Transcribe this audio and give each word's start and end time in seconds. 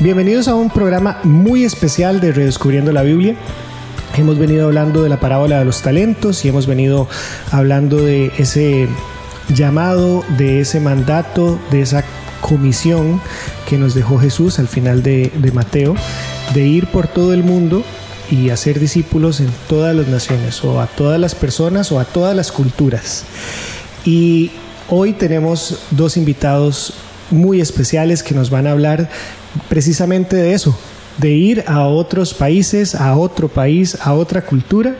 Bienvenidos 0.00 0.46
a 0.46 0.54
un 0.54 0.70
programa 0.70 1.18
muy 1.24 1.64
especial 1.64 2.20
de 2.20 2.30
Redescubriendo 2.30 2.92
la 2.92 3.02
Biblia. 3.02 3.34
Hemos 4.16 4.38
venido 4.38 4.66
hablando 4.66 5.02
de 5.02 5.08
la 5.08 5.18
parábola 5.18 5.58
de 5.58 5.64
los 5.64 5.82
talentos 5.82 6.44
y 6.44 6.48
hemos 6.48 6.68
venido 6.68 7.08
hablando 7.50 7.96
de 7.96 8.30
ese 8.38 8.86
llamado, 9.52 10.24
de 10.36 10.60
ese 10.60 10.78
mandato, 10.78 11.58
de 11.72 11.80
esa 11.80 12.04
comisión 12.40 13.20
que 13.68 13.76
nos 13.76 13.92
dejó 13.92 14.20
Jesús 14.20 14.60
al 14.60 14.68
final 14.68 15.02
de, 15.02 15.32
Mateo, 15.52 15.96
de 16.54 16.64
ir 16.64 16.86
por 16.86 17.08
todo 17.08 17.34
el 17.34 17.42
mundo 17.42 17.82
y 18.30 18.50
hacer 18.50 18.78
discípulos 18.78 19.40
en 19.40 19.50
todas 19.68 19.96
las 19.96 20.06
naciones, 20.06 20.62
o 20.62 20.80
a 20.80 20.86
todas 20.86 21.18
las 21.18 21.34
personas, 21.34 21.90
o 21.90 21.98
a 21.98 22.04
todas 22.04 22.36
las 22.36 22.52
culturas. 22.52 23.24
Y 24.04 24.52
hoy 24.88 25.12
tenemos 25.12 25.80
dos 25.90 26.16
invitados 26.16 26.94
muy 27.30 27.60
especiales 27.60 28.22
que 28.22 28.34
nos 28.34 28.50
van 28.50 28.66
a 28.66 28.72
hablar 28.72 29.08
precisamente 29.68 30.36
de 30.36 30.54
eso, 30.54 30.78
de 31.18 31.30
ir 31.30 31.64
a 31.66 31.86
otros 31.86 32.34
países, 32.34 32.94
a 32.94 33.16
otro 33.16 33.48
país, 33.48 33.98
a 34.02 34.14
otra 34.14 34.42
cultura 34.42 34.94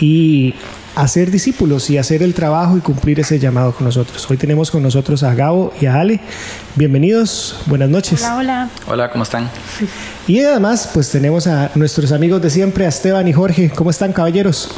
y 0.00 0.54
hacer 0.96 1.30
discípulos 1.30 1.90
y 1.90 1.98
hacer 1.98 2.22
el 2.22 2.34
trabajo 2.34 2.76
y 2.76 2.80
cumplir 2.80 3.20
ese 3.20 3.38
llamado 3.38 3.72
con 3.72 3.84
nosotros. 3.84 4.28
Hoy 4.30 4.38
tenemos 4.38 4.70
con 4.70 4.82
nosotros 4.82 5.22
a 5.22 5.34
Gabo 5.34 5.72
y 5.80 5.86
a 5.86 5.94
Ale. 6.00 6.20
Bienvenidos, 6.74 7.60
buenas 7.66 7.90
noches. 7.90 8.22
Hola, 8.24 8.36
hola. 8.38 8.70
Hola, 8.88 9.10
¿cómo 9.10 9.22
están? 9.22 9.48
Y 10.26 10.40
además, 10.40 10.90
pues 10.92 11.10
tenemos 11.10 11.46
a 11.46 11.70
nuestros 11.74 12.12
amigos 12.12 12.40
de 12.42 12.50
siempre, 12.50 12.86
a 12.86 12.88
Esteban 12.88 13.28
y 13.28 13.32
Jorge. 13.32 13.70
¿Cómo 13.70 13.90
están, 13.90 14.12
caballeros? 14.12 14.70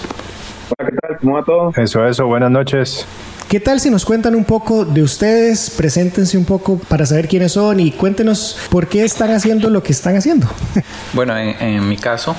Hola, 0.77 0.91
¿qué 0.91 0.97
tal? 1.01 1.19
¿Cómo 1.21 1.35
va 1.37 1.45
todo? 1.45 1.71
Eso, 1.77 2.05
eso, 2.05 2.27
buenas 2.27 2.51
noches. 2.51 3.07
¿Qué 3.49 3.61
tal 3.61 3.81
si 3.81 3.89
nos 3.89 4.05
cuentan 4.05 4.35
un 4.35 4.45
poco 4.45 4.85
de 4.85 5.03
ustedes? 5.03 5.71
Preséntense 5.71 6.37
un 6.37 6.45
poco 6.45 6.77
para 6.77 7.07
saber 7.07 7.29
quiénes 7.29 7.53
son 7.53 7.81
y 7.81 7.93
cuéntenos 7.93 8.59
por 8.69 8.89
qué 8.89 9.05
están 9.05 9.31
haciendo 9.31 9.71
lo 9.71 9.83
que 9.83 9.93
están 9.93 10.17
haciendo. 10.17 10.47
Bueno, 11.15 11.35
en, 11.35 11.89
mi 11.89 11.97
caso, 11.97 12.37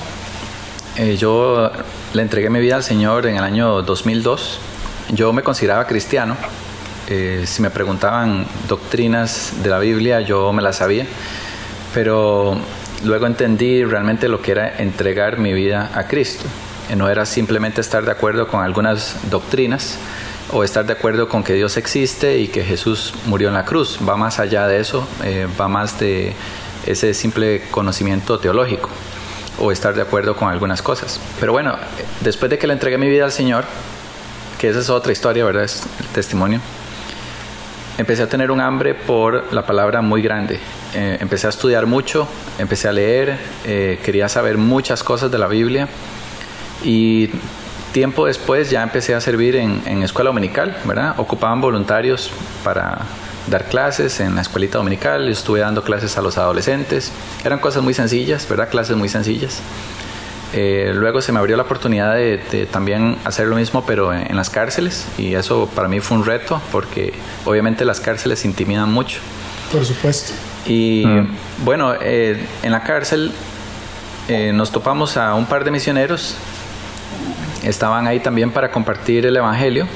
eh, 0.96 1.16
yo 1.16 1.72
le 2.14 2.22
entregué 2.22 2.48
mi 2.48 2.60
vida 2.60 2.76
al 2.76 2.84
Señor 2.84 3.26
en 3.26 3.36
el 3.36 3.42
año 3.42 3.82
2002. 3.82 4.60
Yo 5.12 5.32
me 5.32 5.42
consideraba 5.42 5.88
cristiano. 5.88 6.36
Eh, 7.08 7.42
si 7.44 7.60
me 7.60 7.70
preguntaban 7.70 8.46
doctrinas 8.68 9.54
de 9.64 9.70
la 9.70 9.80
Biblia, 9.80 10.20
yo 10.20 10.52
me 10.52 10.62
las 10.62 10.76
sabía. 10.76 11.06
Pero 11.92 12.56
luego 13.02 13.26
entendí 13.26 13.82
realmente 13.82 14.28
lo 14.28 14.40
que 14.40 14.52
era 14.52 14.78
entregar 14.78 15.38
mi 15.38 15.52
vida 15.52 15.90
a 15.92 16.04
Cristo. 16.04 16.44
Eh, 16.88 16.94
no 16.94 17.08
era 17.08 17.26
simplemente 17.26 17.80
estar 17.80 18.04
de 18.04 18.12
acuerdo 18.12 18.46
con 18.46 18.62
algunas 18.62 19.16
doctrinas 19.28 19.98
o 20.52 20.64
estar 20.64 20.84
de 20.86 20.92
acuerdo 20.92 21.28
con 21.28 21.44
que 21.44 21.54
Dios 21.54 21.76
existe 21.76 22.38
y 22.38 22.48
que 22.48 22.64
Jesús 22.64 23.14
murió 23.26 23.48
en 23.48 23.54
la 23.54 23.64
cruz. 23.64 23.98
Va 24.06 24.16
más 24.16 24.38
allá 24.38 24.66
de 24.66 24.80
eso, 24.80 25.06
eh, 25.24 25.46
va 25.60 25.68
más 25.68 25.98
de 25.98 26.32
ese 26.86 27.14
simple 27.14 27.62
conocimiento 27.70 28.38
teológico 28.38 28.90
o 29.58 29.70
estar 29.72 29.94
de 29.94 30.02
acuerdo 30.02 30.34
con 30.36 30.48
algunas 30.48 30.82
cosas. 30.82 31.20
Pero 31.38 31.52
bueno, 31.52 31.76
después 32.20 32.50
de 32.50 32.58
que 32.58 32.66
le 32.66 32.72
entregué 32.72 32.98
mi 32.98 33.08
vida 33.08 33.24
al 33.24 33.32
Señor, 33.32 33.64
que 34.58 34.68
esa 34.68 34.80
es 34.80 34.90
otra 34.90 35.12
historia, 35.12 35.44
¿verdad? 35.44 35.64
Es 35.64 35.82
el 36.00 36.06
testimonio. 36.06 36.60
Empecé 37.98 38.22
a 38.22 38.28
tener 38.28 38.50
un 38.50 38.60
hambre 38.60 38.94
por 38.94 39.52
la 39.52 39.66
palabra 39.66 40.00
muy 40.00 40.22
grande. 40.22 40.58
Eh, 40.94 41.18
empecé 41.20 41.46
a 41.46 41.50
estudiar 41.50 41.86
mucho, 41.86 42.26
empecé 42.58 42.88
a 42.88 42.92
leer, 42.92 43.38
eh, 43.64 44.00
quería 44.02 44.28
saber 44.28 44.56
muchas 44.56 45.04
cosas 45.04 45.30
de 45.30 45.38
la 45.38 45.46
Biblia 45.46 45.88
y 46.82 47.30
tiempo 47.92 48.26
después 48.26 48.70
ya 48.70 48.82
empecé 48.82 49.14
a 49.14 49.20
servir 49.20 49.56
en, 49.56 49.82
en 49.86 50.02
escuela 50.02 50.28
dominical, 50.28 50.76
¿verdad? 50.84 51.14
Ocupaban 51.18 51.60
voluntarios 51.60 52.30
para 52.64 53.00
dar 53.48 53.64
clases 53.64 54.20
en 54.20 54.34
la 54.34 54.42
escuelita 54.42 54.78
dominical, 54.78 55.26
yo 55.26 55.32
estuve 55.32 55.60
dando 55.60 55.82
clases 55.82 56.16
a 56.16 56.22
los 56.22 56.38
adolescentes, 56.38 57.12
eran 57.44 57.58
cosas 57.58 57.82
muy 57.82 57.94
sencillas, 57.94 58.48
¿verdad? 58.48 58.68
Clases 58.68 58.96
muy 58.96 59.08
sencillas. 59.08 59.60
Eh, 60.52 60.92
luego 60.94 61.20
se 61.20 61.30
me 61.30 61.38
abrió 61.38 61.56
la 61.56 61.62
oportunidad 61.62 62.14
de, 62.14 62.38
de, 62.50 62.66
también 62.66 63.16
hacer 63.24 63.46
lo 63.46 63.54
mismo, 63.54 63.84
pero 63.86 64.12
en, 64.12 64.28
en, 64.30 64.36
las 64.36 64.50
cárceles, 64.50 65.06
y 65.16 65.34
eso 65.34 65.68
para 65.74 65.86
mí 65.86 66.00
fue 66.00 66.18
un 66.18 66.24
reto, 66.24 66.60
porque 66.72 67.12
obviamente 67.44 67.84
las 67.84 68.00
cárceles 68.00 68.44
intimidan 68.44 68.92
mucho. 68.92 69.20
Por 69.70 69.84
supuesto. 69.84 70.32
Y 70.66 71.04
mm. 71.06 71.64
bueno, 71.64 71.94
eh, 72.00 72.44
en 72.62 72.72
la 72.72 72.82
cárcel 72.82 73.32
eh, 74.28 74.52
nos 74.52 74.70
topamos 74.70 75.16
a 75.16 75.34
un 75.34 75.46
par 75.46 75.64
de 75.64 75.70
misioneros, 75.70 76.36
estaban 77.62 78.06
ahí 78.06 78.20
también 78.20 78.50
para 78.50 78.70
compartir 78.70 79.26
el 79.26 79.36
Evangelio 79.36 79.86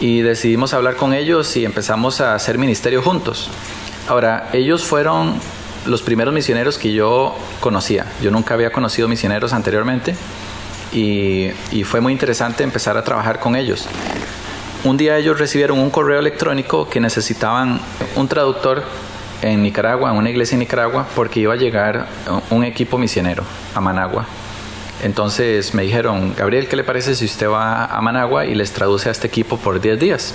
y 0.00 0.22
decidimos 0.22 0.72
hablar 0.72 0.96
con 0.96 1.12
ellos 1.12 1.56
y 1.56 1.64
empezamos 1.64 2.20
a 2.20 2.34
hacer 2.34 2.58
ministerio 2.58 3.02
juntos. 3.02 3.50
Ahora, 4.08 4.48
ellos 4.52 4.82
fueron 4.82 5.34
los 5.86 6.02
primeros 6.02 6.34
misioneros 6.34 6.78
que 6.78 6.92
yo 6.92 7.36
conocía. 7.60 8.06
Yo 8.22 8.30
nunca 8.30 8.54
había 8.54 8.72
conocido 8.72 9.08
misioneros 9.08 9.52
anteriormente 9.52 10.14
y, 10.92 11.50
fue 11.84 12.00
muy 12.00 12.12
interesante 12.12 12.64
empezar 12.64 12.96
a 12.96 13.04
trabajar 13.04 13.40
con 13.40 13.56
ellos. 13.56 13.86
Un 14.84 14.96
día 14.96 15.18
ellos 15.18 15.38
recibieron 15.38 15.78
un 15.78 15.90
correo 15.90 16.18
electrónico 16.18 16.88
que 16.88 17.00
necesitaban 17.00 17.80
un 18.16 18.28
traductor 18.28 18.82
en 19.42 19.62
Nicaragua, 19.62 20.10
en 20.10 20.16
una 20.16 20.30
iglesia 20.30 20.54
en 20.54 20.60
Nicaragua, 20.60 21.06
porque 21.14 21.40
iba 21.40 21.54
a 21.54 21.56
llegar 21.56 22.06
un 22.50 22.64
equipo 22.64 22.98
misionero 22.98 23.44
a 23.74 23.80
Managua. 23.80 24.26
Entonces 25.02 25.74
me 25.74 25.82
dijeron, 25.82 26.34
Gabriel, 26.36 26.68
¿qué 26.68 26.76
le 26.76 26.84
parece 26.84 27.14
si 27.14 27.24
usted 27.24 27.48
va 27.48 27.86
a 27.86 28.00
Managua 28.00 28.46
y 28.46 28.54
les 28.54 28.72
traduce 28.72 29.08
a 29.08 29.12
este 29.12 29.26
equipo 29.26 29.56
por 29.56 29.80
10 29.80 29.98
días? 29.98 30.34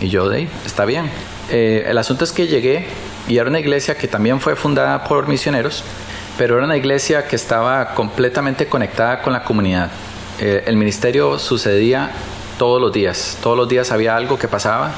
Y 0.00 0.08
yo, 0.08 0.28
de 0.28 0.48
está 0.64 0.84
bien. 0.84 1.10
Eh, 1.50 1.84
el 1.88 1.98
asunto 1.98 2.24
es 2.24 2.32
que 2.32 2.46
llegué 2.46 2.86
y 3.28 3.38
era 3.38 3.48
una 3.48 3.60
iglesia 3.60 3.96
que 3.96 4.08
también 4.08 4.40
fue 4.40 4.56
fundada 4.56 5.04
por 5.04 5.26
misioneros, 5.26 5.82
pero 6.38 6.56
era 6.56 6.66
una 6.66 6.76
iglesia 6.76 7.26
que 7.26 7.36
estaba 7.36 7.94
completamente 7.94 8.66
conectada 8.66 9.22
con 9.22 9.32
la 9.32 9.42
comunidad. 9.42 9.90
Eh, 10.38 10.64
el 10.66 10.76
ministerio 10.76 11.38
sucedía 11.38 12.10
todos 12.58 12.80
los 12.80 12.92
días, 12.92 13.38
todos 13.42 13.56
los 13.56 13.68
días 13.68 13.90
había 13.90 14.16
algo 14.16 14.38
que 14.38 14.48
pasaba 14.48 14.92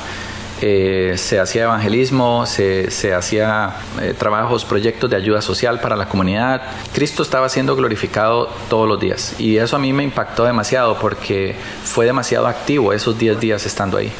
eh, 0.61 1.15
se 1.17 1.39
hacía 1.39 1.65
evangelismo, 1.65 2.47
se, 2.47 2.91
se 2.91 3.15
hacía 3.15 3.77
eh, 4.01 4.15
trabajos, 4.19 4.65
proyectos 4.65 5.09
de 5.09 5.17
ayuda 5.17 5.41
social 5.41 5.81
para 5.81 5.97
la 5.97 6.09
comunidad. 6.09 6.63
Cristo 6.93 7.23
estaba 7.23 7.49
siendo 7.49 7.77
glorificado 7.77 8.49
todos 8.69 8.89
los 8.89 8.99
días 8.99 9.35
y 9.39 9.57
eso 9.59 9.77
a 9.77 9.79
mí 9.79 9.93
me 9.93 10.03
impactó 10.03 10.45
demasiado 10.45 10.99
porque 10.99 11.55
fue 11.85 12.07
demasiado 12.07 12.47
activo 12.47 12.93
esos 12.93 13.19
10 13.19 13.39
días 13.39 13.67
estando 13.67 13.99
ahí. 13.99 14.13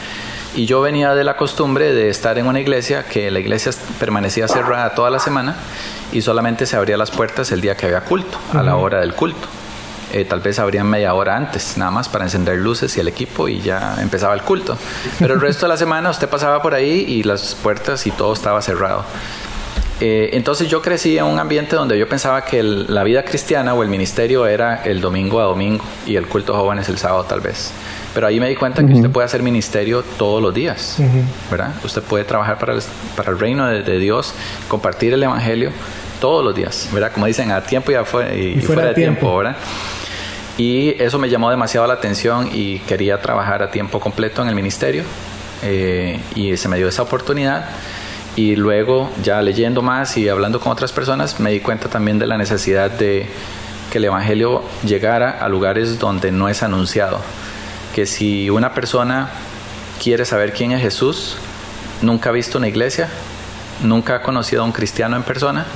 Y 0.55 0.67
yo 0.67 0.81
venía 0.81 1.15
de 1.15 1.25
la 1.25 1.37
costumbre 1.37 1.93
de 1.93 2.09
estar 2.09 2.39
en 2.39 2.47
una 2.47 2.61
iglesia 2.61 3.05
que 3.05 3.31
la 3.31 3.39
iglesia 3.39 3.73
permanecía 4.01 4.49
cerrada 4.49 4.95
toda 4.95 5.11
la 5.11 5.19
semana 5.19 5.57
y 6.13 6.23
solamente 6.23 6.67
se 6.67 6.77
abría 6.77 6.97
las 6.97 7.11
puertas 7.11 7.53
el 7.53 7.61
día 7.61 7.77
que 7.77 7.87
había 7.87 8.01
culto, 8.01 8.39
a 8.53 8.63
la 8.63 8.77
hora 8.77 9.01
del 9.01 9.15
culto. 9.15 9.47
Eh, 10.13 10.25
tal 10.25 10.41
vez 10.41 10.59
abrían 10.59 10.87
media 10.87 11.13
hora 11.13 11.37
antes, 11.37 11.77
nada 11.77 11.91
más 11.91 12.09
para 12.09 12.25
encender 12.25 12.57
luces 12.57 12.97
y 12.97 13.01
el 13.01 13.09
equipo 13.09 13.47
y 13.47 13.61
ya 13.61 13.97
empezaba 14.01 14.33
el 14.35 14.43
culto. 14.43 14.77
Pero 15.19 15.35
el 15.35 15.41
resto 15.41 15.67
de 15.67 15.71
la 15.71 15.77
semana 15.77 16.09
usted 16.11 16.29
pasaba 16.29 16.63
por 16.63 16.73
ahí 16.75 17.05
y 17.07 17.23
las 17.25 17.55
puertas 17.55 18.07
y 18.07 18.11
todo 18.11 18.33
estaba 18.33 18.63
cerrado. 18.63 19.05
Eh, 20.01 20.31
entonces 20.35 20.69
yo 20.69 20.81
crecí 20.81 21.19
en 21.19 21.25
un 21.25 21.39
ambiente 21.41 21.75
donde 21.75 21.99
yo 21.99 22.09
pensaba 22.09 22.45
que 22.45 22.61
el, 22.61 22.95
la 22.95 23.03
vida 23.03 23.25
cristiana 23.25 23.75
o 23.75 23.83
el 23.83 23.89
ministerio 23.89 24.47
era 24.47 24.83
el 24.85 25.01
domingo 25.01 25.41
a 25.41 25.45
domingo 25.45 25.85
y 26.07 26.15
el 26.15 26.27
culto 26.27 26.55
jóvenes 26.55 26.89
el 26.89 26.99
sábado 26.99 27.25
tal 27.25 27.41
vez. 27.41 27.73
Pero 28.15 28.27
ahí 28.29 28.39
me 28.39 28.49
di 28.49 28.55
cuenta 28.55 28.81
uh 28.81 28.85
-huh. 28.85 28.89
que 28.89 28.95
usted 28.95 29.11
puede 29.11 29.27
hacer 29.27 29.43
ministerio 29.43 30.03
todos 30.17 30.41
los 30.41 30.55
días, 30.55 30.97
uh 30.99 31.03
-huh. 31.03 31.51
¿verdad? 31.51 31.75
Usted 31.85 32.03
puede 32.03 32.25
trabajar 32.25 32.59
para 32.59 32.75
el, 32.75 32.83
para 33.17 33.31
el 33.31 33.39
reino 33.39 33.67
de, 33.67 33.83
de, 33.83 33.99
Dios, 33.99 34.33
compartir 34.69 35.13
el 35.13 35.23
evangelio 35.23 35.73
todos 36.21 36.45
los 36.45 36.55
días, 36.55 36.89
¿verdad? 36.93 37.13
Como 37.13 37.27
dicen, 37.27 37.51
a 37.51 37.61
tiempo 37.61 37.91
y, 37.91 37.95
afuera, 37.95 38.35
y, 38.35 38.39
y 38.39 38.61
fuera, 38.61 38.67
fuera, 38.67 38.89
de 38.89 38.95
tiempo, 38.95 39.21
tiempo 39.21 39.37
¿verdad? 39.39 39.57
Y 40.59 41.01
eso 41.01 41.21
me 41.21 41.31
llamó 41.31 41.51
demasiado 41.51 41.87
la 41.87 41.95
atención 41.95 42.51
y 42.53 42.81
quería 42.81 43.23
trabajar 43.23 43.63
a 43.63 43.71
tiempo 43.71 44.01
completo 44.01 44.43
en 44.43 44.49
el 44.49 44.57
ministerio. 44.57 45.05
Eh, 45.63 46.21
y 46.35 46.57
se 46.57 46.69
me 46.69 46.77
dio 46.77 46.89
esa 46.89 47.03
oportunidad. 47.03 47.67
Y 48.35 48.57
luego, 48.57 49.09
ya 49.23 49.41
leyendo 49.41 49.83
más 49.83 50.17
y 50.17 50.29
hablando 50.29 50.59
con 50.59 50.73
otras 50.73 50.93
personas, 50.93 51.39
me 51.39 51.53
di 51.53 51.61
cuenta 51.61 51.89
también 51.89 52.19
de 52.19 52.27
la 52.27 52.37
necesidad 52.37 52.91
de 52.91 53.27
que 53.91 53.99
el 53.99 54.05
Evangelio 54.05 54.65
llegara 54.85 55.31
a 55.31 55.49
lugares 55.49 56.01
donde 56.01 56.33
no 56.33 56.49
es 56.49 56.65
anunciado. 56.65 57.21
Que 57.95 58.05
si 58.05 58.51
una 58.51 58.75
persona 58.75 59.31
quiere 60.03 60.25
saber 60.25 60.53
quién 60.53 60.73
es 60.73 60.83
Jesús, 60.83 61.37
nunca 62.03 62.31
ha 62.31 62.33
visto 62.33 62.59
una 62.59 62.69
iglesia, 62.69 63.09
nunca 63.83 64.17
ha 64.17 64.23
conocido 64.23 64.63
a 64.63 64.65
un 64.65 64.73
cristiano 64.73 65.17
en 65.17 65.23
persona, 65.23 65.67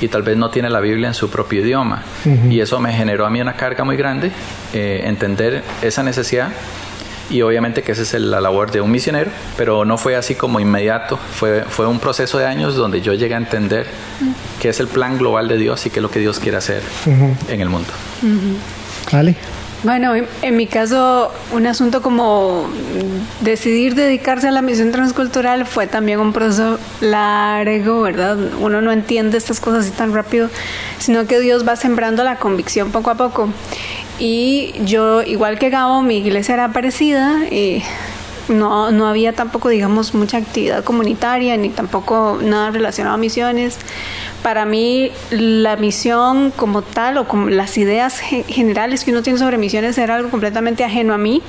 y 0.00 0.08
tal 0.08 0.22
vez 0.22 0.36
no 0.36 0.50
tiene 0.50 0.70
la 0.70 0.80
Biblia 0.80 1.08
en 1.08 1.14
su 1.14 1.28
propio 1.30 1.60
idioma. 1.60 2.02
Uh 2.24 2.28
-huh. 2.28 2.52
Y 2.52 2.60
eso 2.60 2.80
me 2.80 2.92
generó 2.92 3.26
a 3.26 3.30
mí 3.30 3.40
una 3.40 3.54
carga 3.54 3.84
muy 3.84 3.96
grande, 3.96 4.30
eh, 4.72 5.02
entender 5.04 5.62
esa 5.82 6.02
necesidad. 6.02 6.50
Y 7.30 7.42
obviamente 7.42 7.82
que 7.82 7.92
esa 7.92 8.02
es 8.02 8.14
la 8.14 8.40
labor 8.40 8.72
de 8.72 8.80
un 8.80 8.90
misionero, 8.90 9.30
pero 9.56 9.84
no 9.84 9.96
fue 9.98 10.16
así 10.16 10.34
como 10.34 10.58
inmediato, 10.58 11.16
fue, 11.16 11.62
fue 11.68 11.86
un 11.86 12.00
proceso 12.00 12.38
de 12.38 12.46
años 12.46 12.74
donde 12.74 13.00
yo 13.02 13.14
llegué 13.14 13.34
a 13.34 13.38
entender 13.38 13.86
uh 14.20 14.34
qué 14.60 14.68
es 14.68 14.78
el 14.78 14.88
plan 14.88 15.16
global 15.16 15.48
de 15.48 15.56
Dios 15.56 15.86
y 15.86 15.90
qué 15.90 16.00
es 16.00 16.02
lo 16.02 16.10
que 16.10 16.18
Dios 16.20 16.38
quiere 16.38 16.58
hacer 16.58 16.82
uh 17.06 17.10
-huh. 17.10 17.34
en 17.48 17.60
el 17.62 17.70
mundo. 17.70 17.88
¿Vale? 19.10 19.34
Bueno, 19.82 20.12
en, 20.42 20.56
mi 20.56 20.66
caso, 20.66 21.32
un 21.52 21.66
asunto 21.66 22.02
como 22.02 22.68
decidir 23.40 23.94
dedicarse 23.94 24.48
a 24.48 24.50
la 24.50 24.60
misión 24.60 24.92
transcultural 24.92 25.64
fue 25.64 25.86
también 25.86 26.20
un 26.20 26.34
proceso 26.34 26.78
largo, 27.00 28.02
¿verdad? 28.02 28.36
Uno 28.60 28.82
no 28.82 28.92
entiende 28.92 29.38
estas 29.38 29.58
cosas 29.58 29.86
así 29.86 29.96
tan 29.96 30.12
rápido, 30.12 30.50
sino 30.98 31.26
que 31.26 31.40
Dios 31.40 31.66
va 31.66 31.76
sembrando 31.76 32.24
la 32.24 32.36
convicción 32.36 32.92
poco 32.92 33.10
a 33.10 33.14
poco. 33.14 33.48
Y 34.18 34.74
yo, 34.84 35.22
igual 35.22 35.58
que 35.58 35.70
Gabo, 35.70 36.02
mi 36.02 36.18
iglesia 36.18 36.54
era 36.54 36.72
parecida. 36.72 37.46
Y 37.50 37.82
no, 38.48 38.90
no 38.90 39.06
había 39.06 39.32
tampoco, 39.32 39.68
digamos, 39.68 40.14
mucha 40.14 40.38
actividad 40.38 40.84
comunitaria, 40.84 41.56
ni 41.56 41.68
tampoco 41.70 42.38
nada 42.42 42.70
relacionado 42.70 43.14
a 43.14 43.18
misiones 43.18 43.78
para 44.42 44.64
mí 44.64 45.12
la 45.30 45.76
misión 45.76 46.50
como 46.50 46.82
tal 46.82 47.18
o 47.18 47.28
como 47.28 47.50
las 47.50 47.76
ideas 47.76 48.18
generales 48.18 49.04
que 49.04 49.10
uno 49.10 49.22
tiene 49.22 49.38
sobre 49.38 49.58
misiones 49.58 49.98
era 49.98 50.16
algo 50.16 50.30
completamente 50.30 50.84
ajeno 50.84 51.14
a 51.14 51.18
mí. 51.18 51.42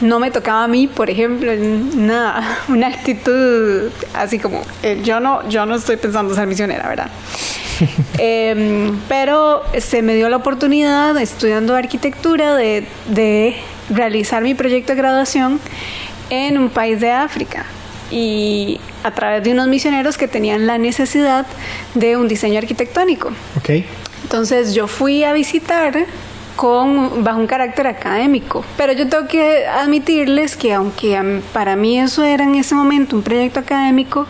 No 0.00 0.20
me 0.20 0.30
tocaba 0.30 0.64
a 0.64 0.68
mí, 0.68 0.86
por 0.86 1.10
ejemplo, 1.10 1.52
una, 1.52 2.58
una 2.68 2.88
actitud 2.88 3.90
así 4.14 4.38
como, 4.38 4.62
eh, 4.82 5.00
yo, 5.02 5.20
no, 5.20 5.48
yo 5.48 5.66
no 5.66 5.74
estoy 5.74 5.96
pensando 5.96 6.34
ser 6.34 6.46
misionera, 6.46 6.88
¿verdad? 6.88 7.10
Em, 8.18 8.98
pero 9.08 9.62
se 9.78 10.02
me 10.02 10.16
dio 10.16 10.28
la 10.28 10.36
oportunidad, 10.36 11.16
estudiando 11.16 11.76
arquitectura, 11.76 12.56
de, 12.56 12.88
de 13.06 13.54
realizar 13.88 14.42
mi 14.42 14.54
proyecto 14.54 14.92
de 14.92 14.98
graduación 14.98 15.60
en 16.30 16.58
un 16.58 16.70
país 16.70 17.00
de 17.00 17.10
África 17.10 17.64
y 18.10 18.80
a 19.02 19.10
través 19.10 19.44
de 19.44 19.52
unos 19.52 19.68
misioneros 19.68 20.16
que 20.16 20.28
tenían 20.28 20.66
la 20.66 20.78
necesidad 20.78 21.46
de 21.94 22.16
un 22.16 22.28
diseño 22.28 22.58
arquitectónico. 22.58 23.30
Okay. 23.58 23.86
Entonces 24.22 24.74
yo 24.74 24.86
fui 24.86 25.24
a 25.24 25.32
visitar 25.32 26.06
con, 26.56 27.22
bajo 27.22 27.38
un 27.38 27.46
carácter 27.46 27.86
académico. 27.86 28.64
Pero 28.76 28.92
yo 28.92 29.08
tengo 29.08 29.28
que 29.28 29.66
admitirles 29.66 30.56
que 30.56 30.74
aunque 30.74 31.40
para 31.52 31.76
mí 31.76 32.00
eso 32.00 32.24
era 32.24 32.44
en 32.44 32.56
ese 32.56 32.74
momento 32.74 33.14
un 33.14 33.22
proyecto 33.22 33.60
académico, 33.60 34.26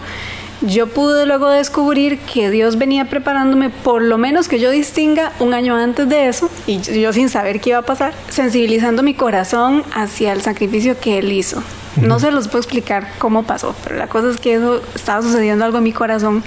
yo 0.61 0.89
pude 0.89 1.25
luego 1.27 1.49
descubrir 1.49 2.19
que 2.19 2.51
Dios 2.51 2.79
venía 2.79 3.05
preparándome, 3.05 3.71
por 3.71 4.03
lo 4.03 4.19
menos 4.19 4.49
que 4.49 4.59
yo 4.59 4.71
distinga 4.71 5.33
un 5.39 5.55
año 5.55 5.77
antes 5.77 6.09
de 6.09 6.29
eso, 6.29 6.51
y 6.67 6.81
yo 6.81 7.13
sin 7.13 7.29
saber 7.29 7.61
qué 7.61 7.71
iba 7.71 7.79
a 7.79 7.83
pasar, 7.83 8.13
sensibilizando 8.29 9.03
mi 9.03 9.15
corazón 9.15 9.85
hacia 9.95 10.33
el 10.33 10.43
sacrificio 10.43 10.99
que 10.99 11.19
Él 11.19 11.33
hizo. 11.33 11.63
No 12.01 12.19
se 12.19 12.31
los 12.31 12.49
puedo 12.49 12.59
explicar 12.59 13.09
cómo 13.19 13.45
pasó, 13.45 13.75
pero 13.85 13.97
la 13.97 14.09
cosa 14.09 14.31
es 14.31 14.39
que 14.39 14.55
eso 14.55 14.83
estaba 14.95 15.23
sucediendo 15.23 15.65
algo 15.65 15.79
en 15.79 15.85
mi 15.85 15.93
corazón 15.93 16.43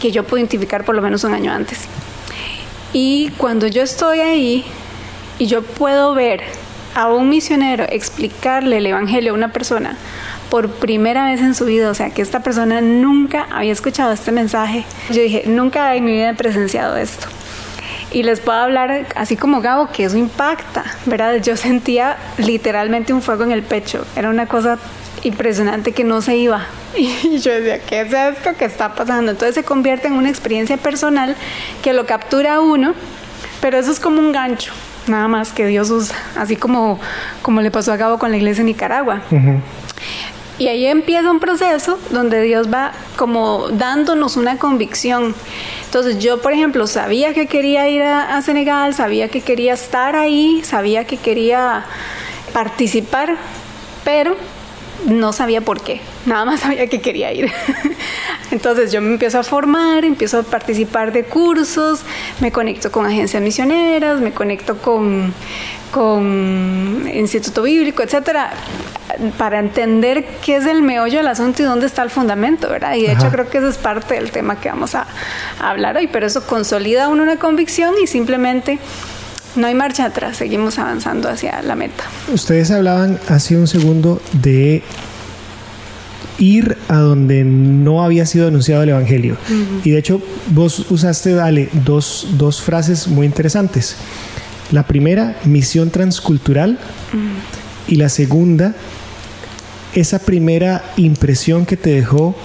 que 0.00 0.12
yo 0.12 0.24
pude 0.24 0.40
identificar 0.40 0.84
por 0.84 0.94
lo 0.94 1.02
menos 1.02 1.24
un 1.24 1.34
año 1.34 1.52
antes. 1.52 1.86
Y 2.92 3.30
cuando 3.36 3.66
yo 3.66 3.82
estoy 3.82 4.20
ahí 4.20 4.64
y 5.38 5.46
yo 5.46 5.62
puedo 5.62 6.14
ver 6.14 6.42
a 6.94 7.08
un 7.08 7.28
misionero 7.28 7.84
explicarle 7.88 8.78
el 8.78 8.86
Evangelio 8.86 9.32
a 9.32 9.34
una 9.34 9.52
persona 9.52 9.96
por 10.50 10.70
primera 10.70 11.24
vez 11.24 11.40
en 11.40 11.54
su 11.54 11.64
vida, 11.66 11.90
o 11.90 11.94
sea, 11.94 12.10
que 12.10 12.22
esta 12.22 12.40
persona 12.40 12.80
nunca 12.80 13.46
había 13.50 13.72
escuchado 13.72 14.12
este 14.12 14.32
mensaje, 14.32 14.84
yo 15.10 15.20
dije, 15.20 15.44
nunca 15.46 15.94
en 15.94 16.04
mi 16.04 16.12
vida 16.12 16.30
he 16.30 16.34
presenciado 16.34 16.96
esto 16.96 17.28
y 18.10 18.22
les 18.22 18.40
puedo 18.40 18.58
hablar 18.58 19.06
así 19.16 19.36
como 19.36 19.60
Gabo 19.60 19.88
que 19.92 20.04
eso 20.04 20.16
impacta, 20.16 20.84
¿verdad? 21.06 21.36
Yo 21.36 21.56
sentía 21.56 22.16
literalmente 22.38 23.12
un 23.12 23.22
fuego 23.22 23.44
en 23.44 23.52
el 23.52 23.62
pecho, 23.62 24.06
era 24.16 24.30
una 24.30 24.46
cosa 24.46 24.78
impresionante 25.24 25.92
que 25.92 26.04
no 26.04 26.22
se 26.22 26.36
iba 26.36 26.66
y 26.96 27.38
yo 27.38 27.52
decía, 27.52 27.80
¿qué 27.80 28.02
es 28.02 28.12
esto 28.12 28.56
que 28.56 28.64
está 28.64 28.94
pasando? 28.94 29.32
Entonces 29.32 29.54
se 29.54 29.64
convierte 29.64 30.06
en 30.06 30.14
una 30.14 30.28
experiencia 30.28 30.76
personal 30.76 31.36
que 31.82 31.92
lo 31.92 32.06
captura 32.06 32.60
uno, 32.60 32.94
pero 33.60 33.78
eso 33.78 33.90
es 33.90 34.00
como 34.00 34.20
un 34.20 34.32
gancho, 34.32 34.72
nada 35.06 35.28
más 35.28 35.52
que 35.52 35.66
Dios 35.66 35.90
usa, 35.90 36.16
así 36.36 36.56
como, 36.56 36.98
como 37.42 37.60
le 37.60 37.70
pasó 37.70 37.92
a 37.92 37.96
Gabo 37.96 38.18
con 38.18 38.30
la 38.30 38.36
iglesia 38.36 38.62
en 38.62 38.66
Nicaragua. 38.66 39.22
Y 40.58 40.66
ahí 40.66 40.86
empieza 40.86 41.30
un 41.30 41.38
proceso 41.38 41.98
donde 42.10 42.42
Dios 42.42 42.72
va 42.72 42.92
como 43.16 43.68
dándonos 43.68 44.36
una 44.36 44.58
convicción. 44.58 45.34
Entonces 45.84 46.18
yo, 46.18 46.42
por 46.42 46.52
ejemplo, 46.52 46.86
sabía 46.86 47.32
que 47.32 47.46
quería 47.46 47.88
ir 47.88 48.02
a, 48.02 48.42
Senegal, 48.42 48.92
sabía 48.92 49.28
que 49.28 49.40
quería 49.40 49.74
estar 49.74 50.16
ahí, 50.16 50.62
sabía 50.64 51.04
que 51.04 51.16
quería 51.16 51.84
participar, 52.52 53.36
pero 54.04 54.36
no 55.06 55.32
sabía 55.32 55.60
por 55.60 55.82
qué, 55.82 56.00
nada 56.26 56.44
más 56.44 56.60
sabía 56.60 56.86
que 56.88 57.00
quería 57.00 57.32
ir. 57.32 57.50
Entonces 58.50 58.92
yo 58.92 59.00
me 59.00 59.12
empiezo 59.12 59.38
a 59.38 59.42
formar, 59.42 60.04
empiezo 60.04 60.38
a 60.38 60.42
participar 60.42 61.12
de 61.12 61.24
cursos, 61.24 62.02
me 62.40 62.50
conecto 62.50 62.90
con 62.90 63.06
agencias 63.06 63.42
misioneras, 63.42 64.20
me 64.20 64.32
conecto 64.32 64.78
con, 64.78 65.32
con 65.90 67.08
Instituto 67.12 67.62
Bíblico, 67.62 68.02
etcétera, 68.02 68.52
para 69.36 69.58
entender 69.58 70.26
qué 70.44 70.56
es 70.56 70.66
el 70.66 70.82
meollo 70.82 71.18
del 71.18 71.28
asunto 71.28 71.62
y 71.62 71.64
dónde 71.64 71.86
está 71.86 72.02
el 72.02 72.10
fundamento, 72.10 72.68
¿verdad? 72.68 72.94
Y 72.94 73.02
de 73.02 73.12
hecho 73.12 73.30
creo 73.30 73.48
que 73.48 73.58
eso 73.58 73.68
es 73.68 73.78
parte 73.78 74.14
del 74.14 74.30
tema 74.30 74.60
que 74.60 74.68
vamos 74.68 74.94
a, 74.94 75.06
hablar 75.60 75.96
hoy, 75.96 76.08
pero 76.08 76.26
eso 76.26 76.46
consolida 76.46 77.08
uno 77.08 77.22
una 77.22 77.36
convicción 77.36 77.94
y 78.02 78.06
simplemente 78.06 78.78
no 79.56 79.66
hay 79.66 79.74
marcha 79.74 80.04
atrás, 80.04 80.36
seguimos 80.36 80.78
avanzando 80.78 81.28
hacia 81.28 81.62
la 81.62 81.74
meta. 81.74 82.04
Ustedes 82.32 82.70
hablaban 82.70 83.18
hace 83.28 83.56
un 83.56 83.66
segundo 83.66 84.20
de 84.32 84.82
ir 86.38 86.76
a 86.88 86.96
donde 86.96 87.44
no 87.44 88.02
había 88.02 88.24
sido 88.24 88.48
anunciado 88.48 88.82
el 88.82 88.90
Evangelio. 88.90 89.36
Y 89.84 89.90
de 89.90 89.98
hecho, 89.98 90.22
vos 90.50 90.90
usaste, 90.90 91.32
dale, 91.32 91.68
dos, 91.72 92.28
dos 92.32 92.62
frases 92.62 93.08
muy 93.08 93.26
interesantes. 93.26 93.96
La 94.70 94.86
primera, 94.86 95.36
misión 95.44 95.90
transcultural. 95.90 96.78
Y 97.88 97.96
la 97.96 98.08
segunda, 98.08 98.74
esa 99.94 100.18
primera 100.18 100.84
impresión 100.96 101.66
que 101.66 101.76
te 101.76 101.90
dejó 101.90 102.36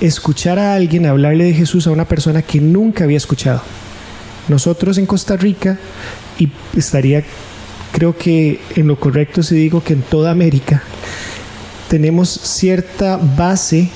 escuchar 0.00 0.58
a 0.58 0.74
alguien 0.74 1.06
hablarle 1.06 1.44
de 1.44 1.54
Jesús 1.54 1.86
a 1.86 1.90
una 1.90 2.06
persona 2.06 2.42
que 2.42 2.60
nunca 2.60 3.04
había 3.04 3.16
escuchado. 3.16 3.62
Nosotros 4.48 4.98
en 4.98 5.06
Costa 5.06 5.36
Rica, 5.36 5.78
y 6.38 6.48
estaría, 6.76 7.22
creo 7.92 8.16
que 8.16 8.60
en 8.76 8.88
lo 8.88 8.98
correcto 8.98 9.42
si 9.42 9.54
digo 9.54 9.82
que 9.82 9.92
en 9.92 10.02
toda 10.02 10.30
América, 10.30 10.82
tenemos 11.88 12.28
cierta 12.28 13.16
base 13.16 13.90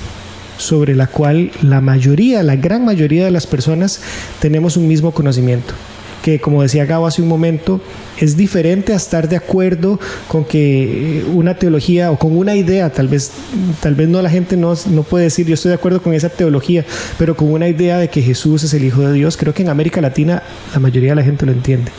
sobre 0.57 0.95
la 0.95 1.07
cual 1.07 1.51
la 1.61 1.81
mayoría, 1.81 2.43
la 2.43 2.55
gran 2.55 2.85
mayoría 2.85 3.25
de 3.25 3.31
las 3.31 3.47
personas 3.47 4.01
tenemos 4.39 4.77
un 4.77 4.87
mismo 4.87 5.11
conocimiento 5.11 5.73
que 6.23 6.39
como 6.39 6.61
decía 6.63 6.85
Gabo 6.85 7.05
hace 7.05 7.21
un 7.21 7.27
momento, 7.27 7.81
es 8.17 8.37
diferente 8.37 8.93
a 8.93 8.95
estar 8.95 9.27
de 9.27 9.35
acuerdo 9.35 9.99
con 10.29 10.45
que 10.45 11.25
una 11.33 11.55
teología 11.55 12.11
o 12.11 12.17
con 12.17 12.37
una 12.37 12.55
idea, 12.55 12.89
tal 12.91 13.09
vez, 13.09 13.31
tal 13.81 13.93
vez 13.93 14.07
no 14.07 14.21
la 14.21 14.29
gente 14.29 14.55
no, 14.55 14.73
no 14.89 15.03
puede 15.03 15.25
decir 15.25 15.45
yo 15.45 15.55
estoy 15.55 15.69
de 15.69 15.75
acuerdo 15.75 16.01
con 16.01 16.13
esa 16.13 16.29
teología, 16.29 16.85
pero 17.17 17.35
con 17.35 17.51
una 17.51 17.67
idea 17.67 17.97
de 17.97 18.07
que 18.07 18.21
Jesús 18.21 18.63
es 18.63 18.73
el 18.73 18.85
Hijo 18.85 19.01
de 19.01 19.11
Dios, 19.11 19.35
creo 19.35 19.53
que 19.53 19.63
en 19.63 19.69
América 19.69 19.99
Latina 19.99 20.41
la 20.73 20.79
mayoría 20.79 21.09
de 21.09 21.15
la 21.17 21.23
gente 21.23 21.45
lo 21.45 21.51
entiende. 21.51 21.91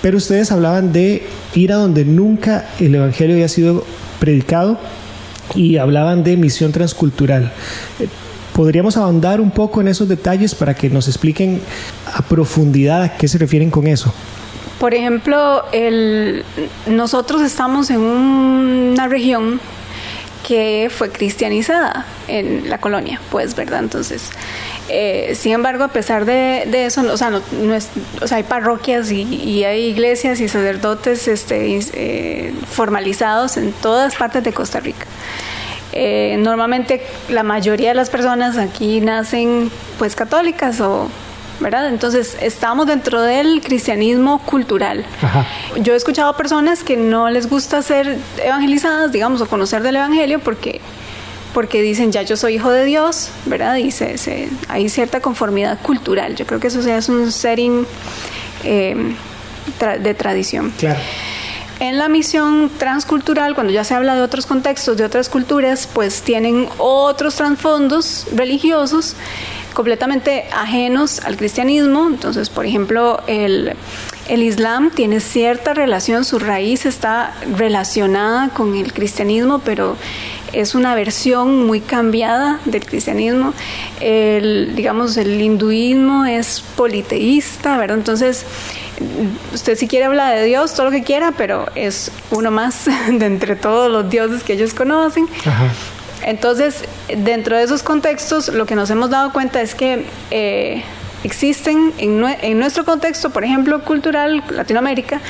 Pero 0.00 0.16
ustedes 0.16 0.50
hablaban 0.50 0.94
de 0.94 1.22
ir 1.54 1.72
a 1.72 1.76
donde 1.76 2.06
nunca 2.06 2.70
el 2.80 2.94
Evangelio 2.94 3.34
había 3.34 3.48
sido 3.48 3.84
predicado 4.18 4.80
y 5.54 5.76
hablaban 5.76 6.24
de 6.24 6.38
misión 6.38 6.72
transcultural. 6.72 7.52
¿Podríamos 8.54 8.96
ahondar 8.96 9.40
un 9.40 9.50
poco 9.50 9.80
en 9.80 9.88
esos 9.88 10.08
detalles 10.08 10.54
para 10.54 10.74
que 10.74 10.90
nos 10.90 11.08
expliquen 11.08 11.60
a 12.12 12.22
profundidad 12.22 13.02
a 13.02 13.16
qué 13.16 13.28
se 13.28 13.38
refieren 13.38 13.70
con 13.70 13.86
eso? 13.86 14.12
Por 14.78 14.94
ejemplo, 14.94 15.64
el, 15.72 16.44
nosotros 16.86 17.42
estamos 17.42 17.90
en 17.90 18.00
una 18.00 19.08
región 19.08 19.60
que 20.46 20.90
fue 20.90 21.10
cristianizada 21.10 22.06
en 22.26 22.68
la 22.68 22.78
colonia, 22.78 23.20
pues, 23.30 23.54
¿verdad? 23.54 23.80
Entonces, 23.80 24.30
eh, 24.88 25.34
sin 25.36 25.52
embargo, 25.52 25.84
a 25.84 25.88
pesar 25.88 26.24
de, 26.24 26.64
eso, 26.86 27.02
o 27.02 27.16
sea, 27.16 27.30
no, 27.30 27.40
hay 28.30 28.42
parroquias 28.42 29.12
y, 29.12 29.64
hay 29.64 29.84
iglesias 29.84 30.40
y 30.40 30.48
sacerdotes 30.48 31.28
este, 31.28 31.78
eh, 31.92 32.54
formalizados 32.68 33.56
en 33.58 33.72
todas 33.72 34.16
partes 34.16 34.42
de 34.42 34.52
Costa 34.52 34.80
Rica. 34.80 35.06
Eh, 35.92 36.36
normalmente 36.38 37.02
la 37.28 37.42
mayoría 37.42 37.88
de 37.88 37.94
las 37.94 38.10
personas 38.10 38.56
aquí 38.56 39.00
nacen 39.00 39.70
pues 39.98 40.14
católicas 40.14 40.80
o 40.80 41.08
¿verdad? 41.60 41.88
Entonces 41.88 42.36
estamos 42.40 42.86
dentro 42.86 43.20
del 43.20 43.60
cristianismo 43.60 44.40
cultural. 44.40 45.04
Yo 45.82 45.92
he 45.92 45.96
escuchado 45.96 46.34
personas 46.34 46.82
que 46.82 46.96
no 46.96 47.28
les 47.28 47.48
gusta 47.48 47.82
ser 47.82 48.18
evangelizadas, 48.42 49.12
digamos, 49.12 49.40
o 49.42 49.46
conocer 49.46 49.82
del 49.82 49.96
evangelio 49.96 50.40
porque 50.40 50.80
porque 51.52 51.82
dicen 51.82 52.12
ya 52.12 52.22
yo 52.22 52.36
soy 52.36 52.54
hijo 52.54 52.70
de 52.70 52.84
Dios, 52.84 53.30
¿verdad? 53.44 53.76
Y 53.76 53.90
se, 53.90 54.48
hay 54.68 54.88
cierta 54.88 55.20
conformidad 55.20 55.78
cultural. 55.82 56.36
Yo 56.36 56.46
creo 56.46 56.60
que 56.60 56.68
eso 56.68 56.80
es 56.80 57.08
un 57.08 57.30
setting 57.30 57.86
eh, 58.64 59.14
de 60.00 60.14
tradición. 60.14 60.72
Claro. 60.78 61.00
En 61.80 61.98
la 61.98 62.08
misión 62.08 62.70
transcultural, 62.78 63.54
cuando 63.54 63.72
ya 63.72 63.84
se 63.84 63.94
habla 63.94 64.14
de 64.14 64.20
otros 64.20 64.44
contextos, 64.46 64.98
de 64.98 65.04
otras 65.04 65.30
culturas, 65.30 65.88
pues 65.92 66.20
tienen 66.22 66.68
otros 66.76 67.36
trasfondos 67.36 68.26
religiosos 68.34 69.16
completamente 69.72 70.44
ajenos 70.52 71.20
al 71.20 71.38
cristianismo. 71.38 72.06
Entonces, 72.08 72.50
por 72.50 72.66
ejemplo, 72.66 73.22
el, 73.26 73.74
El 74.30 74.44
Islam 74.44 74.90
tiene 74.90 75.18
cierta 75.18 75.74
relación, 75.74 76.24
su 76.24 76.38
raíz 76.38 76.86
está 76.86 77.34
relacionada 77.56 78.50
con 78.50 78.76
el 78.76 78.92
cristianismo, 78.92 79.58
pero 79.64 79.96
es 80.52 80.76
una 80.76 80.94
versión 80.94 81.66
muy 81.66 81.80
cambiada 81.80 82.60
del 82.64 82.86
cristianismo. 82.86 83.54
El, 84.00 84.76
digamos, 84.76 85.16
el 85.16 85.40
hinduismo 85.40 86.26
es 86.26 86.62
politeísta, 86.76 87.76
¿verdad? 87.76 87.98
Entonces, 87.98 88.46
usted 89.52 89.76
si 89.76 89.88
quiere 89.88 90.06
hablar 90.06 90.34
de 90.34 90.44
Dios, 90.44 90.74
todo 90.74 90.86
lo 90.86 90.92
que 90.92 91.02
quiera, 91.02 91.32
pero 91.36 91.66
es 91.74 92.10
uno 92.30 92.50
más 92.50 92.84
de 93.10 93.26
entre 93.26 93.56
todos 93.56 93.90
los 93.90 94.10
dioses 94.10 94.42
que 94.42 94.54
ellos 94.54 94.74
conocen. 94.74 95.26
Entonces, 96.22 96.84
dentro 97.16 97.56
de 97.56 97.62
esos 97.62 97.82
contextos, 97.82 98.48
lo 98.48 98.66
que 98.66 98.74
nos 98.74 98.90
hemos 98.90 99.10
dado 99.10 99.32
cuenta 99.32 99.60
es 99.62 99.74
que 99.74 100.06
eh, 100.30 100.82
existen 101.24 101.92
en, 101.98 102.58
nuestro 102.58 102.84
contexto, 102.84 103.30
por 103.30 103.44
ejemplo, 103.44 103.82
cultural, 103.84 104.42
Latinoamérica, 104.50 105.20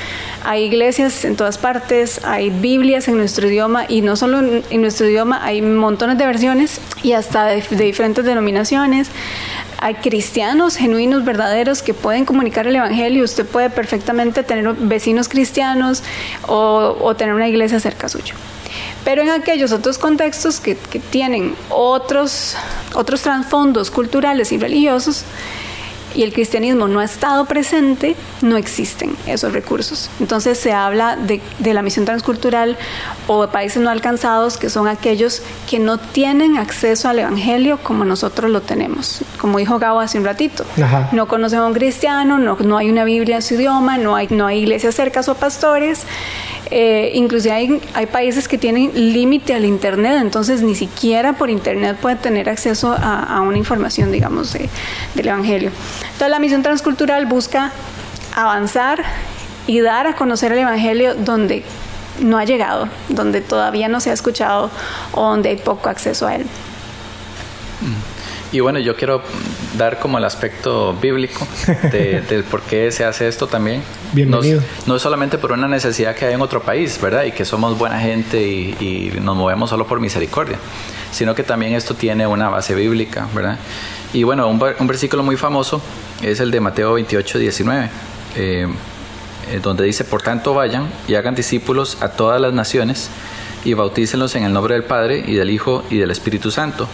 hay 0.44 0.64
iglesias 0.64 1.24
en 1.24 1.36
todas 1.36 1.58
partes, 1.58 2.20
hay 2.24 2.50
Biblias 2.50 3.08
en 3.08 3.16
nuestro 3.16 3.48
idioma 3.48 3.84
y 3.88 4.00
no 4.00 4.16
solo 4.16 4.38
en, 4.38 4.80
nuestro 4.80 5.08
idioma, 5.08 5.44
hay 5.44 5.62
montones 5.62 6.18
de 6.18 6.26
versiones 6.26 6.80
y 7.02 7.12
hasta 7.12 7.46
de, 7.46 7.62
diferentes 7.70 8.24
denominaciones. 8.24 9.08
Hay 9.82 9.94
cristianos 9.94 10.76
genuinos, 10.76 11.24
verdaderos, 11.24 11.82
que 11.82 11.94
pueden 11.94 12.26
comunicar 12.26 12.66
el 12.66 12.76
Evangelio. 12.76 13.24
Usted 13.24 13.46
puede 13.46 13.70
perfectamente 13.70 14.42
tener 14.42 14.74
vecinos 14.74 15.26
cristianos 15.26 16.02
o, 16.46 17.14
tener 17.16 17.34
una 17.34 17.48
iglesia 17.48 17.80
cerca 17.80 18.08
suyo. 18.08 18.34
Pero 19.04 19.22
en 19.22 19.30
aquellos 19.30 19.72
otros 19.72 19.96
contextos 19.96 20.60
que, 20.60 20.76
que 20.76 21.00
tienen 21.00 21.54
otros, 21.70 22.56
otros 22.94 23.22
trasfondos 23.22 23.90
culturales 23.90 24.52
y 24.52 24.58
religiosos, 24.58 25.24
y 26.14 26.22
el 26.22 26.32
cristianismo 26.32 26.88
no 26.88 27.00
ha 27.00 27.04
estado 27.04 27.44
presente, 27.44 28.16
no 28.42 28.56
existen 28.56 29.16
esos 29.26 29.52
recursos. 29.52 30.10
Entonces 30.20 30.58
se 30.58 30.72
habla 30.72 31.16
de, 31.16 31.40
la 31.72 31.82
misión 31.82 32.04
transcultural 32.04 32.76
o 33.26 33.42
de 33.42 33.48
países 33.48 33.82
no 33.82 33.90
alcanzados, 33.90 34.56
que 34.56 34.70
son 34.70 34.88
aquellos 34.88 35.42
que 35.68 35.78
no 35.78 35.98
tienen 35.98 36.56
acceso 36.56 37.08
al 37.08 37.20
Evangelio 37.20 37.78
como 37.82 38.04
nosotros 38.04 38.50
lo 38.50 38.60
tenemos. 38.60 39.22
Como 39.38 39.58
dijo 39.58 39.78
Gabo 39.78 40.00
hace 40.00 40.18
un 40.18 40.24
ratito, 40.24 40.64
no 41.12 41.28
conocen 41.28 41.60
a 41.60 41.66
un 41.66 41.74
cristiano, 41.74 42.38
no, 42.38 42.56
no 42.56 42.76
hay 42.76 42.90
una 42.90 43.04
Biblia 43.04 43.36
en 43.36 43.42
su 43.42 43.54
idioma, 43.54 43.98
no 43.98 44.16
hay, 44.16 44.28
no 44.30 44.46
hay 44.46 44.58
iglesias 44.60 44.94
cerca 44.94 45.20
o 45.26 45.34
pastores. 45.34 46.04
Eh, 46.70 47.10
inclusive 47.14 47.52
hay, 47.52 47.80
hay, 47.94 48.06
países 48.06 48.46
que 48.46 48.56
tienen 48.56 48.92
límite 48.94 49.54
al 49.54 49.64
Internet, 49.64 50.18
entonces 50.20 50.62
ni 50.62 50.76
siquiera 50.76 51.32
por 51.32 51.50
Internet 51.50 51.96
pueden 52.00 52.18
tener 52.18 52.48
acceso 52.48 52.96
a, 52.96 53.40
una 53.40 53.58
información, 53.58 54.12
digamos, 54.12 54.52
del 54.52 55.28
Evangelio. 55.28 55.72
Entonces 56.02 56.30
la 56.30 56.38
misión 56.38 56.62
transcultural 56.62 57.26
busca 57.26 57.72
avanzar 58.36 59.02
y 59.66 59.80
dar 59.80 60.06
a 60.06 60.14
conocer 60.14 60.52
el 60.52 60.60
Evangelio 60.60 61.14
donde 61.16 61.64
no 62.20 62.38
ha 62.38 62.44
llegado, 62.44 62.88
donde 63.08 63.40
todavía 63.40 63.88
no 63.88 64.00
se 64.00 64.10
ha 64.10 64.12
escuchado 64.12 64.70
o 65.12 65.22
donde 65.22 65.48
hay 65.48 65.56
poco 65.56 65.88
acceso 65.88 66.26
a 66.28 66.36
él. 66.36 66.46
Y 68.52 68.60
bueno, 68.60 68.80
yo 68.80 68.96
quiero 68.96 69.22
dar 69.78 70.00
como 70.00 70.18
el 70.18 70.24
aspecto 70.24 70.94
bíblico 70.94 71.46
de, 71.92 72.20
del 72.28 72.42
por 72.42 72.62
qué 72.62 72.90
se 72.90 73.04
hace 73.04 73.28
esto 73.28 73.46
también. 73.46 73.82
Bienvenido. 74.12 74.60
No, 74.86 74.96
es 74.96 75.02
solamente 75.02 75.38
por 75.38 75.52
una 75.52 75.68
necesidad 75.68 76.16
que 76.16 76.26
hay 76.26 76.34
en 76.34 76.40
otro 76.40 76.60
país, 76.62 77.00
¿verdad? 77.00 77.24
Y 77.24 77.32
que 77.32 77.44
somos 77.44 77.78
buena 77.78 78.00
gente 78.00 78.42
y, 78.42 79.12
nos 79.22 79.36
movemos 79.36 79.70
solo 79.70 79.86
por 79.86 80.00
misericordia, 80.00 80.58
sino 81.12 81.34
que 81.34 81.44
también 81.44 81.74
esto 81.74 81.94
tiene 81.94 82.26
una 82.26 82.48
base 82.48 82.74
bíblica, 82.74 83.28
¿verdad? 83.34 83.58
Y 84.12 84.24
bueno, 84.24 84.48
un, 84.48 84.60
un 84.78 84.86
versículo 84.88 85.22
muy 85.22 85.36
famoso 85.36 85.80
es 86.20 86.40
el 86.40 86.50
de 86.50 86.60
Mateo 86.60 86.94
28, 86.94 87.38
19. 87.38 87.88
Eh, 88.36 88.66
eh, 89.50 89.60
donde 89.60 89.84
dice, 89.84 90.04
por 90.04 90.22
tanto 90.22 90.54
vayan 90.54 90.88
y 91.08 91.14
hagan 91.14 91.34
discípulos 91.34 91.98
a 92.00 92.10
todas 92.10 92.40
las 92.40 92.52
naciones 92.52 93.10
y 93.64 93.74
bautícenlos 93.74 94.34
en 94.36 94.44
el 94.44 94.52
nombre 94.52 94.74
del 94.74 94.84
Padre 94.84 95.24
y 95.26 95.34
del 95.34 95.50
Hijo 95.50 95.82
y 95.90 95.96
del 95.96 96.10
Espíritu 96.10 96.50
Santo 96.50 96.88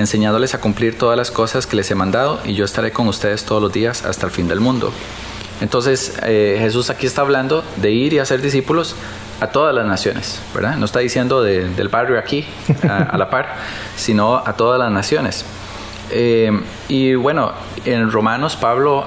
enseñándoles 0.00 0.54
a 0.54 0.60
cumplir 0.60 0.98
todas 0.98 1.16
las 1.16 1.30
cosas 1.30 1.66
que 1.66 1.76
les 1.76 1.90
he 1.90 1.94
mandado, 1.94 2.40
y 2.44 2.54
yo 2.54 2.64
estaré 2.64 2.90
con 2.90 3.06
ustedes 3.06 3.44
todos 3.44 3.62
los 3.62 3.72
días 3.72 4.04
hasta 4.04 4.26
el 4.26 4.32
fin 4.32 4.48
del 4.48 4.60
mundo. 4.60 4.92
Entonces 5.60 6.14
eh, 6.22 6.56
Jesús 6.58 6.90
aquí 6.90 7.06
está 7.06 7.20
hablando 7.20 7.62
de 7.76 7.90
ir 7.92 8.14
y 8.14 8.18
hacer 8.18 8.40
discípulos 8.40 8.96
a 9.40 9.48
todas 9.48 9.74
las 9.74 9.86
naciones, 9.86 10.40
¿verdad? 10.54 10.76
No 10.76 10.86
está 10.86 11.00
diciendo 11.00 11.42
del 11.42 11.88
barrio 11.88 12.18
aquí, 12.18 12.46
a, 12.88 13.16
la 13.16 13.30
par, 13.30 13.56
sino 13.96 14.36
a 14.36 14.54
todas 14.54 14.78
las 14.78 14.90
naciones. 14.90 15.44
Eh, 16.10 16.50
y 16.88 17.14
bueno, 17.14 17.52
en 17.84 18.10
Romanos 18.10 18.56
Pablo 18.56 19.06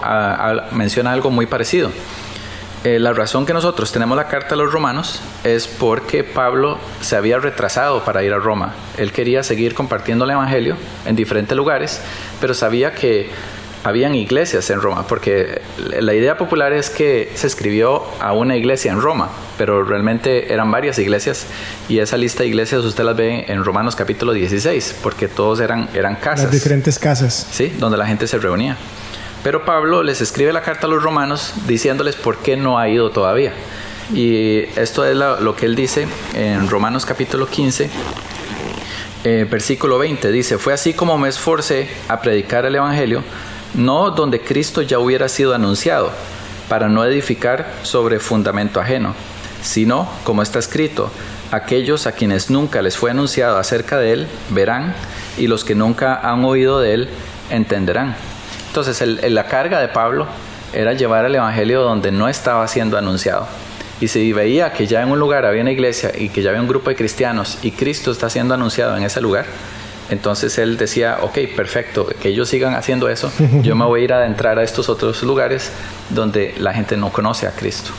menciona 0.72 1.12
algo 1.12 1.30
muy 1.30 1.46
parecido. 1.46 1.92
Eh, 2.84 3.00
la 3.00 3.14
razón 3.14 3.46
que 3.46 3.54
nosotros 3.54 3.94
tenemos 3.94 4.18
la 4.18 4.28
carta 4.28 4.56
a 4.56 4.58
los 4.58 4.72
romanos 4.72 5.22
es 5.46 5.68
porque 5.68 6.26
Pablo 6.26 6.78
se 7.00 7.16
había 7.16 7.40
retrasado 7.40 8.04
para 8.04 8.24
ir 8.24 8.34
a 8.34 8.40
Roma. 8.40 8.74
Él 8.98 9.14
quería 9.14 9.42
seguir 9.42 9.74
compartiendo 9.74 10.26
el 10.26 10.32
Evangelio 10.32 10.76
en 11.06 11.16
diferentes 11.16 11.56
lugares, 11.56 12.02
pero 12.42 12.54
sabía 12.54 12.94
que 12.94 13.30
habían 13.86 14.16
iglesias 14.16 14.70
en 14.70 14.82
Roma, 14.82 15.06
porque 15.08 15.62
la 16.00 16.14
idea 16.14 16.38
popular 16.38 16.74
es 16.74 16.90
que 16.90 17.32
se 17.36 17.48
escribió 17.48 18.04
a 18.20 18.34
una 18.34 18.56
iglesia 18.56 18.92
en 18.92 19.02
Roma, 19.02 19.30
pero 19.58 19.84
realmente 19.84 20.54
eran 20.54 20.72
varias 20.72 21.00
iglesias 21.00 21.46
y 21.90 22.00
esa 22.00 22.18
lista 22.18 22.44
de 22.44 22.50
iglesias 22.50 22.84
usted 22.84 23.04
las 23.04 23.16
ve 23.16 23.46
en 23.48 23.64
Romanos 23.64 23.96
capítulo 23.96 24.34
16, 24.34 24.98
porque 25.04 25.28
todos 25.28 25.60
eran, 25.60 25.90
eran 25.94 26.16
casas. 26.16 26.46
Las 26.46 26.52
diferentes 26.52 26.98
casas. 26.98 27.48
Sí, 27.52 27.74
donde 27.78 27.98
la 27.98 28.08
gente 28.08 28.28
se 28.28 28.38
reunía. 28.38 28.78
Pero 29.44 29.66
Pablo 29.66 30.04
les 30.04 30.22
escribe 30.22 30.54
la 30.54 30.62
carta 30.62 30.88
a 30.88 30.90
los 30.90 31.04
romanos 31.04 31.54
diciéndoles 31.68 32.16
por 32.16 32.38
qué 32.38 32.56
no 32.56 32.80
ha 32.80 32.88
ido 32.88 33.12
todavía. 33.12 33.54
Y 34.14 34.60
esto 34.80 35.06
es 35.06 35.16
lo, 35.18 35.56
que 35.56 35.66
él 35.66 35.76
dice 35.76 36.08
en 36.34 36.70
Romanos 36.70 37.06
capítulo 37.06 37.48
15, 37.48 37.90
eh, 39.26 39.48
versículo 39.50 39.98
20. 39.98 40.32
Dice, 40.32 40.58
fue 40.58 40.72
así 40.72 40.94
como 40.94 41.18
me 41.18 41.28
esforcé 41.28 41.90
a 42.08 42.22
predicar 42.22 42.66
el 42.66 42.76
Evangelio, 42.76 43.22
no 43.74 44.12
donde 44.12 44.40
Cristo 44.40 44.82
ya 44.82 45.00
hubiera 45.00 45.28
sido 45.28 45.54
anunciado, 45.54 46.12
para 46.70 46.88
no 46.88 47.04
edificar 47.04 47.74
sobre 47.84 48.20
fundamento 48.20 48.80
ajeno, 48.80 49.14
sino, 49.62 50.10
como 50.24 50.42
está 50.42 50.60
escrito, 50.60 51.12
aquellos 51.52 52.08
a 52.08 52.14
quienes 52.14 52.50
nunca 52.50 52.82
les 52.82 52.96
fue 52.96 53.12
anunciado 53.12 53.58
acerca 53.58 53.98
de 53.98 54.14
él 54.14 54.28
verán, 54.50 54.96
y 55.38 55.48
los 55.48 55.66
que 55.66 55.76
nunca 55.76 56.16
han 56.16 56.46
oído 56.46 56.80
de 56.80 56.94
él 56.94 57.10
entenderán. 57.50 58.16
Entonces 58.74 59.08
la 59.30 59.46
carga 59.46 59.80
de 59.80 59.88
Pablo 59.88 60.26
era 60.74 60.94
llevar 60.94 61.26
el 61.26 61.36
Evangelio 61.36 61.84
donde 61.84 62.12
no 62.12 62.28
estaba 62.28 62.68
siendo 62.68 62.98
anunciado. 62.98 63.46
Y 64.02 64.08
si 64.08 64.34
veía 64.34 64.74
que 64.74 64.88
ya 64.88 65.04
en 65.04 65.12
un 65.12 65.20
lugar 65.20 65.46
había 65.46 65.62
una 65.62 65.70
iglesia 65.70 66.12
y 66.18 66.30
que 66.30 66.42
ya 66.42 66.50
había 66.50 66.60
un 66.64 66.68
grupo 66.68 66.90
de 66.90 66.96
cristianos 66.96 67.60
y 67.64 67.70
Cristo 67.70 68.10
está 68.10 68.32
siendo 68.32 68.56
anunciado 68.56 68.98
en 68.98 69.04
ese 69.04 69.22
lugar, 69.22 69.46
entonces 70.10 70.58
él 70.58 70.76
decía, 70.76 71.20
ok, 71.22 71.38
perfecto, 71.56 72.08
que 72.20 72.30
ellos 72.30 72.50
sigan 72.50 72.74
haciendo 72.74 73.10
eso, 73.10 73.32
yo 73.62 73.76
me 73.76 73.86
voy 73.86 74.02
a 74.02 74.04
ir 74.06 74.14
a 74.14 74.18
adentrar 74.18 74.58
a 74.58 74.64
estos 74.64 74.90
otros 74.90 75.22
lugares 75.22 75.72
donde 76.10 76.56
la 76.58 76.74
gente 76.74 76.98
no 76.98 77.12
conoce 77.12 77.46
a 77.46 77.52
Cristo. 77.52 77.92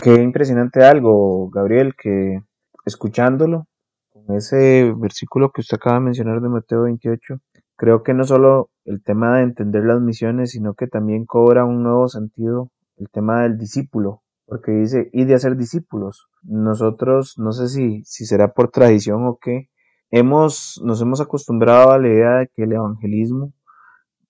Qué 0.00 0.14
impresionante 0.14 0.84
algo, 0.84 1.50
Gabriel, 1.50 1.96
que 2.00 2.40
escuchándolo, 2.86 3.66
con 4.12 4.36
ese 4.36 4.92
versículo 4.96 5.50
que 5.50 5.62
usted 5.62 5.74
acaba 5.74 5.96
de 5.96 6.02
mencionar 6.02 6.40
de 6.40 6.48
Mateo 6.48 6.82
28, 6.82 7.40
Creo 7.78 8.02
que 8.02 8.12
no 8.12 8.24
solo 8.24 8.70
el 8.88 9.02
tema 9.02 9.36
de 9.36 9.42
entender 9.42 9.84
las 9.84 10.00
misiones, 10.00 10.52
sino 10.52 10.74
que 10.74 10.86
también 10.86 11.26
cobra 11.26 11.64
un 11.64 11.82
nuevo 11.82 12.08
sentido 12.08 12.70
el 12.96 13.08
tema 13.10 13.42
del 13.42 13.58
discípulo, 13.58 14.22
porque 14.46 14.72
dice, 14.72 15.10
y 15.12 15.24
de 15.24 15.34
hacer 15.34 15.56
discípulos. 15.56 16.28
Nosotros, 16.42 17.38
no 17.38 17.52
sé 17.52 17.68
si, 17.68 18.02
si 18.04 18.24
será 18.24 18.54
por 18.54 18.70
tradición 18.70 19.26
o 19.26 19.38
qué, 19.40 19.68
hemos, 20.10 20.80
nos 20.82 21.02
hemos 21.02 21.20
acostumbrado 21.20 21.92
a 21.92 21.98
la 21.98 22.08
idea 22.08 22.30
de 22.38 22.48
que 22.48 22.64
el 22.64 22.72
evangelismo 22.72 23.52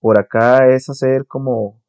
por 0.00 0.18
acá 0.18 0.68
es 0.68 0.88
hacer 0.88 1.26
como 1.26 1.80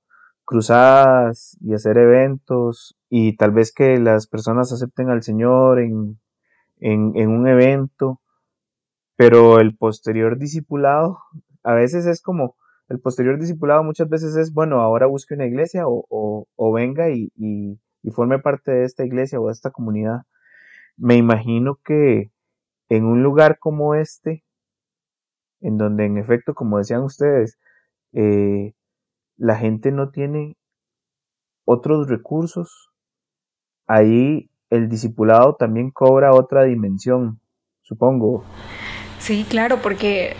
cruzadas 0.46 1.58
y 1.62 1.74
hacer 1.74 1.98
eventos 1.98 2.98
y 3.10 3.36
tal 3.36 3.52
vez 3.52 3.72
que 3.72 4.00
las 4.00 4.28
personas 4.28 4.72
acepten 4.72 5.10
al 5.10 5.22
Señor 5.22 5.80
en, 5.80 6.20
en, 6.80 7.14
en 7.16 7.30
un 7.30 7.48
evento, 7.48 8.20
pero 9.16 9.60
el 9.60 9.76
posterior 9.76 10.38
discipulado 10.38 11.20
a 11.64 11.74
veces 11.74 12.06
es 12.06 12.22
como 12.22 12.56
el 12.90 13.00
posterior 13.00 13.40
discipulado 13.40 13.84
muchas 13.84 14.10
veces 14.10 14.36
es, 14.36 14.52
bueno, 14.52 14.82
ahora 14.82 15.06
busque 15.06 15.36
una 15.36 15.46
iglesia 15.46 15.84
o, 15.88 16.48
o, 16.56 16.74
venga 16.74 17.10
y, 17.12 17.32
y, 17.36 17.80
forme 18.12 18.40
parte 18.40 18.72
de 18.72 18.86
esta 18.86 19.06
iglesia 19.06 19.40
o 19.40 19.46
de 19.46 19.54
esta 19.54 19.70
comunidad. 19.70 20.24
Me 20.98 21.16
imagino 21.16 21.80
que 21.86 22.32
en 22.90 23.06
un 23.06 23.22
lugar 23.22 23.60
como 23.60 23.94
este, 23.94 24.44
en 25.62 25.78
donde 25.78 26.06
en 26.06 26.18
efecto, 26.18 26.56
como 26.56 26.80
decían 26.80 27.04
ustedes, 27.04 27.60
eh, 28.14 28.74
la 29.38 29.56
gente 29.56 29.92
no 29.92 30.10
tiene 30.10 30.58
otros 31.66 32.10
recursos, 32.10 32.90
ahí 33.86 34.50
el 34.72 34.90
discipulado 34.90 35.56
también 35.56 35.92
cobra 35.92 36.34
otra 36.34 36.64
dimensión, 36.64 37.40
supongo. 37.84 38.44
Sí, 39.20 39.46
claro, 39.48 39.78
porque 39.84 40.36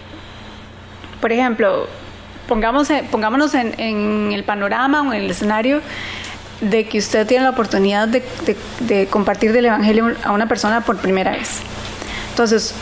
por 1.22 1.32
ejemplo, 1.32 1.88
pongamos, 2.48 2.90
pongámonos 3.12 3.54
en, 3.54 4.32
el 4.32 4.44
panorama 4.44 5.02
o 5.02 5.14
en 5.14 5.24
el 5.24 5.32
escenario 5.32 5.82
de 6.62 6.88
que 6.88 7.00
usted 7.00 7.26
tiene 7.26 7.44
la 7.44 7.52
oportunidad 7.52 8.08
de, 8.08 8.24
de 8.82 9.08
compartir 9.08 9.54
del 9.54 9.66
Evangelio 9.66 10.16
a 10.24 10.32
una 10.32 10.48
persona 10.48 10.82
por 10.82 10.98
primera 10.98 11.32
vez. 11.32 11.62
Entonces, 12.32 12.74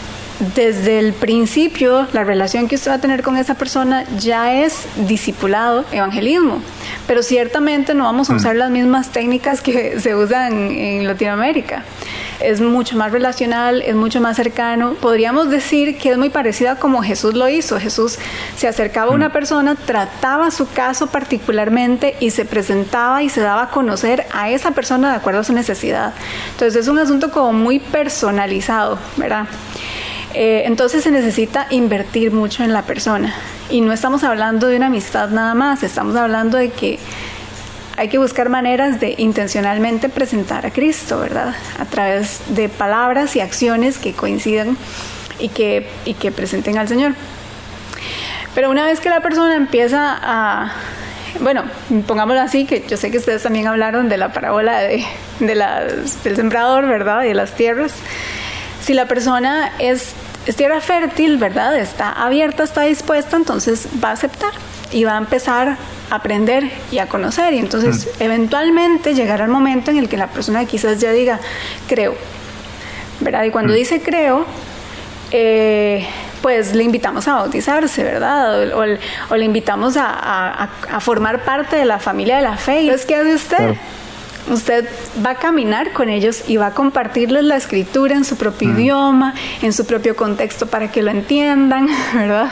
desde 0.56 1.00
el 1.00 1.14
principio, 1.14 2.08
la 2.14 2.24
relación 2.24 2.68
que 2.68 2.76
usted 2.76 2.92
va 2.92 2.96
a 2.96 3.02
tener 3.02 3.24
con 3.24 3.38
esa 3.38 3.56
persona 3.56 4.04
ya 4.20 4.54
es 4.54 4.86
discipulado, 5.08 5.84
evangelismo. 5.92 6.62
Pero 7.08 7.24
ciertamente 7.24 7.96
no 7.96 8.04
vamos 8.04 8.30
a 8.30 8.34
mm. 8.34 8.38
usar 8.38 8.56
las 8.56 8.70
mismas 8.70 9.10
técnicas 9.10 9.62
que 9.62 10.00
se 10.00 10.16
usan 10.16 10.54
en 10.72 11.08
Latinoamérica. 11.08 11.84
Es 12.40 12.62
mucho 12.62 12.96
más 12.96 13.12
relacional, 13.12 13.82
es 13.82 13.96
mucho 13.96 14.22
más 14.22 14.36
cercano. 14.36 14.94
Podríamos 14.94 15.50
decir 15.50 15.98
que 15.98 16.12
es 16.12 16.18
muy 16.20 16.30
parecida 16.30 16.76
como 16.76 17.02
Jesús 17.02 17.34
lo 17.34 17.50
hizo. 17.50 17.80
Jesús 17.80 18.20
se 18.56 18.68
acercaba 18.68 19.12
a 19.12 19.16
una 19.16 19.30
mm. 19.30 19.34
persona, 19.34 19.76
trataba 19.76 20.52
su 20.52 20.70
caso 20.70 21.08
particularmente 21.08 22.16
y 22.20 22.30
se 22.30 22.46
presentaba 22.46 23.24
y 23.24 23.30
se 23.30 23.42
daba 23.42 23.64
a 23.64 23.70
conocer 23.72 24.28
a 24.32 24.52
esa 24.52 24.72
persona 24.72 25.10
de 25.10 25.16
acuerdo 25.18 25.40
a 25.40 25.44
su 25.44 25.54
necesidad. 25.54 26.14
Entonces 26.52 26.84
es 26.84 26.88
un 26.88 27.00
asunto 27.00 27.32
como 27.32 27.54
muy 27.54 27.80
personalizado, 27.80 29.00
¿verdad? 29.16 29.48
Eh, 30.40 30.68
entonces 30.68 31.04
se 31.04 31.10
necesita 31.10 31.66
invertir 31.72 32.32
mucho 32.32 32.64
en 32.64 32.72
la 32.72 32.84
persona. 32.84 33.34
Y 33.72 33.82
no 33.82 33.92
estamos 33.92 34.24
hablando 34.24 34.68
de 34.68 34.78
una 34.78 34.86
amistad 34.86 35.30
nada 35.30 35.56
más, 35.56 35.82
estamos 35.82 36.16
hablando 36.16 36.60
de 36.60 36.70
que 36.70 37.00
hay 37.98 38.08
que 38.10 38.20
buscar 38.20 38.48
maneras 38.48 39.00
de 39.00 39.16
intencionalmente 39.18 40.10
presentar 40.10 40.68
a 40.68 40.70
Cristo, 40.70 41.20
¿verdad? 41.20 41.56
A 41.80 41.86
través 41.86 42.42
de 42.50 42.70
palabras 42.70 43.36
y 43.36 43.40
acciones 43.40 43.98
que 43.98 44.14
coincidan 44.14 44.78
y 45.40 45.50
que, 45.50 45.90
y 46.06 46.14
que 46.14 46.32
presenten 46.32 46.78
al 46.78 46.88
Señor. 46.88 47.16
Pero 48.54 48.70
una 48.70 48.86
vez 48.86 49.00
que 49.00 49.10
la 49.10 49.22
persona 49.22 49.56
empieza 49.56 50.20
a, 50.22 50.72
bueno, 51.42 51.64
pongámoslo 52.06 52.42
así, 52.42 52.66
que 52.66 52.86
yo 52.88 52.96
sé 52.96 53.10
que 53.10 53.18
ustedes 53.18 53.42
también 53.42 53.66
hablaron 53.66 54.08
de 54.08 54.18
la 54.18 54.32
parábola 54.32 54.82
de, 54.82 55.04
del 55.40 56.36
sembrador, 56.36 56.86
¿verdad? 56.86 57.24
Y 57.24 57.30
de 57.30 57.34
las 57.34 57.56
tierras 57.56 57.96
si 58.88 58.94
la 58.94 59.06
persona 59.06 59.74
es, 59.80 60.14
tierra 60.56 60.82
fértil, 60.82 61.38
¿verdad? 61.38 61.78
Está 61.78 62.12
abierta, 62.12 62.64
está 62.64 62.84
dispuesta, 62.84 63.36
entonces 63.36 63.88
va 64.04 64.10
a 64.10 64.14
aceptar 64.14 64.52
y 64.92 65.04
va 65.04 65.16
a 65.16 65.18
empezar 65.18 65.78
a 66.10 66.16
aprender 66.16 66.72
y 66.92 67.00
a 67.00 67.08
conocer. 67.08 67.54
Y 67.54 67.60
entonces 67.60 68.06
mm. 68.06 68.24
eventualmente 68.24 69.14
llegará 69.14 69.46
el 69.46 69.52
momento 69.52 69.92
en 69.92 69.98
el 69.98 70.10
que 70.10 70.18
la 70.18 70.28
persona 70.28 70.66
quizás 70.66 71.00
ya 71.00 71.12
diga, 71.12 71.40
creo, 71.88 72.16
¿verdad? 73.20 73.44
Y 73.44 73.52
cuando 73.52 73.74
mm. 73.74 73.76
dice 73.76 74.02
creo, 74.02 74.46
eh, 75.32 76.08
pues 76.42 76.74
le 76.74 76.84
invitamos 76.84 77.28
a 77.28 77.36
bautizarse, 77.36 78.04
¿verdad? 78.04 78.72
O, 78.74 79.36
le 79.36 79.46
invitamos 79.46 79.96
a, 79.98 80.70
formar 81.02 81.44
parte 81.44 81.76
de 81.76 81.86
la 81.86 82.00
familia 82.00 82.38
de 82.38 82.44
la 82.44 82.58
fe. 82.58 82.82
Entonces, 82.82 83.06
¿qué 83.06 83.16
hace 83.16 83.36
usted? 83.36 83.76
Usted 84.50 84.88
va 85.26 85.32
a 85.32 85.36
caminar 85.36 85.92
con 85.94 86.10
ellos 86.10 86.44
y 86.48 86.58
va 86.58 86.68
a 86.68 86.74
compartirles 86.74 87.44
la 87.44 87.58
escritura 87.58 88.16
en 88.16 88.26
su 88.26 88.36
propio 88.36 88.70
mm. 88.70 88.80
idioma, 88.80 89.34
en 89.62 89.74
su 89.74 89.86
propio 89.86 90.16
contexto 90.16 90.68
para 90.68 90.92
que 90.92 91.02
lo 91.02 91.12
entiendan, 91.12 91.88
¿verdad? 92.14 92.52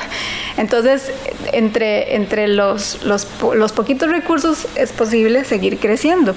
Entonces, 0.57 1.11
entre, 1.51 2.15
entre 2.15 2.47
los, 2.47 3.03
los, 3.03 3.25
poquitos 3.73 4.09
recursos 4.09 4.67
es 4.75 4.91
posible 4.91 5.43
seguir 5.45 5.79
creciendo. 5.79 6.35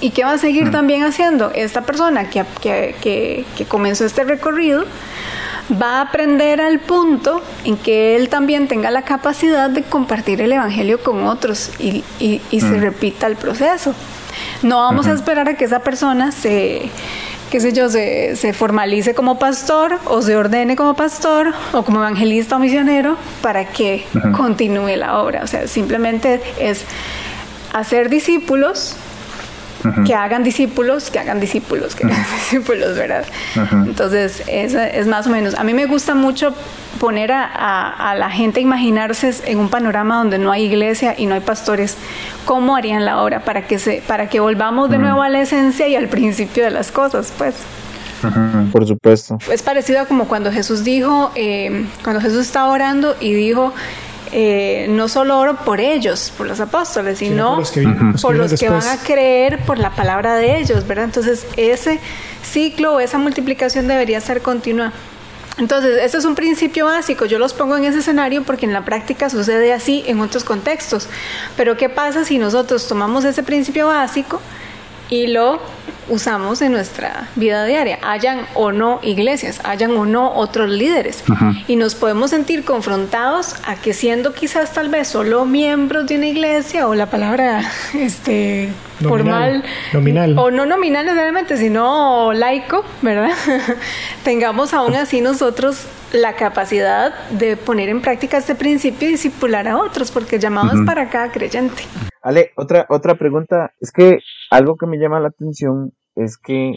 ¿Y 0.00 0.10
qué 0.10 0.24
va 0.24 0.32
a 0.32 0.38
seguir 0.38 0.66
mm. 0.66 0.70
también 0.70 1.04
haciendo? 1.04 1.50
Esta 1.54 1.82
persona 1.82 2.28
que, 2.28 2.44
que, 2.60 3.44
que, 3.56 3.64
comenzó 3.66 4.04
este 4.04 4.24
recorrido 4.24 4.84
va 5.80 5.98
a 5.98 6.00
aprender 6.02 6.60
al 6.60 6.80
punto 6.80 7.42
en 7.64 7.76
que 7.78 8.16
él 8.16 8.28
también 8.28 8.68
tenga 8.68 8.90
la 8.90 9.02
capacidad 9.02 9.70
de 9.70 9.82
compartir 9.82 10.42
el 10.42 10.52
Evangelio 10.52 11.02
con 11.02 11.26
otros 11.26 11.70
y, 11.78 12.04
y, 12.18 12.60
se 12.60 12.66
mm. 12.66 12.80
repita 12.80 13.26
el 13.26 13.36
proceso. 13.36 13.94
No 14.62 14.78
vamos 14.78 15.06
a 15.06 15.12
esperar 15.12 15.48
a 15.48 15.54
que 15.54 15.64
esa 15.64 15.80
persona 15.80 16.32
se 16.32 16.90
qué 17.50 17.60
sé 17.60 17.72
yo, 17.72 17.88
se, 17.88 18.34
se, 18.34 18.52
formalice 18.52 19.14
como 19.14 19.38
pastor 19.38 20.00
o 20.06 20.22
se 20.22 20.34
ordene 20.34 20.74
como 20.74 20.94
pastor 20.94 21.54
o 21.72 21.84
como 21.84 21.98
evangelista 21.98 22.56
o 22.56 22.58
misionero 22.58 23.16
para 23.42 23.66
que 23.66 24.04
continúe 24.36 24.96
la 24.96 25.18
obra. 25.18 25.44
O 25.44 25.46
sea, 25.46 25.68
simplemente 25.68 26.40
es 26.58 26.84
hacer 27.72 28.08
discípulos 28.08 28.96
que 30.06 30.14
hagan 30.14 30.42
discípulos, 30.42 31.10
que 31.10 31.18
hagan 31.18 31.40
discípulos, 31.40 31.94
que 31.94 32.04
hagan 32.04 32.24
discípulos, 32.34 32.96
¿verdad? 32.96 33.24
Entonces, 33.72 34.42
es, 34.46 34.74
es 34.74 35.06
más 35.06 35.26
o 35.26 35.30
menos. 35.30 35.54
A 35.54 35.64
mí 35.64 35.74
me 35.74 35.86
gusta 35.86 36.14
mucho 36.14 36.54
poner 36.98 37.32
a, 37.32 38.14
la 38.16 38.30
gente 38.30 38.60
a 38.60 38.62
imaginarse 38.62 39.32
en 39.44 39.58
un 39.58 39.68
panorama 39.68 40.18
donde 40.18 40.38
no 40.38 40.52
hay 40.52 40.64
iglesia 40.64 41.14
y 41.16 41.26
no 41.26 41.34
hay 41.34 41.40
pastores, 41.40 41.96
¿cómo 42.44 42.76
harían 42.76 43.04
la 43.04 43.22
obra 43.22 43.44
para 43.44 43.66
que, 43.66 43.78
se, 43.78 44.02
para 44.06 44.28
que 44.28 44.40
volvamos 44.40 44.90
de 44.90 44.98
nuevo 44.98 45.22
a 45.22 45.28
la 45.28 45.40
esencia 45.40 45.88
y 45.88 45.96
al 45.96 46.08
principio 46.08 46.64
de 46.64 46.70
las 46.70 46.90
cosas? 46.90 47.32
Pues. 47.36 47.56
Por 48.72 48.86
supuesto. 48.86 49.38
Es 49.52 49.62
parecido 49.62 50.00
a 50.00 50.06
como 50.06 50.26
cuando 50.26 50.50
Jesús 50.50 50.82
dijo, 50.82 51.30
eh, 51.34 51.84
cuando 52.02 52.22
Jesús 52.22 52.40
estaba 52.40 52.70
orando 52.72 53.16
y 53.20 53.34
dijo, 53.34 53.72
eh, 54.36 54.86
no 54.88 55.06
solo 55.06 55.38
oro 55.38 55.54
por 55.64 55.78
ellos, 55.78 56.32
por 56.36 56.48
los 56.48 56.58
apóstoles, 56.58 57.18
sino 57.18 57.62
por 58.20 58.34
los 58.34 58.58
que, 58.58 58.68
van 58.68 58.88
a 58.88 58.96
creer 58.98 59.60
por 59.60 59.78
la 59.78 59.90
palabra 59.94 60.34
de 60.34 60.58
ellos, 60.58 60.88
¿verdad? 60.88 61.04
Entonces, 61.04 61.46
ese 61.56 62.00
ciclo 62.42 62.94
o 62.94 63.00
esa 63.00 63.16
multiplicación 63.16 63.86
debería 63.86 64.20
ser 64.20 64.42
continua. 64.42 64.92
Entonces, 65.56 66.00
este 66.02 66.18
es 66.18 66.24
un 66.24 66.34
principio 66.34 66.86
básico, 66.86 67.26
yo 67.26 67.38
los 67.38 67.54
pongo 67.54 67.76
en 67.76 67.84
ese 67.84 68.00
escenario 68.00 68.42
porque 68.42 68.66
en 68.66 68.72
la 68.72 68.84
práctica 68.84 69.30
sucede 69.30 69.72
así 69.72 70.02
en 70.08 70.20
otros 70.20 70.42
contextos. 70.42 71.08
Pero 71.56 71.76
¿qué 71.76 71.88
pasa 71.88 72.24
si 72.24 72.38
nosotros 72.38 72.88
tomamos 72.88 73.24
ese 73.24 73.44
principio 73.44 73.86
básico 73.86 74.40
y 75.14 75.28
lo 75.28 75.60
usamos 76.08 76.60
en 76.60 76.72
nuestra 76.72 77.28
vida 77.36 77.64
diaria, 77.64 77.98
hayan 78.02 78.40
o 78.54 78.72
no 78.72 78.98
iglesias, 79.02 79.60
hayan 79.64 79.92
o 79.92 80.04
no 80.04 80.34
otros 80.34 80.68
líderes. 80.68 81.22
Y 81.68 81.76
nos 81.76 81.94
podemos 81.94 82.30
sentir 82.30 82.64
confrontados 82.64 83.54
a 83.64 83.76
que 83.76 83.94
siendo 83.94 84.32
quizás 84.32 84.74
tal 84.74 84.88
vez 84.88 85.06
solo 85.06 85.46
miembros 85.46 86.06
de 86.08 86.16
una 86.16 86.26
iglesia 86.26 86.88
o 86.88 86.94
la 86.96 87.06
palabra 87.06 87.62
este 87.94 88.70
formal 89.00 89.64
nominal 89.92 90.38
o 90.38 90.50
no 90.50 90.66
nominal 90.66 91.04
necesariamente, 91.04 91.56
sino 91.56 92.32
laico, 92.32 92.84
¿verdad? 93.00 93.30
Tengamos 94.24 94.74
aún 94.74 94.96
así 94.96 95.20
nosotros 95.20 95.86
la 96.12 96.34
capacidad 96.34 97.14
de 97.30 97.56
poner 97.56 97.88
en 97.88 98.00
práctica 98.00 98.36
este 98.36 98.54
principio 98.54 99.08
y 99.08 99.12
discipular 99.12 99.68
a 99.68 99.78
otros, 99.78 100.10
porque 100.10 100.36
el 100.36 100.42
llamado 100.42 100.72
es 100.72 100.86
para 100.86 101.08
cada 101.08 101.30
creyente. 101.30 101.82
Ale, 102.22 102.52
otra, 102.56 102.86
otra 102.88 103.16
pregunta, 103.16 103.72
es 103.80 103.90
que 103.92 104.18
algo 104.54 104.76
que 104.76 104.86
me 104.86 104.98
llama 104.98 105.20
la 105.20 105.28
atención 105.28 105.92
es 106.14 106.38
que 106.38 106.76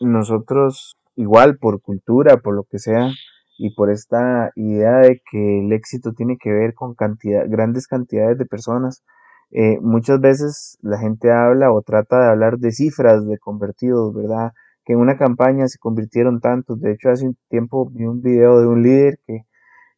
nosotros, 0.00 0.96
igual 1.14 1.58
por 1.58 1.80
cultura, 1.80 2.38
por 2.38 2.54
lo 2.54 2.64
que 2.64 2.78
sea, 2.78 3.10
y 3.58 3.74
por 3.74 3.90
esta 3.90 4.50
idea 4.56 4.98
de 4.98 5.22
que 5.30 5.60
el 5.60 5.72
éxito 5.72 6.12
tiene 6.14 6.36
que 6.36 6.50
ver 6.50 6.74
con 6.74 6.94
cantidad, 6.94 7.44
grandes 7.48 7.86
cantidades 7.86 8.38
de 8.38 8.46
personas, 8.46 9.04
eh, 9.52 9.78
muchas 9.80 10.20
veces 10.20 10.78
la 10.80 10.98
gente 10.98 11.30
habla 11.30 11.72
o 11.72 11.82
trata 11.82 12.20
de 12.20 12.30
hablar 12.30 12.58
de 12.58 12.72
cifras 12.72 13.26
de 13.26 13.38
convertidos, 13.38 14.14
¿verdad? 14.14 14.52
Que 14.84 14.94
en 14.94 14.98
una 14.98 15.16
campaña 15.16 15.68
se 15.68 15.78
convirtieron 15.78 16.40
tantos. 16.40 16.80
De 16.80 16.92
hecho, 16.92 17.10
hace 17.10 17.26
un 17.26 17.36
tiempo 17.48 17.88
vi 17.90 18.04
un 18.04 18.22
video 18.22 18.60
de 18.60 18.66
un 18.66 18.82
líder 18.82 19.18
que 19.26 19.42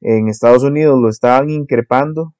en 0.00 0.28
Estados 0.28 0.64
Unidos 0.64 0.98
lo 1.00 1.08
estaban 1.08 1.48
increpando 1.50 2.34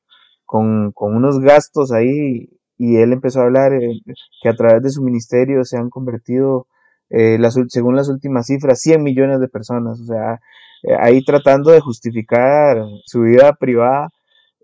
con, 0.45 0.93
con 0.93 1.17
unos 1.17 1.39
gastos 1.41 1.93
ahí 1.93 2.51
y 2.77 2.97
él 2.97 3.13
empezó 3.13 3.41
a 3.41 3.45
hablar 3.45 3.73
eh, 3.73 4.01
que 4.43 4.49
a 4.49 4.55
través 4.55 4.83
de 4.83 4.91
su 4.91 5.03
ministerio 5.03 5.65
se 5.65 5.77
han 5.77 5.91
convertido, 5.91 6.67
eh, 7.11 7.37
las, 7.39 7.57
según 7.69 7.97
las 7.97 8.09
últimas 8.09 8.47
cifras, 8.47 8.81
100 8.81 9.03
millones 9.03 9.41
de 9.41 9.49
personas. 9.49 10.01
O 10.01 10.05
sea, 10.05 10.41
eh, 10.83 10.97
ahí 11.01 11.25
tratando 11.25 11.71
de 11.71 11.81
justificar 11.81 12.83
su 13.05 13.23
vida 13.23 13.53
privada 13.55 14.09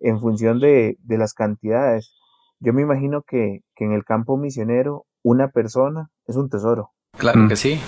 en 0.00 0.20
función 0.20 0.58
de, 0.60 0.96
de 1.02 1.18
las 1.18 1.34
cantidades. 1.34 2.12
Yo 2.58 2.72
me 2.72 2.82
imagino 2.82 3.22
que, 3.22 3.60
que, 3.74 3.84
en 3.84 3.92
el 3.92 4.04
campo 4.04 4.36
misionero 4.36 5.06
una 5.22 5.48
persona 5.48 6.10
es 6.26 6.36
un 6.36 6.48
tesoro. 6.48 6.90
Claro 7.16 7.48
que 7.48 7.56
sí. 7.56 7.78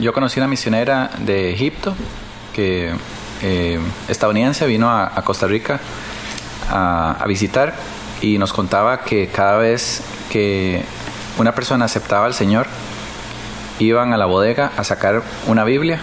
yo 0.00 0.12
conocí 0.12 0.38
una 0.38 0.46
misionera 0.46 1.10
de 1.24 1.52
Egipto 1.52 1.94
que 2.54 2.92
estadounidense 4.08 4.66
vino 4.66 4.88
a, 4.88 5.18
a 5.18 5.24
Costa 5.24 5.46
Rica 5.46 5.80
a, 6.70 7.24
visitar 7.26 7.74
y 8.20 8.38
nos 8.38 8.52
contaba 8.52 9.00
que 9.02 9.28
cada 9.28 9.58
vez 9.58 10.02
que 10.30 10.84
una 11.38 11.54
persona 11.54 11.84
aceptaba 11.84 12.26
al 12.26 12.34
Señor, 12.34 12.66
iban 13.78 14.12
a 14.12 14.16
la 14.16 14.26
bodega 14.26 14.72
a 14.76 14.84
sacar 14.84 15.22
una 15.46 15.64
Biblia 15.64 16.00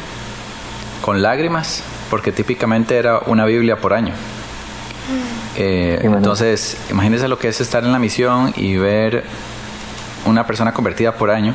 con 1.01 1.21
lágrimas, 1.21 1.83
porque 2.09 2.31
típicamente 2.31 2.97
era 2.97 3.19
una 3.25 3.45
Biblia 3.45 3.77
por 3.77 3.93
año. 3.93 4.13
Eh, 5.57 5.99
entonces, 6.03 6.77
imagínense 6.89 7.27
lo 7.27 7.37
que 7.37 7.47
es 7.47 7.61
estar 7.61 7.83
en 7.83 7.91
la 7.91 7.99
misión 7.99 8.53
y 8.57 8.75
ver 8.77 9.23
una 10.25 10.45
persona 10.47 10.73
convertida 10.73 11.13
por 11.13 11.29
año, 11.29 11.53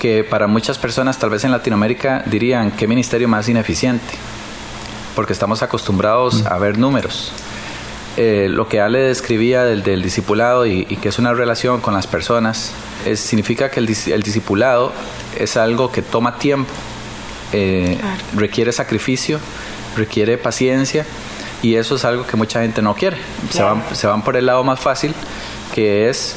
que 0.00 0.24
para 0.24 0.46
muchas 0.46 0.78
personas, 0.78 1.18
tal 1.18 1.30
vez 1.30 1.44
en 1.44 1.50
Latinoamérica, 1.50 2.22
dirían 2.26 2.70
qué 2.72 2.86
ministerio 2.86 3.28
más 3.28 3.48
ineficiente, 3.48 4.14
porque 5.14 5.32
estamos 5.32 5.62
acostumbrados 5.62 6.42
mm. 6.42 6.46
a 6.48 6.58
ver 6.58 6.78
números. 6.78 7.32
Eh, 8.16 8.48
lo 8.48 8.68
que 8.68 8.80
Ale 8.80 9.00
describía 9.00 9.64
del, 9.64 9.82
del 9.82 10.02
discipulado 10.02 10.66
y, 10.66 10.84
que 10.84 11.08
es 11.08 11.18
una 11.18 11.34
relación 11.34 11.80
con 11.80 11.94
las 11.94 12.06
personas, 12.06 12.72
significa 13.14 13.70
que 13.70 13.80
el, 13.80 13.88
el, 14.06 14.22
discipulado 14.22 14.92
es 15.38 15.56
algo 15.56 15.92
que 15.92 16.02
toma 16.02 16.38
tiempo, 16.38 16.72
eh, 17.52 17.98
requiere 18.34 18.72
sacrificio, 18.72 19.38
requiere 19.96 20.38
paciencia 20.38 21.04
y 21.62 21.74
eso 21.74 21.96
es 21.96 22.04
algo 22.04 22.26
que 22.26 22.36
mucha 22.36 22.62
gente 22.62 22.82
no 22.82 22.94
quiere. 22.94 23.18
Se, 23.50 23.62
van, 23.62 23.82
se 23.92 24.06
van 24.06 24.22
por 24.22 24.36
el 24.36 24.46
lado 24.46 24.64
más 24.64 24.80
fácil, 24.80 25.14
que 25.74 26.08
es 26.08 26.36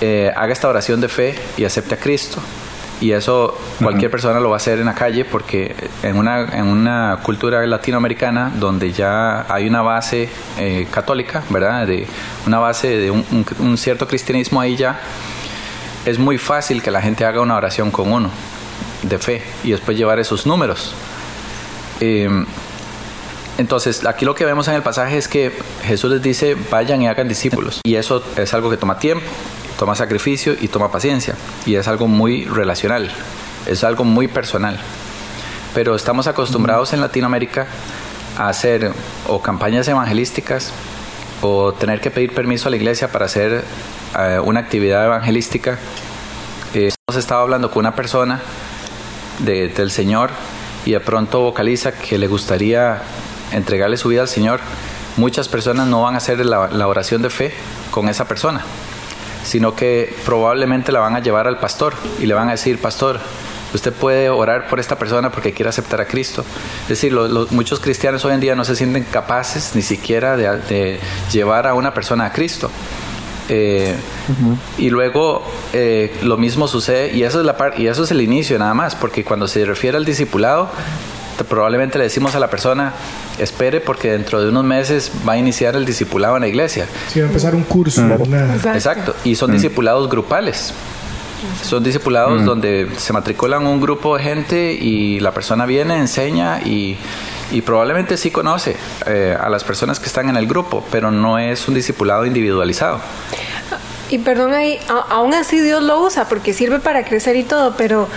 eh, 0.00 0.32
haga 0.34 0.52
esta 0.52 0.68
oración 0.68 1.00
de 1.00 1.08
fe 1.08 1.34
y 1.56 1.64
acepte 1.64 1.94
a 1.94 1.98
Cristo 1.98 2.40
y 3.02 3.10
eso 3.10 3.58
cualquier 3.82 4.12
persona 4.12 4.38
lo 4.38 4.48
va 4.48 4.56
a 4.56 4.58
hacer 4.58 4.78
en 4.78 4.86
la 4.86 4.94
calle 4.94 5.24
porque 5.24 5.74
en 6.04 6.16
una, 6.16 6.44
en 6.56 6.66
una 6.66 7.18
cultura 7.20 7.66
latinoamericana 7.66 8.52
donde 8.54 8.92
ya 8.92 9.44
hay 9.52 9.66
una 9.66 9.82
base 9.82 10.28
eh, 10.56 10.86
católica, 10.88 11.42
¿verdad? 11.50 11.84
De 11.84 12.06
una 12.46 12.60
base 12.60 12.96
de 12.96 13.10
un, 13.10 13.76
cierto 13.76 14.06
cristianismo 14.06 14.60
ahí 14.60 14.76
ya, 14.76 15.00
es 16.06 16.20
muy 16.20 16.38
fácil 16.38 16.80
que 16.80 16.92
la 16.92 17.02
gente 17.02 17.24
haga 17.24 17.40
una 17.40 17.56
oración 17.56 17.90
con 17.90 18.12
uno 18.12 18.30
de 19.02 19.18
fe 19.18 19.42
y 19.64 19.72
después 19.72 19.98
llevar 19.98 20.20
esos 20.20 20.46
números. 20.46 20.94
Em, 21.98 22.46
entonces, 23.58 24.06
aquí 24.06 24.24
lo 24.24 24.36
que 24.36 24.44
vemos 24.44 24.68
en 24.68 24.74
el 24.74 24.82
pasaje 24.82 25.18
es 25.18 25.26
que 25.26 25.52
Jesús 25.84 26.10
les 26.10 26.22
dice, 26.22 26.56
vayan 26.70 27.02
y 27.02 27.08
hagan 27.08 27.26
discípulos. 27.28 27.80
Y 27.84 27.96
eso 27.96 28.22
es 28.36 28.54
algo 28.54 28.70
que 28.70 28.76
toma 28.76 28.98
tiempo, 28.98 29.26
toma 29.82 29.96
sacrificio 29.96 30.54
y 30.60 30.68
toma 30.68 30.92
paciencia. 30.92 31.34
Y 31.66 31.74
es 31.74 31.88
algo 31.88 32.06
muy 32.06 32.44
relacional, 32.44 33.10
es 33.66 33.82
algo 33.82 34.04
muy 34.04 34.28
personal. 34.28 34.78
Pero 35.74 35.96
estamos 35.96 36.28
acostumbrados 36.28 36.92
en 36.92 37.00
Latinoamérica 37.00 37.66
a 38.38 38.48
hacer 38.48 38.92
o 39.26 39.42
campañas 39.42 39.88
evangelísticas 39.88 40.72
o 41.40 41.72
tener 41.72 42.00
que 42.00 42.12
pedir 42.12 42.32
permiso 42.32 42.68
a 42.68 42.70
la 42.70 42.76
iglesia 42.76 43.10
para 43.10 43.24
hacer 43.24 43.64
eh, 44.16 44.38
una 44.44 44.60
actividad 44.60 45.04
evangelística. 45.04 45.76
Eh, 46.74 46.92
hemos 47.08 47.18
estado 47.18 47.40
hablando 47.40 47.68
con 47.68 47.80
una 47.80 47.96
persona 47.96 48.40
del 49.40 49.90
Señor 49.90 50.30
y 50.84 50.92
de 50.92 51.00
pronto 51.00 51.40
vocaliza 51.40 51.90
que 51.90 52.18
le 52.18 52.28
gustaría 52.28 53.02
entregarle 53.50 53.96
su 53.96 54.10
vida 54.10 54.20
al 54.20 54.28
Señor. 54.28 54.60
Muchas 55.16 55.48
personas 55.48 55.88
no 55.88 56.02
van 56.02 56.14
a 56.14 56.18
hacer 56.18 56.46
la 56.46 56.86
oración 56.86 57.20
de 57.20 57.30
fe 57.30 57.52
con 57.90 58.08
esa 58.08 58.28
persona 58.28 58.64
sino 59.44 59.74
que 59.74 60.14
probablemente 60.24 60.92
la 60.92 61.00
van 61.00 61.16
a 61.16 61.20
llevar 61.20 61.46
al 61.46 61.58
pastor 61.58 61.94
y 62.20 62.26
le 62.26 62.34
van 62.34 62.48
a 62.48 62.52
decir, 62.52 62.78
pastor, 62.78 63.20
usted 63.74 63.92
puede 63.92 64.28
orar 64.28 64.68
por 64.68 64.80
esta 64.80 64.98
persona 64.98 65.30
porque 65.30 65.52
quiere 65.52 65.68
aceptar 65.68 66.00
a 66.00 66.06
Cristo. 66.06 66.44
Es 66.82 66.88
decir, 66.88 67.14
muchos 67.50 67.80
cristianos 67.80 68.24
hoy 68.24 68.34
en 68.34 68.40
día 68.40 68.54
no 68.54 68.64
se 68.64 68.76
sienten 68.76 69.04
capaces 69.04 69.74
ni 69.74 69.82
siquiera 69.82 70.36
de, 70.36 70.98
llevar 71.32 71.66
a 71.66 71.74
una 71.74 71.94
persona 71.94 72.26
a 72.26 72.32
Cristo. 72.32 72.70
Eh, 73.48 73.94
y 74.78 74.88
luego 74.88 75.44
eh, 75.72 76.16
lo 76.22 76.36
mismo 76.36 76.68
sucede, 76.68 77.12
y 77.12 77.24
eso, 77.24 77.40
es 77.40 77.46
la 77.46 77.56
y 77.76 77.86
eso 77.86 78.04
es 78.04 78.10
el 78.10 78.20
inicio 78.20 78.58
nada 78.58 78.72
más, 78.72 78.94
porque 78.94 79.24
cuando 79.24 79.48
se 79.48 79.64
refiere 79.64 79.96
al 79.96 80.04
discipulado, 80.04 80.70
probablemente 81.48 81.98
le 81.98 82.04
decimos 82.04 82.34
a 82.34 82.40
la 82.40 82.50
persona, 82.50 82.92
espere 83.38 83.80
porque 83.80 84.10
dentro 84.10 84.40
de 84.40 84.48
unos 84.48 84.64
meses 84.64 85.10
va 85.26 85.34
a 85.34 85.38
iniciar 85.38 85.76
el 85.76 85.84
discipulado 85.84 86.36
en 86.36 86.42
la 86.42 86.48
iglesia. 86.48 86.86
Sí, 87.08 87.20
va 87.20 87.26
a 87.26 87.28
empezar 87.28 87.54
un 87.54 87.64
curso. 87.64 88.02
Exacto. 88.74 89.14
y 89.24 89.34
son 89.34 89.50
mm. 89.50 89.54
discipulados 89.54 90.08
grupales. 90.08 90.72
Son 91.62 91.82
discipulados 91.82 92.42
mm. 92.42 92.44
donde 92.44 92.88
se 92.96 93.12
matriculan 93.12 93.66
un 93.66 93.80
grupo 93.80 94.16
de 94.16 94.22
gente 94.22 94.72
y 94.72 95.18
la 95.20 95.32
persona 95.32 95.66
viene, 95.66 95.98
enseña 95.98 96.60
y, 96.60 96.98
probablemente 97.66 98.16
sí 98.16 98.30
conoce 98.30 98.76
eh, 99.06 99.36
a 99.38 99.50
las 99.50 99.62
personas 99.62 100.00
que 100.00 100.06
están 100.06 100.30
en 100.30 100.36
el 100.36 100.46
grupo, 100.46 100.82
pero 100.90 101.10
no 101.10 101.38
es 101.38 101.68
un 101.68 101.74
discipulado 101.74 102.24
individualizado. 102.24 103.00
Y 104.08 104.18
perdón 104.18 104.52
ahí, 104.52 104.78
aún 105.08 105.34
así 105.34 105.60
Dios 105.60 105.82
lo 105.82 106.00
usa 106.00 106.28
porque 106.28 106.52
sirve 106.52 106.80
para 106.80 107.04
crecer 107.04 107.36
y 107.36 107.44
todo, 107.44 107.74
pero 107.76 108.08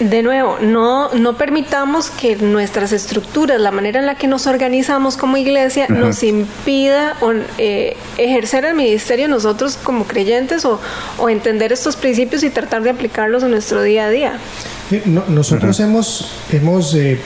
de 0.00 0.22
nuevo, 0.22 0.58
no, 0.60 1.12
no 1.14 1.36
permitamos 1.36 2.10
que 2.10 2.36
nuestras 2.36 2.92
estructuras, 2.92 3.60
la 3.60 3.70
manera 3.70 4.00
en 4.00 4.06
la 4.06 4.16
que 4.16 4.26
nos 4.26 4.46
organizamos 4.46 5.16
como 5.16 5.36
iglesia, 5.36 5.86
nos 5.88 6.22
impida 6.22 7.16
eh, 7.58 7.96
ejercer 8.18 8.64
el 8.64 8.74
ministerio 8.74 9.28
nosotros 9.28 9.78
como 9.82 10.06
creyentes 10.06 10.64
o, 10.64 10.80
entender 11.28 11.72
estos 11.72 11.96
principios 11.96 12.42
y 12.42 12.50
tratar 12.50 12.82
de 12.82 12.90
aplicarlos 12.90 13.42
en 13.42 13.52
nuestro 13.52 13.82
día 13.82 14.06
a 14.06 14.10
día. 14.10 14.38
nosotros 15.28 15.80
hemos, 15.80 16.30
hemos 16.52 16.94
eh, 16.94 17.18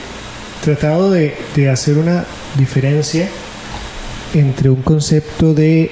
tratado 0.63 1.11
de, 1.11 1.35
hacer 1.69 1.97
una 1.97 2.25
diferencia 2.57 3.27
entre 4.33 4.69
un 4.69 4.81
concepto 4.83 5.53
de 5.53 5.91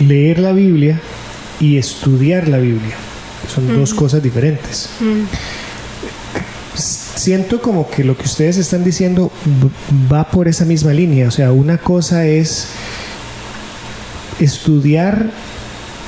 leer 0.00 0.38
la 0.38 0.52
Biblia 0.52 1.00
y 1.60 1.76
estudiar 1.76 2.48
la 2.48 2.58
Biblia. 2.58 2.96
Son 3.46 3.72
dos 3.74 3.92
cosas 3.92 4.22
diferentes. 4.22 4.88
Siento 7.14 7.62
como 7.62 7.88
que 7.88 8.04
lo 8.04 8.16
que 8.16 8.24
ustedes 8.24 8.56
están 8.56 8.84
diciendo 8.84 9.30
va 10.12 10.30
por 10.30 10.48
esa 10.48 10.64
misma 10.64 10.92
línea. 10.92 11.28
O 11.28 11.30
sea, 11.30 11.52
una 11.52 11.78
cosa 11.78 12.26
es 12.26 12.68
estudiar 14.40 15.30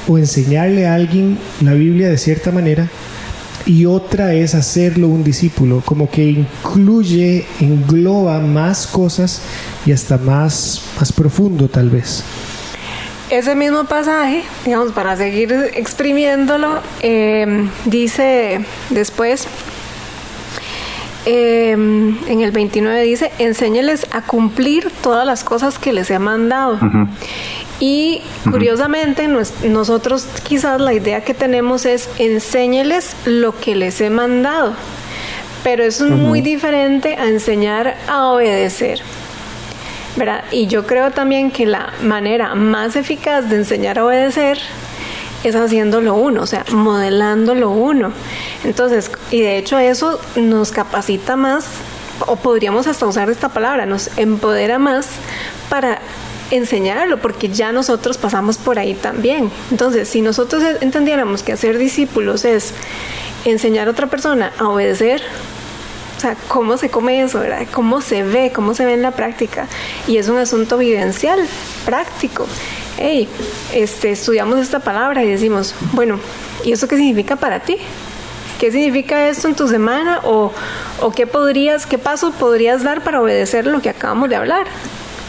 o 0.08 0.18
enseñarle 0.18 0.86
a 0.86 0.94
alguien 0.94 1.38
la 1.60 1.74
Biblia 1.74 2.08
de 2.08 2.18
cierta 2.18 2.50
manera 2.50 2.88
y 3.66 3.84
otra 3.84 4.32
es 4.32 4.54
hacerlo 4.54 5.08
un 5.08 5.24
discípulo, 5.24 5.82
como 5.84 6.08
que 6.08 6.24
incluye, 6.24 7.44
engloba 7.60 8.38
más 8.38 8.86
cosas 8.86 9.42
y 9.84 9.92
hasta 9.92 10.18
más, 10.18 10.82
más 10.98 11.12
profundo 11.12 11.68
tal 11.68 11.90
vez. 11.90 12.22
Ese 13.28 13.56
mismo 13.56 13.84
pasaje, 13.84 14.44
digamos, 14.64 14.92
para 14.92 15.16
seguir 15.16 15.52
exprimiéndolo, 15.74 16.78
eh, 17.02 17.68
dice 17.86 18.60
después, 18.90 19.48
Em, 21.28 22.16
en 22.28 22.40
el 22.40 22.52
29 22.52 23.02
dice, 23.02 23.32
enséñeles 23.40 24.06
a 24.12 24.22
cumplir 24.22 24.92
todas 25.02 25.26
las 25.26 25.42
cosas 25.42 25.76
que 25.76 25.92
les 25.92 26.08
he 26.10 26.20
mandado. 26.20 26.78
Y 27.80 28.22
curiosamente, 28.48 29.28
nosotros 29.28 30.26
quizás 30.44 30.80
la 30.80 30.94
idea 30.94 31.22
que 31.22 31.34
tenemos 31.34 31.84
es 31.84 32.08
enséñeles 32.18 33.16
lo 33.24 33.58
que 33.58 33.74
les 33.74 34.00
he 34.00 34.08
mandado. 34.08 34.74
Pero 35.64 35.82
eso 35.82 36.06
es 36.06 36.12
muy 36.12 36.42
diferente 36.42 37.16
a 37.16 37.26
enseñar 37.26 37.96
a 38.06 38.26
obedecer. 38.26 39.00
¿verdad? 40.16 40.44
Y 40.50 40.68
yo 40.68 40.86
creo 40.86 41.10
también 41.10 41.50
que 41.50 41.66
la 41.66 41.92
manera 42.02 42.54
más 42.54 42.96
eficaz 42.96 43.50
de 43.50 43.56
enseñar 43.56 43.98
a 43.98 44.06
obedecer 44.06 44.58
es 45.48 45.56
haciéndolo 45.56 46.14
uno, 46.14 46.42
o 46.42 46.46
sea, 46.46 46.64
modelándolo 46.72 47.70
uno. 47.70 48.12
Entonces, 48.64 49.10
y 49.30 49.40
de 49.40 49.58
hecho 49.58 49.78
eso 49.78 50.20
nos 50.36 50.70
capacita 50.70 51.36
más, 51.36 51.66
o 52.26 52.36
podríamos 52.36 52.86
hasta 52.86 53.06
usar 53.06 53.30
esta 53.30 53.48
palabra, 53.50 53.86
nos 53.86 54.10
empodera 54.16 54.78
más 54.78 55.08
para 55.68 56.00
enseñarlo, 56.50 57.18
porque 57.18 57.48
ya 57.48 57.72
nosotros 57.72 58.18
pasamos 58.18 58.56
por 58.58 58.78
ahí 58.78 58.94
también. 58.94 59.50
Entonces, 59.70 60.08
si 60.08 60.22
nosotros 60.22 60.62
entendiéramos 60.80 61.42
que 61.42 61.52
hacer 61.52 61.78
discípulos 61.78 62.44
es 62.44 62.72
enseñar 63.44 63.88
a 63.88 63.90
otra 63.90 64.06
persona 64.06 64.52
a 64.58 64.68
obedecer, 64.68 65.22
o 66.16 66.20
sea, 66.20 66.36
cómo 66.48 66.78
se 66.78 66.88
come 66.88 67.22
eso, 67.22 67.40
¿verdad? 67.40 67.66
Cómo 67.72 68.00
se 68.00 68.22
ve, 68.22 68.50
cómo 68.54 68.74
se 68.74 68.86
ve 68.86 68.94
en 68.94 69.02
la 69.02 69.10
práctica. 69.10 69.66
Y 70.06 70.16
es 70.16 70.28
un 70.28 70.38
asunto 70.38 70.78
vivencial, 70.78 71.40
práctico 71.84 72.46
hey, 72.98 73.28
este, 73.74 74.10
estudiamos 74.10 74.58
esta 74.58 74.80
palabra 74.80 75.24
y 75.24 75.28
decimos, 75.28 75.74
bueno, 75.92 76.18
¿y 76.64 76.72
eso 76.72 76.88
qué 76.88 76.96
significa 76.96 77.36
para 77.36 77.60
ti? 77.60 77.76
¿Qué 78.58 78.72
significa 78.72 79.28
esto 79.28 79.48
en 79.48 79.54
tu 79.54 79.68
semana? 79.68 80.20
¿O, 80.24 80.52
o 81.02 81.10
qué 81.12 81.26
podrías, 81.26 81.86
qué 81.86 81.98
paso 81.98 82.32
podrías 82.32 82.82
dar 82.82 83.02
para 83.02 83.20
obedecer 83.20 83.66
lo 83.66 83.82
que 83.82 83.90
acabamos 83.90 84.30
de 84.30 84.36
hablar? 84.36 84.66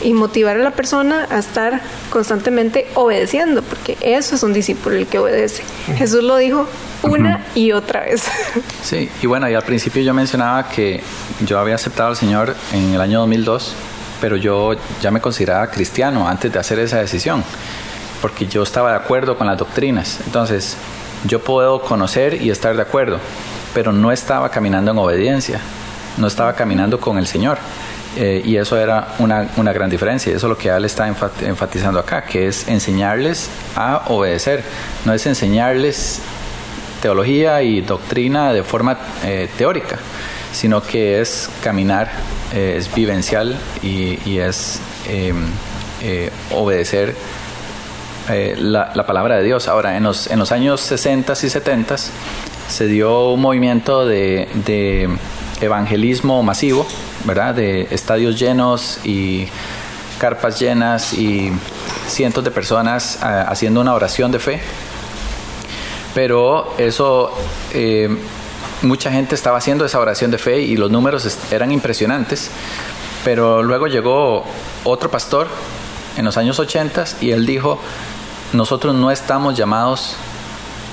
Y 0.01 0.13
motivar 0.13 0.55
a 0.57 0.59
la 0.59 0.71
persona 0.71 1.27
a 1.29 1.39
estar 1.39 1.81
constantemente 2.11 2.87
obedeciendo, 2.93 3.63
porque 3.63 3.97
eso 4.01 4.35
es 4.35 4.43
un 4.43 4.53
discípulo 4.53 4.95
el 4.95 5.07
que 5.07 5.17
obedece. 5.17 5.63
Jesús 5.97 6.23
lo 6.23 6.37
dijo 6.37 6.67
una 7.01 7.45
y 7.55 7.71
otra 7.71 8.01
vez. 8.01 8.23
Sí, 8.83 9.09
y 9.21 9.27
bueno, 9.27 9.49
y 9.49 9.53
al 9.53 9.63
principio 9.63 10.01
yo 10.01 10.13
mencionaba 10.13 10.69
que 10.69 11.01
yo 11.45 11.59
había 11.59 11.75
aceptado 11.75 12.09
al 12.09 12.15
Señor 12.15 12.55
en 12.71 12.93
el 12.93 13.01
año 13.01 13.19
2002 13.19 13.73
pero 14.19 14.35
yo 14.35 14.73
ya 15.01 15.11
me 15.11 15.21
consideraba 15.21 15.67
cristiano 15.67 16.27
antes 16.27 16.51
de 16.51 16.59
hacer 16.59 16.79
esa 16.79 16.97
decisión, 16.97 17.43
porque 18.21 18.47
yo 18.47 18.63
estaba 18.63 18.91
de 18.91 18.97
acuerdo 18.97 19.37
con 19.37 19.47
las 19.47 19.57
doctrinas. 19.57 20.19
Entonces, 20.25 20.77
yo 21.25 21.39
puedo 21.41 21.81
conocer 21.81 22.41
y 22.41 22.49
estar 22.49 22.75
de 22.75 22.81
acuerdo, 22.81 23.19
pero 23.73 23.91
no 23.91 24.11
estaba 24.11 24.49
caminando 24.49 24.91
en 24.91 24.97
obediencia, 24.97 25.59
no 26.17 26.27
estaba 26.27 26.53
caminando 26.53 26.99
con 26.99 27.17
el 27.17 27.27
Señor. 27.27 27.57
Eh, 28.15 28.41
y 28.43 28.55
eso 28.55 28.75
era 28.77 29.09
una, 29.19 29.47
una, 29.57 29.71
gran 29.73 29.91
diferencia. 29.91 30.35
Eso 30.35 30.47
es 30.47 30.49
lo 30.49 30.57
que 30.57 30.69
Él 30.69 30.85
está 30.85 31.07
enfatizando 31.07 31.99
acá, 31.99 32.23
que 32.23 32.47
es 32.47 32.67
enseñarles 32.67 33.47
a 33.75 34.05
obedecer, 34.07 34.63
no 35.05 35.13
es 35.13 35.23
enseñarles 35.27 36.21
teología 37.01 37.61
y 37.61 37.81
doctrina 37.81 38.53
de 38.53 38.63
forma 38.63 38.97
eh, 39.23 39.49
teórica, 39.57 39.97
sino 40.57 40.81
que 40.81 41.21
es 41.21 41.49
caminar, 41.61 42.09
eh, 42.51 42.75
es 42.77 42.93
vivencial 42.93 43.55
y, 43.83 44.39
es 44.39 44.79
em, 45.07 45.45
eh, 46.01 46.31
obedecer 46.51 47.15
eh, 48.29 48.55
la, 48.57 49.05
palabra 49.05 49.37
de 49.37 49.43
Dios. 49.43 49.67
Ahora, 49.67 49.97
en 49.97 50.03
los, 50.03 50.25
en 50.25 50.39
los 50.39 50.51
años 50.51 50.81
60 50.81 51.33
y 51.33 51.49
70 51.49 51.95
se 51.97 52.87
dio 52.87 53.29
un 53.29 53.41
movimiento 53.41 54.07
de, 54.07 54.47
de 54.65 55.07
evangelismo 55.61 56.41
masivo, 56.41 56.87
¿verdad? 57.23 57.53
De 57.53 57.87
estadios 57.91 58.39
llenos 58.39 58.99
y 59.05 59.47
carpas 60.19 60.59
llenas 60.59 61.13
y 61.13 61.51
cientos 62.07 62.43
de 62.43 62.49
personas 62.49 63.19
haciendo 63.21 63.79
una 63.79 63.93
oración 63.93 64.31
de 64.31 64.39
fe. 64.39 64.59
Pero 66.15 66.73
eso 66.79 67.31
mucha 68.81 69.11
gente 69.11 69.35
estaba 69.35 69.57
haciendo 69.57 69.85
esa 69.85 69.99
oración 69.99 70.31
de 70.31 70.37
fe 70.37 70.59
y 70.59 70.77
los 70.77 70.91
números 70.91 71.37
eran 71.51 71.71
impresionantes, 71.71 72.49
pero 73.23 73.63
luego 73.63 73.87
llegó 73.87 74.45
otro 74.83 75.09
pastor 75.09 75.47
en 76.17 76.25
los 76.25 76.37
años 76.37 76.59
80 76.59 77.05
y 77.21 77.31
él 77.31 77.45
dijo, 77.45 77.79
nosotros 78.53 78.95
no 78.95 79.11
estamos 79.11 79.55
llamados 79.57 80.15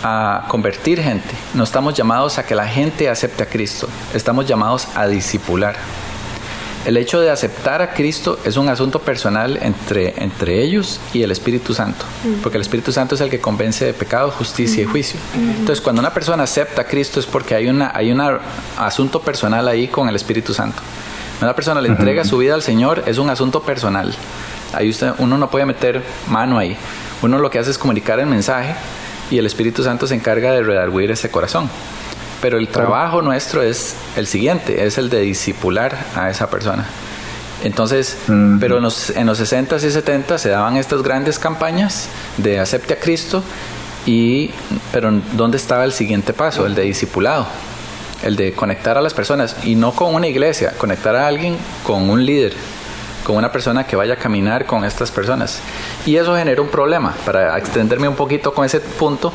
a 0.03 0.45
convertir 0.49 1.01
gente, 1.01 1.35
no 1.55 1.65
estamos 1.65 1.95
llamados 1.95 2.39
a 2.39 2.45
que 2.45 2.55
la 2.55 2.67
gente 2.67 3.09
acepte 3.09 3.43
a 3.43 3.47
Cristo, 3.47 3.89
estamos 4.13 4.47
llamados 4.47 4.89
a 4.95 5.07
discipular. 5.07 5.77
El 6.85 6.99
hecho 6.99 7.21
de 7.21 7.31
aceptar 7.31 7.81
a 7.81 7.95
Cristo 7.95 8.39
es 8.45 8.59
un 8.59 8.69
asunto 8.69 8.99
personal 8.99 9.59
entre, 9.63 10.23
entre 10.23 10.63
ellos 10.63 11.01
y 11.15 11.23
el 11.23 11.31
Espíritu 11.31 11.73
Santo, 11.73 12.05
mm. 12.25 12.43
porque 12.43 12.59
el 12.59 12.63
Espíritu 12.63 12.93
Santo 12.93 13.15
es 13.15 13.23
el 13.23 13.31
que 13.31 13.41
convence 13.41 13.87
de 13.87 13.95
pecado, 13.95 14.31
justicia 14.31 14.83
y 14.83 14.87
mm. 14.87 14.91
juicio. 14.91 15.19
Mm. 15.35 15.51
Entonces, 15.61 15.81
cuando 15.81 16.01
una 16.01 16.13
persona 16.13 16.43
acepta 16.43 16.83
a 16.83 16.85
Cristo 16.85 17.21
es 17.21 17.27
porque 17.27 17.55
hay 17.55 17.69
un 17.69 17.81
hay 17.81 18.13
una 18.13 18.39
asunto 18.77 19.23
personal 19.23 19.67
ahí 19.67 19.89
con 19.89 20.11
el 20.11 20.17
Espíritu 20.17 20.53
Santo. 20.53 20.83
Cuando 21.39 21.47
una 21.47 21.57
persona 21.57 21.81
le 21.81 21.89
entrega 21.89 22.23
su 22.25 22.37
vida 22.37 22.53
al 22.55 22.63
Señor 22.63 23.03
es 23.07 23.17
un 23.17 23.31
asunto 23.31 23.63
personal. 23.63 24.15
Ahí 24.75 24.91
usted, 24.91 25.13
uno 25.19 25.39
no 25.39 25.51
puede 25.51 25.65
meter 25.65 26.03
mano 26.29 26.59
ahí. 26.59 26.77
Uno 27.23 27.39
lo 27.39 27.51
que 27.51 27.59
hace 27.59 27.71
es 27.71 27.79
comunicar 27.79 28.21
el 28.21 28.27
mensaje 28.27 28.75
y 29.31 29.39
el 29.39 29.47
Espíritu 29.47 29.83
Santo 29.83 30.07
se 30.07 30.15
encarga 30.15 30.53
de 30.53 30.63
redarguir 30.63 31.11
ese 31.11 31.31
corazón. 31.31 31.71
Pero 32.45 32.59
el 32.59 32.69
trabajo 32.69 33.23
nuestro 33.23 33.63
es 33.63 33.95
el 34.17 34.27
siguiente, 34.27 34.85
es 34.85 34.99
el 34.99 35.09
de 35.09 35.21
disipular 35.21 35.97
a 36.15 36.29
esa 36.29 36.51
persona. 36.51 36.85
Entonces, 37.63 38.19
pero 38.61 38.77
en 38.77 38.83
los, 38.83 39.09
en 39.09 39.27
los 39.27 39.39
60 39.39 39.77
y 39.77 39.91
70 39.91 40.37
se 40.37 40.51
daban 40.51 40.77
estas 40.77 41.03
grandes 41.03 41.39
campañas 41.39 42.07
de 42.37 42.61
acepte 42.61 42.93
a 42.93 43.01
Cristo, 43.01 43.43
y, 44.05 44.51
pero 44.93 45.11
¿dónde 45.33 45.57
estaba 45.57 45.85
el 45.87 45.93
siguiente 45.93 46.35
paso? 46.35 46.67
El 46.67 46.75
de 46.75 46.83
discipulado, 46.83 47.47
el 48.23 48.37
de 48.37 48.53
conectar 48.53 48.99
a 48.99 49.01
las 49.01 49.15
personas, 49.15 49.57
y 49.65 49.75
no 49.75 49.93
con 49.93 50.15
una 50.15 50.27
iglesia, 50.27 50.75
conectar 50.77 51.17
a 51.17 51.27
alguien 51.27 51.57
con 51.83 52.11
un 52.11 52.27
líder, 52.27 52.53
con 53.25 53.37
una 53.37 53.51
persona 53.51 53.87
que 53.87 53.97
vaya 53.97 54.13
a 54.13 54.19
caminar 54.19 54.67
con 54.67 54.85
estas 54.85 55.11
personas. 55.11 55.61
Y 56.05 56.17
eso 56.17 56.37
genera 56.37 56.61
un 56.61 56.69
problema. 56.69 57.15
Para 57.25 57.57
extenderme 57.57 58.07
un 58.07 58.17
poquito 58.17 58.53
con 58.53 58.67
ese 58.67 58.81
punto, 58.81 59.33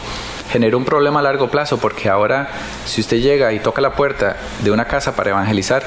genera 0.51 0.77
un 0.77 0.85
problema 0.85 1.19
a 1.19 1.23
largo 1.23 1.49
plazo 1.49 1.77
porque 1.77 2.09
ahora 2.09 2.49
si 2.85 3.01
usted 3.01 3.17
llega 3.17 3.53
y 3.53 3.59
toca 3.59 3.81
la 3.81 3.93
puerta 3.93 4.37
de 4.63 4.71
una 4.71 4.85
casa 4.85 5.15
para 5.15 5.31
evangelizar, 5.31 5.83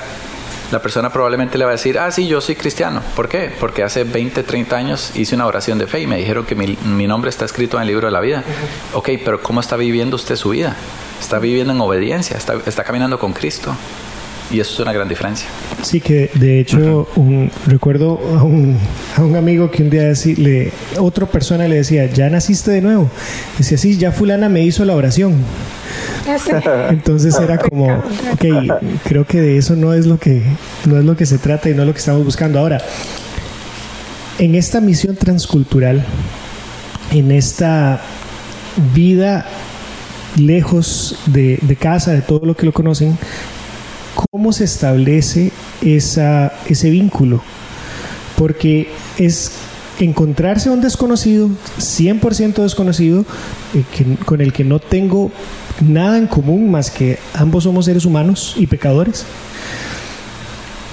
la 0.73 0.81
persona 0.81 1.11
probablemente 1.11 1.59
le 1.59 1.65
va 1.65 1.73
a 1.73 1.75
decir, 1.75 1.99
ah, 1.99 2.11
sí, 2.11 2.27
yo 2.27 2.41
soy 2.41 2.57
cristiano. 2.57 3.03
¿Por 3.15 3.29
qué? 3.29 3.53
Porque 3.61 3.83
hace 3.83 4.05
20, 4.05 4.43
30 4.43 4.75
años 4.75 5.13
hice 5.15 5.35
una 5.35 5.47
oración 5.47 5.79
de 5.79 5.87
fe 5.87 6.01
y 6.01 6.07
me 6.07 6.17
dijeron 6.17 6.47
que 6.47 6.55
mi, 6.55 7.07
nombre 7.07 7.29
está 7.29 7.45
escrito 7.45 7.77
en 7.77 7.83
el 7.83 7.89
libro 7.89 8.07
de 8.07 8.13
la 8.13 8.21
vida. 8.21 8.43
Ok, 8.95 9.11
pero 9.23 9.43
¿cómo 9.43 9.61
está 9.61 9.77
viviendo 9.77 10.17
usted 10.17 10.35
su 10.35 10.51
vida? 10.51 10.75
Está 11.21 11.39
viviendo 11.39 11.75
en 11.75 11.81
obediencia, 11.81 12.39
está, 12.39 12.55
está 12.65 12.85
caminando 12.85 13.19
con 13.19 13.35
Cristo. 13.35 13.75
Y 14.51 14.61
eso 14.61 14.75
es 14.75 14.81
una 14.81 14.93
gran 14.93 15.09
diferencia. 15.09 15.49
Sí, 15.83 16.01
que 16.01 16.31
de 16.35 16.61
hecho 16.61 17.09
un, 17.17 17.51
recuerdo 17.67 18.21
a 18.39 18.43
un, 18.43 18.77
a 19.17 19.23
un, 19.23 19.37
amigo 19.37 19.71
que 19.71 19.83
un 19.83 19.91
día 19.91 20.03
decirle, 20.03 20.73
otra 20.99 21.27
persona 21.27 21.67
le 21.67 21.77
decía, 21.77 22.07
ya 22.07 22.29
naciste 22.29 22.71
de 22.71 22.83
nuevo. 22.83 23.11
Decía, 23.59 23.79
sí, 23.79 23.97
ya 23.97 24.13
fulana 24.13 24.49
me 24.49 24.63
hizo 24.63 24.85
la 24.85 24.95
oración. 24.95 25.37
Entonces 26.91 27.39
era 27.39 27.59
como, 27.59 27.87
ok, 28.33 28.45
creo 29.05 29.27
que 29.27 29.41
de 29.41 29.57
eso 29.57 29.75
no 29.77 29.95
es 29.95 30.07
lo 30.07 30.19
que, 30.19 30.43
no 30.87 30.99
es 30.99 31.05
lo 31.05 31.17
que 31.17 31.27
se 31.27 31.39
trata 31.39 31.71
y 31.71 31.75
no 31.75 31.83
es 31.83 31.89
lo 31.89 31.93
que 31.95 32.01
estamos 32.01 32.25
buscando. 32.25 32.59
Ahora, 32.59 32.79
en 34.39 34.55
esta 34.55 34.81
misión 34.81 35.17
transcultural, 35.17 36.05
en 37.11 37.31
esta 37.33 38.01
vida 38.95 39.47
lejos 40.37 41.19
de, 41.27 41.59
de 41.61 41.77
casa, 41.77 42.13
de 42.13 42.23
todo 42.23 42.47
lo 42.47 42.57
que 42.57 42.67
lo 42.67 42.73
conocen, 42.73 43.19
¿Cómo 44.15 44.53
se 44.53 44.65
establece 44.65 45.53
esa, 45.83 46.53
ese 46.67 46.91
vínculo? 46.91 47.43
Porque 48.37 48.91
es 49.19 49.53
encontrarse 49.99 50.69
a 50.69 50.73
un 50.73 50.81
desconocido, 50.81 51.49
100% 51.79 52.63
desconocido, 52.63 53.25
eh, 53.75 54.17
con 54.25 54.41
el 54.41 54.53
que 54.53 54.65
no 54.65 54.79
tengo 54.79 55.31
nada 55.81 56.19
en 56.19 56.27
común 56.27 56.71
más 56.71 56.91
que 56.91 57.19
ambos 57.35 57.65
somos 57.65 57.87
seres 57.87 58.05
humanos 58.05 58.55
y 58.57 58.67
pecadores. 58.67 59.25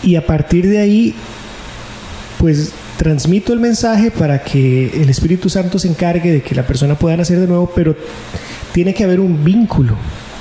Y 0.04 0.16
a 0.16 0.26
partir 0.26 0.68
de 0.68 0.80
ahí, 0.80 1.16
pues 2.38 2.72
transmito 2.98 3.54
el 3.54 3.60
mensaje 3.60 4.12
para 4.12 4.44
que 4.44 5.02
el 5.02 5.10
Espíritu 5.10 5.50
Santo 5.50 5.80
se 5.80 5.88
encargue 5.88 6.32
de 6.32 6.42
que 6.42 6.56
la 6.56 6.68
persona 6.68 6.96
pueda 6.96 7.18
nacer 7.18 7.40
de 7.40 7.48
nuevo, 7.48 7.72
pero 7.74 7.96
tiene 8.74 8.94
que 8.94 9.04
haber 9.04 9.20
un 9.20 9.44
vínculo 9.44 9.96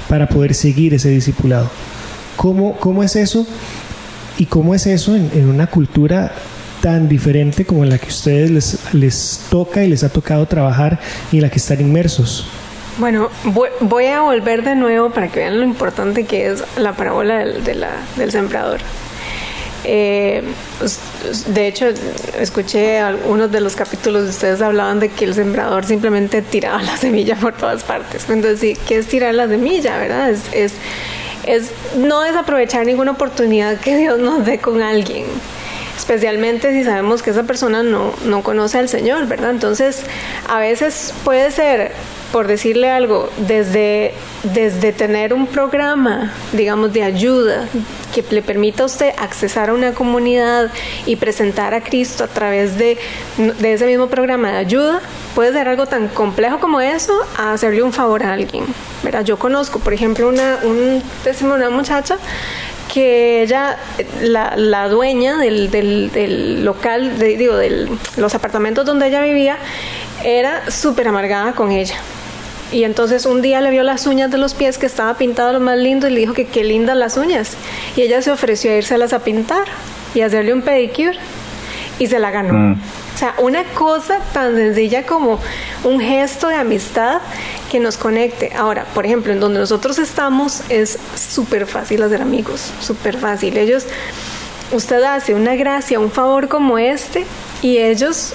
para 0.09 0.29
poder 0.29 0.55
seguir 0.55 0.95
ese 0.95 1.09
discipulado. 1.11 1.71
¿Cómo, 2.39 2.77
cómo 2.77 3.03
es 3.03 3.17
eso? 3.17 3.45
¿Y 4.39 4.47
cómo 4.47 4.73
es 4.73 4.87
eso 4.87 5.17
en, 5.17 5.49
una 5.49 5.67
cultura 5.67 6.33
tan 6.81 7.09
diferente 7.09 7.67
como 7.67 7.83
en 7.83 7.91
la 7.91 7.99
que 7.99 8.07
ustedes 8.07 8.49
les, 8.53 8.95
les 8.95 9.41
toca 9.51 9.83
y 9.83 9.89
les 9.89 10.05
ha 10.05 10.09
tocado 10.09 10.47
trabajar 10.47 11.01
y 11.33 11.39
en 11.39 11.43
la 11.43 11.51
que 11.51 11.57
están 11.57 11.81
inmersos? 11.81 12.47
Bueno, 12.99 13.29
voy, 13.81 14.05
a 14.07 14.21
volver 14.21 14.63
de 14.63 14.77
nuevo 14.77 15.11
para 15.11 15.27
que 15.27 15.41
vean 15.41 15.59
lo 15.59 15.65
importante 15.65 16.27
que 16.27 16.47
es 16.47 16.63
la 16.77 16.93
parábola 16.93 17.39
del, 17.39 17.85
del 18.17 18.31
sembrador. 18.31 18.79
Eh, 19.83 20.45
de 21.49 21.67
hecho, 21.67 21.87
escuché 22.39 23.01
algunos 23.01 23.51
de 23.51 23.61
los 23.61 23.75
capítulos 23.75 24.23
de 24.25 24.31
ustedes 24.31 24.63
hablaban 24.63 25.01
de 25.01 25.09
que 25.09 25.25
el 25.25 25.35
sembrador 25.35 25.85
simplemente 25.85 26.41
tiraba 26.43 26.81
la 26.83 26.97
semilla 26.99 27.35
por 27.35 27.55
todas 27.55 27.83
partes. 27.83 28.31
Entonces, 28.31 28.79
¿qué 28.87 28.99
es 28.99 29.09
tirar 29.09 29.35
la 29.35 29.49
semilla, 29.49 29.99
verdad? 29.99 30.31
Es, 30.31 30.43
es 30.53 30.75
es 31.49 31.73
no 31.97 32.21
desaprovechar 32.21 32.85
ninguna 32.85 33.13
oportunidad 33.13 33.81
que 33.81 33.97
Dios 33.97 34.19
nos 34.19 34.45
dé 34.45 34.59
con 34.59 34.83
alguien 34.83 35.25
especialmente 35.99 36.73
si 36.73 36.85
sabemos 36.85 37.23
que 37.23 37.31
esa 37.31 37.43
persona 37.43 37.83
no, 37.83 38.15
no 38.25 38.43
conoce 38.43 38.79
al 38.79 38.89
Señor, 38.89 39.27
¿verdad? 39.27 39.51
Entonces, 39.51 40.05
a 40.49 40.61
veces 40.61 41.13
puede 41.25 41.51
ser, 41.51 41.91
por 42.33 42.47
decirle 42.47 42.89
algo, 42.89 43.29
desde, 43.37 44.15
desde 44.45 44.93
tener 44.93 45.35
un 45.35 45.49
programa, 45.49 46.33
digamos, 46.53 46.93
de 46.93 47.03
ayuda 47.03 47.69
que 48.15 48.25
le 48.31 48.43
permita 48.43 48.85
a 48.85 48.87
usted 48.87 49.13
accesar 49.19 49.71
a 49.71 49.75
una 49.75 49.93
comunidad 49.93 50.71
y 51.05 51.17
presentar 51.17 51.75
a 51.75 51.83
Cristo 51.83 52.25
a 52.25 52.29
través 52.29 52.79
de, 52.79 52.97
de 53.37 53.73
ese 53.73 53.85
mismo 53.85 54.07
programa 54.07 54.53
de 54.53 54.59
ayuda, 54.59 55.01
puede 55.35 55.53
ser 55.53 55.69
algo 55.69 55.87
tan 55.87 56.07
complejo 56.09 56.61
como 56.61 56.81
eso 56.81 57.13
a 57.37 57.53
hacerle 57.53 57.83
un 57.83 57.93
favor 57.93 58.23
a 58.23 58.35
alguien, 58.35 58.65
¿verdad? 59.03 59.25
Yo 59.25 59.37
conozco, 59.37 59.81
por 59.81 59.93
ejemplo, 59.93 60.29
una, 60.29 60.61
un, 60.63 61.03
una 61.43 61.71
muchacha 61.71 62.19
que 62.99 63.43
ella, 63.43 63.77
la, 64.23 64.57
la 64.57 64.89
dueña 64.89 65.39
del, 65.39 65.71
del, 65.71 66.65
local, 66.65 67.17
de, 67.17 67.37
digo, 67.37 67.57
de 67.57 67.89
los 68.17 68.35
apartamentos 68.35 68.85
donde 68.85 69.07
ella 69.07 69.23
vivía, 69.23 69.57
era 70.25 70.69
súper 70.69 71.07
amargada 71.07 71.53
con 71.53 71.71
ella. 71.71 71.95
Y 72.73 72.83
entonces 72.83 73.25
un 73.25 73.41
día 73.41 73.61
le 73.61 73.71
vio 73.71 73.85
las 73.85 74.09
uñas 74.09 74.33
de 74.33 74.39
los 74.39 74.55
pies 74.55 74.79
que 74.79 74.87
estaba 74.87 75.15
pintada 75.15 75.53
lo 75.53 75.61
más 75.61 75.79
lindo 75.79 76.09
y 76.09 76.11
le 76.11 76.19
dijo 76.19 76.35
que 76.35 76.47
qué 76.47 76.65
lindas 76.65 76.97
las 76.97 77.17
uñas. 77.17 77.57
Y 77.95 78.03
ella 78.03 78.21
se 78.21 78.33
ofreció 78.33 78.73
a 78.73 78.75
irselas 78.75 79.13
a 79.13 79.21
pintar 79.21 79.69
y 80.13 80.23
hacerle 80.23 80.53
un 80.53 80.63
pedicure 80.63 81.19
y 82.01 82.09
se 82.09 82.19
la 82.19 82.33
ganó. 82.33 82.53
Mm. 82.53 82.81
O 83.19 83.21
sea, 83.21 83.35
una 83.39 83.65
cosa 83.65 84.21
tan 84.33 84.55
sencilla 84.55 85.05
como 85.05 85.41
un 85.83 85.99
gesto 85.99 86.47
de 86.47 86.55
amistad 86.55 87.21
que 87.69 87.81
nos 87.81 87.97
conecte. 87.97 88.53
Ahora, 88.57 88.85
por 88.95 89.07
ejemplo, 89.07 89.33
en 89.33 89.41
donde 89.41 89.59
nosotros 89.59 89.99
estamos 89.99 90.63
es 90.69 90.97
súper 91.17 91.67
fácil 91.67 92.01
hacer 92.05 92.23
amigos, 92.23 92.71
súper 92.81 93.17
fácil. 93.17 93.57
Ellos, 93.57 93.87
usted 94.71 95.03
hace 95.03 95.35
una 95.35 95.57
gracia, 95.57 95.99
un 95.99 96.13
favor 96.13 96.47
como 96.47 96.79
este 96.79 97.27
y 97.61 97.79
ellos 97.79 98.35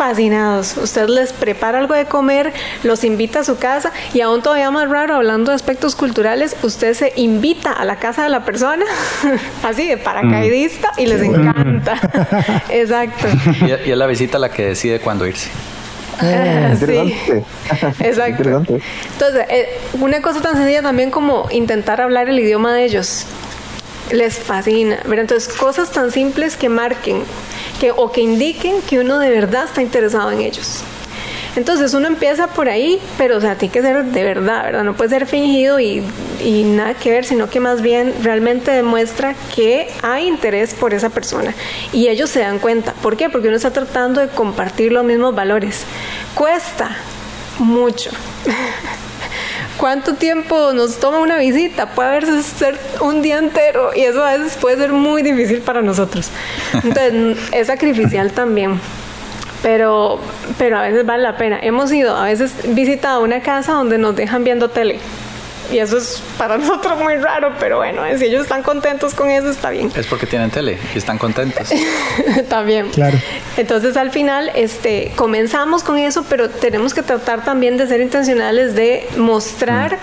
fascinados. 0.00 0.78
Usted 0.78 1.08
les 1.08 1.34
prepara 1.34 1.78
algo 1.78 1.92
de 1.92 2.06
comer, 2.06 2.54
los 2.84 3.04
invita 3.04 3.40
a 3.40 3.44
su 3.44 3.58
casa 3.58 3.92
y 4.14 4.22
aún 4.22 4.40
todavía 4.40 4.70
más 4.70 4.88
raro, 4.88 5.14
hablando 5.14 5.50
de 5.50 5.56
aspectos 5.56 5.94
culturales, 5.94 6.56
usted 6.62 6.94
se 6.94 7.12
invita 7.16 7.70
a 7.70 7.84
la 7.84 7.96
casa 7.96 8.22
de 8.22 8.30
la 8.30 8.42
persona, 8.46 8.86
así 9.62 9.86
de 9.86 9.98
paracaidista, 9.98 10.90
y 10.96 11.04
les 11.04 11.20
encanta. 11.20 12.00
Exacto. 12.70 13.26
Y, 13.60 13.90
es 13.90 13.98
la 13.98 14.06
visita 14.06 14.38
la 14.38 14.48
que 14.48 14.68
decide 14.68 15.00
cuándo 15.00 15.26
irse. 15.26 15.50
Sí. 16.78 17.14
Exacto. 18.00 18.48
Entonces, 18.48 19.44
eh, 19.50 19.78
una 20.00 20.22
cosa 20.22 20.40
tan 20.40 20.56
sencilla 20.56 20.80
también 20.80 21.10
como 21.10 21.46
intentar 21.50 22.00
hablar 22.00 22.30
el 22.30 22.38
idioma 22.38 22.72
de 22.72 22.86
ellos. 22.86 23.26
Les 24.12 24.38
fascina. 24.38 25.00
Entonces, 25.04 25.52
cosas 25.52 25.92
tan 25.92 26.10
simples 26.10 26.56
que 26.56 26.70
marquen 26.70 27.22
o 27.90 28.12
que 28.12 28.20
indiquen 28.20 28.82
que 28.82 28.98
uno 28.98 29.18
de 29.18 29.30
verdad 29.30 29.64
está 29.64 29.80
interesado 29.80 30.30
en 30.30 30.40
ellos. 30.40 30.82
Entonces 31.56 31.94
uno 31.94 32.06
empieza 32.06 32.46
por 32.46 32.68
ahí, 32.68 33.00
pero 33.18 33.38
o 33.38 33.40
sea, 33.40 33.56
tiene 33.56 33.72
que 33.72 33.82
ser 33.82 34.04
de 34.04 34.24
verdad, 34.24 34.64
¿verdad? 34.64 34.84
No 34.84 34.94
puede 34.94 35.10
ser 35.10 35.26
fingido 35.26 35.80
y, 35.80 36.02
y, 36.44 36.62
nada 36.62 36.94
que 36.94 37.10
ver, 37.10 37.24
sino 37.24 37.50
que 37.50 37.58
más 37.58 37.82
bien 37.82 38.14
realmente 38.22 38.70
demuestra 38.70 39.34
que 39.54 39.88
hay 40.02 40.28
interés 40.28 40.74
por 40.74 40.94
esa 40.94 41.10
persona. 41.10 41.54
Y 41.92 42.08
ellos 42.08 42.30
se 42.30 42.40
dan 42.40 42.60
cuenta. 42.60 42.92
¿Por 43.02 43.16
qué? 43.16 43.28
Porque 43.28 43.48
uno 43.48 43.56
está 43.56 43.72
tratando 43.72 44.20
de 44.20 44.28
compartir 44.28 44.92
los 44.92 45.04
mismos 45.04 45.34
valores. 45.34 45.84
Cuesta 46.34 46.96
mucho. 47.58 48.10
¿Cuánto 49.76 50.14
tiempo 50.14 50.72
nos 50.72 50.98
toma 51.00 51.20
una 51.20 51.38
visita? 51.38 51.90
Puede 51.90 52.08
haberse 52.08 52.42
ser 52.42 52.78
un 53.00 53.22
día 53.22 53.38
entero 53.38 53.90
y 53.94 54.00
eso 54.00 54.24
a 54.24 54.36
veces 54.36 54.56
puede 54.56 54.76
ser 54.76 54.92
muy 54.92 55.22
difícil 55.22 55.60
para 55.60 55.82
nosotros. 55.82 56.30
Entonces, 56.72 57.38
es 57.52 57.66
sacrificial 57.66 58.32
también 58.32 58.78
pero, 59.62 60.18
pero 60.58 60.78
a 60.78 60.82
veces 60.82 61.04
vale 61.04 61.22
la 61.22 61.36
pena. 61.36 61.58
Hemos 61.60 61.92
ido, 61.92 62.16
a 62.16 62.24
veces 62.24 62.54
visitado 62.74 63.22
una 63.22 63.40
casa 63.40 63.72
donde 63.72 63.98
nos 63.98 64.16
dejan 64.16 64.44
viendo 64.44 64.70
tele. 64.70 64.98
Y 65.70 65.78
eso 65.78 65.98
es 65.98 66.22
para 66.38 66.58
nosotros 66.58 66.98
muy 66.98 67.16
raro, 67.16 67.54
pero 67.58 67.78
bueno, 67.78 68.02
si 68.18 68.24
ellos 68.26 68.42
están 68.42 68.62
contentos 68.62 69.14
con 69.14 69.30
eso, 69.30 69.50
está 69.50 69.70
bien. 69.70 69.90
Es 69.96 70.06
porque 70.06 70.26
tienen 70.26 70.50
tele 70.50 70.78
y 70.94 70.98
están 70.98 71.18
contentos. 71.18 71.70
también. 72.48 72.88
Claro. 72.90 73.18
Entonces 73.56 73.96
al 73.96 74.10
final 74.10 74.50
este, 74.54 75.12
comenzamos 75.16 75.82
con 75.82 75.98
eso, 75.98 76.24
pero 76.28 76.50
tenemos 76.50 76.94
que 76.94 77.02
tratar 77.02 77.44
también 77.44 77.76
de 77.76 77.86
ser 77.86 78.00
intencionales 78.00 78.74
de 78.74 79.08
mostrar 79.16 79.98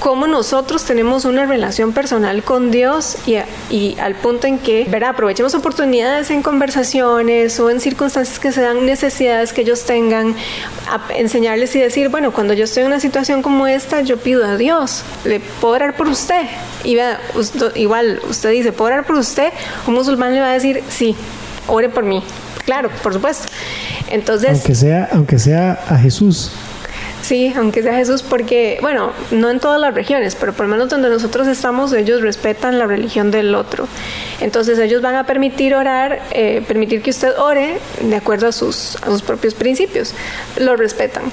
cómo 0.00 0.26
nosotros 0.26 0.84
tenemos 0.84 1.24
una 1.24 1.46
relación 1.46 1.92
personal 1.92 2.42
con 2.42 2.70
Dios 2.70 3.16
y, 3.26 3.96
al 3.98 4.14
punto 4.14 4.46
en 4.46 4.58
que, 4.58 4.86
¿verdad? 4.88 5.10
Aprovechemos 5.10 5.54
oportunidades 5.54 6.30
en 6.30 6.42
conversaciones 6.42 7.58
o 7.60 7.70
en 7.70 7.80
circunstancias 7.80 8.38
que 8.38 8.52
se 8.52 8.60
dan, 8.60 8.86
necesidades 8.86 9.52
que 9.52 9.62
ellos 9.62 9.84
tengan, 9.84 10.34
enseñarles 11.14 11.74
y 11.76 11.80
decir, 11.80 12.08
bueno, 12.08 12.32
cuando 12.32 12.54
yo 12.54 12.64
estoy 12.64 12.82
en 12.82 12.88
una 12.88 13.00
situación 13.00 13.42
como 13.42 13.66
esta, 13.66 14.00
yo 14.02 14.16
pido 14.16 14.44
a 14.44 14.56
Dios, 14.56 15.02
le 15.24 15.40
puedo 15.40 15.74
orar 15.74 15.96
por 15.96 16.08
usted. 16.08 16.46
Y 16.84 16.94
vea, 16.94 17.20
igual 17.74 18.20
usted 18.28 18.50
dice, 18.50 18.72
¿puedo 18.72 18.92
orar 18.92 19.06
por 19.06 19.16
usted? 19.16 19.52
Un 19.86 19.94
musulmán 19.94 20.34
le 20.34 20.40
va 20.40 20.50
a 20.50 20.54
decir, 20.54 20.82
sí, 20.88 21.16
ore 21.66 21.88
por 21.88 22.04
mí. 22.04 22.22
Claro, 22.64 22.90
por 23.02 23.14
supuesto. 23.14 23.48
Entonces, 24.10 24.50
aunque 24.50 24.74
sea, 24.74 25.08
aunque 25.12 25.38
sea 25.38 25.72
a 25.88 25.96
Jesús. 25.96 26.52
Sí, 27.22 27.52
aunque 27.56 27.82
sea 27.82 27.94
Jesús, 27.94 28.22
porque, 28.22 28.78
bueno, 28.80 29.12
no 29.30 29.50
en 29.50 29.60
todas 29.60 29.80
las 29.80 29.94
regiones, 29.94 30.34
pero 30.34 30.52
por 30.52 30.66
lo 30.66 30.72
menos 30.72 30.88
donde 30.88 31.08
nosotros 31.10 31.46
estamos, 31.48 31.92
ellos 31.92 32.22
respetan 32.22 32.78
la 32.78 32.86
religión 32.86 33.30
del 33.30 33.54
otro. 33.54 33.88
Entonces 34.40 34.78
ellos 34.78 35.02
van 35.02 35.14
a 35.16 35.24
permitir 35.24 35.74
orar, 35.74 36.22
eh, 36.30 36.62
permitir 36.66 37.02
que 37.02 37.10
usted 37.10 37.36
ore 37.38 37.78
de 38.00 38.16
acuerdo 38.16 38.48
a 38.48 38.52
sus, 38.52 38.96
a 39.02 39.06
sus 39.06 39.22
propios 39.22 39.54
principios. 39.54 40.14
Lo 40.58 40.76
respetan. 40.76 41.24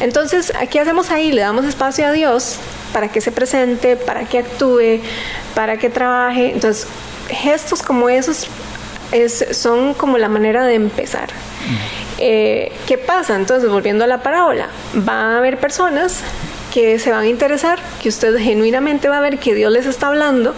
Entonces, 0.00 0.52
aquí 0.58 0.78
hacemos 0.78 1.10
ahí? 1.10 1.32
Le 1.32 1.42
damos 1.42 1.64
espacio 1.64 2.06
a 2.06 2.12
Dios 2.12 2.56
para 2.92 3.08
que 3.08 3.20
se 3.20 3.30
presente, 3.32 3.96
para 3.96 4.24
que 4.24 4.38
actúe, 4.38 5.00
para 5.54 5.76
que 5.76 5.90
trabaje. 5.90 6.52
Entonces, 6.52 6.86
gestos 7.28 7.82
como 7.82 8.08
esos 8.08 8.48
es, 9.12 9.46
son 9.52 9.94
como 9.94 10.18
la 10.18 10.28
manera 10.28 10.64
de 10.64 10.74
empezar. 10.74 11.28
Eh, 12.20 12.70
¿Qué 12.86 12.98
pasa? 12.98 13.34
Entonces, 13.34 13.70
volviendo 13.70 14.04
a 14.04 14.06
la 14.06 14.22
parábola, 14.22 14.68
va 15.08 15.34
a 15.34 15.38
haber 15.38 15.58
personas 15.58 16.22
que 16.70 16.98
se 16.98 17.10
van 17.10 17.22
a 17.22 17.26
interesar, 17.26 17.78
que 18.02 18.08
usted 18.08 18.36
genuinamente 18.38 19.08
va 19.08 19.18
a 19.18 19.20
ver 19.20 19.38
que 19.38 19.54
Dios 19.54 19.72
les 19.72 19.86
está 19.86 20.08
hablando, 20.08 20.54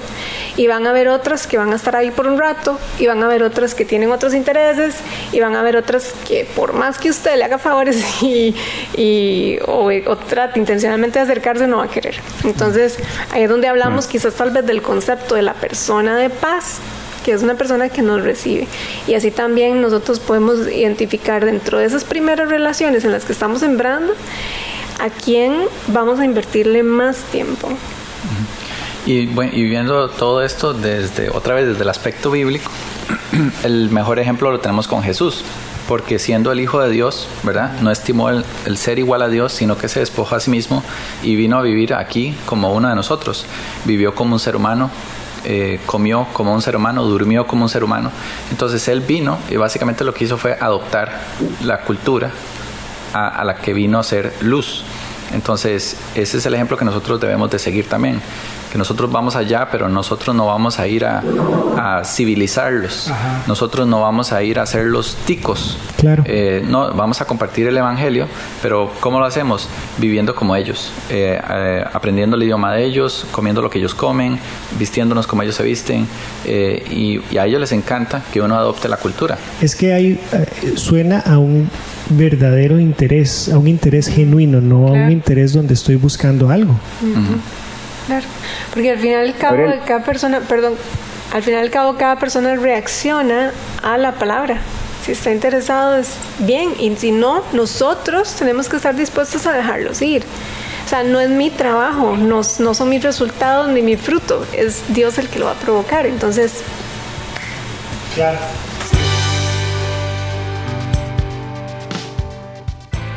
y 0.57 0.67
van 0.67 0.87
a 0.87 0.91
haber 0.91 1.09
otras 1.09 1.47
que 1.47 1.57
van 1.57 1.73
a 1.73 1.77
estar 1.77 1.97
ahí 1.97 2.11
por 2.11 2.27
un 2.27 2.39
rato, 2.39 2.79
y 2.99 3.07
van 3.07 3.23
a 3.23 3.27
haber 3.27 3.43
otras 3.43 3.75
que 3.75 3.85
tienen 3.85 4.13
otros 4.13 4.35
intereses, 4.35 4.97
y 5.33 5.41
van 5.41 5.57
a 5.57 5.61
haber 5.61 5.77
otras 5.77 6.13
que 6.27 6.47
por 6.55 6.75
más 6.75 6.99
que 6.99 7.11
usted 7.11 7.37
le 7.37 7.45
haga 7.45 7.59
favores 7.59 8.05
y, 8.23 8.55
y 8.97 9.59
o, 9.67 10.17
trate 10.29 10.59
intencionalmente 10.59 11.19
de 11.19 11.25
acercarse, 11.25 11.67
no 11.67 11.79
va 11.79 11.85
a 11.85 11.91
querer. 11.91 12.17
Entonces, 12.45 12.99
ahí 13.31 13.45
es 13.45 13.49
donde 13.49 13.69
hablamos 13.69 14.07
quizás 14.07 14.35
tal 14.35 14.51
vez 14.51 14.67
del 14.67 14.83
concepto 14.83 15.35
de 15.35 15.43
la 15.43 15.55
persona 15.55 16.17
de 16.17 16.29
paz, 16.29 16.81
que 17.25 17.33
es 17.33 17.43
una 17.43 17.55
persona 17.55 17.89
que 17.89 18.03
nos 18.03 18.23
recibe. 18.23 18.67
Y 19.07 19.15
así 19.15 19.31
también 19.31 19.81
nosotros 19.81 20.21
podemos 20.21 20.69
identificar 20.69 21.45
dentro 21.45 21.79
de 21.79 21.87
esas 21.87 22.05
primeras 22.05 22.49
relaciones 22.49 23.05
en 23.05 23.13
las 23.13 23.25
que 23.25 23.33
estamos 23.33 23.61
sembrando 23.61 24.15
a 25.01 25.11
quién 25.11 25.55
vamos 25.89 26.21
a 26.21 26.25
invertirle 26.25 26.83
más 26.83 27.19
tiempo. 27.25 27.69
Y, 29.05 29.27
bueno, 29.27 29.53
y 29.53 29.65
viendo 29.65 30.09
todo 30.11 30.45
esto 30.45 30.75
desde 30.75 31.29
otra 31.31 31.55
vez 31.55 31.67
desde 31.67 31.83
el 31.83 31.89
aspecto 31.89 32.31
bíblico, 32.31 32.71
el 33.65 33.91
mejor 33.91 34.21
ejemplo 34.21 34.53
lo 34.53 34.61
tenemos 34.61 34.87
con 34.87 35.03
Jesús, 35.03 35.43
porque 35.89 36.21
siendo 36.21 36.53
el 36.53 36.61
Hijo 36.61 36.81
de 36.81 36.89
Dios, 36.91 37.27
¿verdad? 37.43 37.81
No 37.81 37.91
estimó 37.91 38.31
el, 38.31 38.45
el, 38.65 38.77
ser 38.77 39.01
igual 39.01 39.23
a 39.23 39.29
Dios, 39.29 39.53
sino 39.53 39.77
que 39.77 39.89
se 39.89 39.99
despojó 39.99 40.37
a 40.37 40.41
sí 40.41 40.51
mismo 40.53 40.85
y 41.25 41.35
vino 41.35 41.59
a 41.59 41.63
vivir 41.63 41.95
aquí 41.95 42.37
como 42.47 42.73
uno 42.73 42.89
de 42.89 42.95
nosotros. 42.95 43.45
Vivió 43.85 44.15
como 44.15 44.35
un 44.35 44.41
ser 44.41 44.55
humano, 44.55 44.89
eh, 45.45 45.81
comió 45.87 46.27
como 46.33 46.53
un 46.53 46.63
ser 46.63 46.77
humano, 46.77 47.05
durmió 47.05 47.47
como 47.47 47.65
un 47.65 47.69
ser 47.69 47.85
humano. 47.85 48.11
Entonces 48.51 48.87
él 48.89 49.01
vino 49.01 49.39
y 49.51 49.57
básicamente 49.57 50.05
lo 50.05 50.15
que 50.15 50.25
hizo 50.25 50.39
fue 50.39 50.57
adoptar 50.61 51.21
la 51.63 51.81
cultura 51.81 52.31
a 53.13 53.45
la 53.45 53.57
que 53.57 53.75
vino 53.75 53.99
a 53.99 54.03
ser 54.03 54.35
luz. 54.41 54.85
Entonces 55.33 55.97
ese 56.15 56.39
es 56.39 56.47
el 56.47 56.55
ejemplo 56.55 56.77
que 56.77 56.85
nosotros 56.85 57.21
debemos 57.21 57.51
de 57.51 57.59
seguir 57.59 57.89
también 57.89 58.21
que 58.73 58.79
nosotros 58.79 59.13
vamos 59.13 59.37
allá, 59.37 59.69
pero 59.71 59.91
nosotros 59.91 60.35
no 60.35 60.47
vamos 60.47 60.79
a 60.79 60.89
ir 60.89 61.05
a, 61.05 62.03
civilizarlos, 62.07 63.13
nosotros 63.47 63.87
no 63.87 64.01
vamos 64.01 64.33
a 64.33 64.43
ir 64.43 64.59
a 64.59 64.63
hacerlos 64.63 65.17
ticos, 65.27 65.77
claro. 65.99 66.25
Eh, 66.27 66.65
no, 66.67 66.91
vamos 66.95 67.21
a 67.21 67.27
compartir 67.27 67.67
el 67.67 67.77
Evangelio, 67.77 68.27
pero 68.63 68.91
¿cómo 69.01 69.19
lo 69.19 69.27
hacemos? 69.27 69.69
Viviendo 69.99 70.35
como 70.35 70.57
ellos, 70.57 70.91
eh, 71.11 71.39
eh, 71.51 71.85
aprendiendo 71.93 72.37
el 72.37 72.45
idioma 72.45 72.73
de 72.73 72.85
ellos, 72.85 73.27
comiendo 73.31 73.61
lo 73.61 73.69
que 73.69 73.79
ellos 73.79 73.95
comen, 73.95 74.39
vistiéndonos 74.79 75.27
como 75.27 75.43
ellos 75.43 75.57
se 75.57 75.65
visten, 75.65 76.07
y, 76.47 77.21
a 77.37 77.47
ellos 77.47 77.61
les 77.61 77.73
encanta 77.73 78.23
que 78.33 78.41
uno 78.41 78.57
adopte 78.57 78.89
la 78.89 78.97
cultura. 78.97 79.37
Es 79.61 79.77
que 79.77 79.93
hay, 79.93 80.21
suena 80.77 81.21
a 81.21 81.37
un 81.37 81.69
verdadero 82.11 82.79
interés, 82.79 83.49
a 83.49 83.59
un 83.59 83.69
interés 83.69 84.09
genuino, 84.09 84.61
no 84.61 84.89
a 84.89 84.93
un 84.93 85.11
interés 85.11 85.53
donde 85.53 85.75
estoy 85.75 85.97
buscando 85.97 86.51
algo. 86.51 86.75
Claro, 88.07 88.27
porque 88.73 88.91
al 88.91 88.99
final 88.99 89.27
al 89.27 89.35
cabo 89.35 89.57
cada 89.87 90.05
persona, 90.05 90.41
perdón, 90.41 90.75
al 91.33 91.43
final 91.43 91.63
al 91.63 91.71
cabo 91.71 91.97
cada 91.97 92.17
persona 92.19 92.57
reacciona 92.57 93.53
a 93.83 93.97
la 93.99 94.13
palabra. 94.13 94.59
Si 95.05 95.13
está 95.13 95.33
interesado 95.33 95.97
es 95.97 96.11
bien 96.39 96.71
y 96.79 96.95
si 96.97 97.11
no, 97.11 97.43
nosotros 97.53 98.35
tenemos 98.35 98.69
que 98.69 98.77
estar 98.77 98.95
dispuestos 98.95 99.47
a 99.47 99.53
dejarlos 99.53 100.01
ir. 100.03 100.23
O 100.85 100.89
sea, 100.89 101.03
no 101.05 101.21
es 101.21 101.31
mi 101.31 101.51
trabajo, 101.51 102.17
no, 102.17 102.43
no 102.59 102.75
son 102.75 102.89
mis 102.89 103.03
resultados 103.03 103.69
ni 103.69 103.83
mi 103.83 103.97
fruto, 103.97 104.45
es 104.53 104.83
Dios 104.89 105.19
el 105.19 105.29
que 105.29 105.39
lo 105.39 105.47
va 105.47 105.53
a 105.53 105.57
provocar. 105.57 106.07
Entonces, 106.07 106.61
claro. 108.15 108.39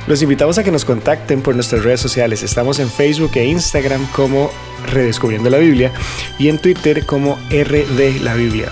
Los 0.08 0.22
invitamos 0.22 0.58
a 0.60 0.64
que 0.64 0.72
nos 0.72 0.86
contacten 0.86 1.42
por 1.42 1.56
nuestras 1.56 1.84
redes 1.84 2.00
sociales. 2.00 2.44
Estamos 2.44 2.78
en 2.78 2.92
Facebook 2.92 3.32
e 3.36 3.46
Instagram 3.46 4.06
como 4.12 4.52
Redescubriendo 4.86 5.50
la 5.50 5.58
Biblia 5.58 5.92
y 6.38 6.50
en 6.50 6.60
Twitter 6.60 7.08
como 7.08 7.40
RD 7.50 8.22
la 8.22 8.36
Biblia. 8.36 8.72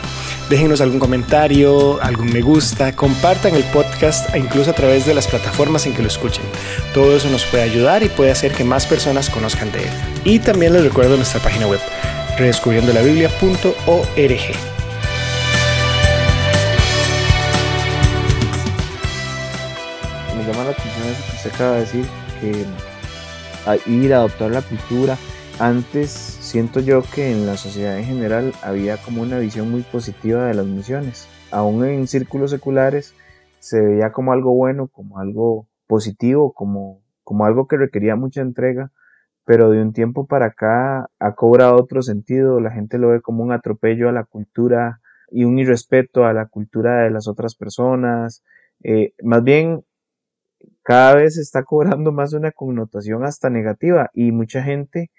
Déjenos 0.49 0.81
algún 0.81 0.99
comentario, 0.99 1.99
algún 2.03 2.31
me 2.31 2.41
gusta, 2.41 2.95
compartan 2.95 3.55
el 3.55 3.63
podcast 3.63 4.35
incluso 4.35 4.69
a 4.69 4.75
través 4.75 5.07
de 5.07 5.15
las 5.15 5.27
plataformas 5.27 5.87
en 5.87 5.95
que 5.95 6.03
lo 6.03 6.07
escuchen. 6.07 6.43
Todo 6.93 7.17
eso 7.17 7.31
nos 7.31 7.45
puede 7.45 7.63
ayudar 7.63 8.03
y 8.03 8.09
puede 8.09 8.29
hacer 8.29 8.51
que 8.51 8.63
más 8.63 8.85
personas 8.85 9.31
conozcan 9.31 9.71
de 9.71 9.79
él. 9.79 9.89
Y 10.25 10.37
también 10.37 10.73
les 10.73 10.83
recuerdo 10.83 11.15
nuestra 11.15 11.41
página 11.41 11.65
web, 11.65 11.79
redescubriendolabiblia.org. 12.37 14.72
acaba 20.71 21.73
de 21.73 21.79
decir, 21.81 22.05
que 22.39 22.65
ir 23.91 24.13
a 24.13 24.17
adoptar 24.17 24.51
la 24.51 24.61
cultura. 24.61 25.17
Antes 25.59 26.09
siento 26.09 26.79
yo 26.79 27.03
que 27.13 27.31
en 27.31 27.45
la 27.45 27.57
sociedad 27.57 27.97
en 27.97 28.05
general 28.05 28.53
había 28.63 28.97
como 28.97 29.21
una 29.21 29.39
visión 29.39 29.69
muy 29.69 29.81
positiva 29.81 30.45
de 30.47 30.53
las 30.53 30.65
misiones. 30.65 31.27
Aún 31.51 31.85
en 31.85 32.07
círculos 32.07 32.51
seculares 32.51 33.13
se 33.59 33.79
veía 33.79 34.11
como 34.11 34.33
algo 34.33 34.53
bueno, 34.53 34.87
como 34.87 35.19
algo 35.19 35.67
positivo, 35.87 36.53
como, 36.53 37.01
como 37.23 37.45
algo 37.45 37.67
que 37.67 37.77
requería 37.77 38.15
mucha 38.15 38.41
entrega, 38.41 38.91
pero 39.45 39.69
de 39.69 39.81
un 39.81 39.93
tiempo 39.93 40.25
para 40.25 40.47
acá 40.47 41.09
ha 41.19 41.35
cobrado 41.35 41.75
otro 41.75 42.01
sentido, 42.01 42.59
la 42.59 42.71
gente 42.71 42.97
lo 42.97 43.09
ve 43.09 43.21
como 43.21 43.43
un 43.43 43.51
atropello 43.51 44.09
a 44.09 44.13
la 44.13 44.23
cultura 44.23 45.01
y 45.29 45.43
un 45.45 45.59
irrespeto 45.59 46.25
a 46.25 46.33
la 46.33 46.47
cultura 46.47 47.03
de 47.03 47.11
las 47.11 47.27
otras 47.27 47.55
personas. 47.55 48.43
Eh, 48.83 49.13
más 49.23 49.43
bien 49.43 49.83
cada 50.83 51.15
vez 51.15 51.37
está 51.37 51.63
cobrando 51.63 52.11
más 52.11 52.33
una 52.33 52.51
connotación 52.51 53.23
hasta 53.23 53.49
negativa 53.49 54.09
y 54.13 54.31
mucha 54.31 54.63
gente 54.63 55.11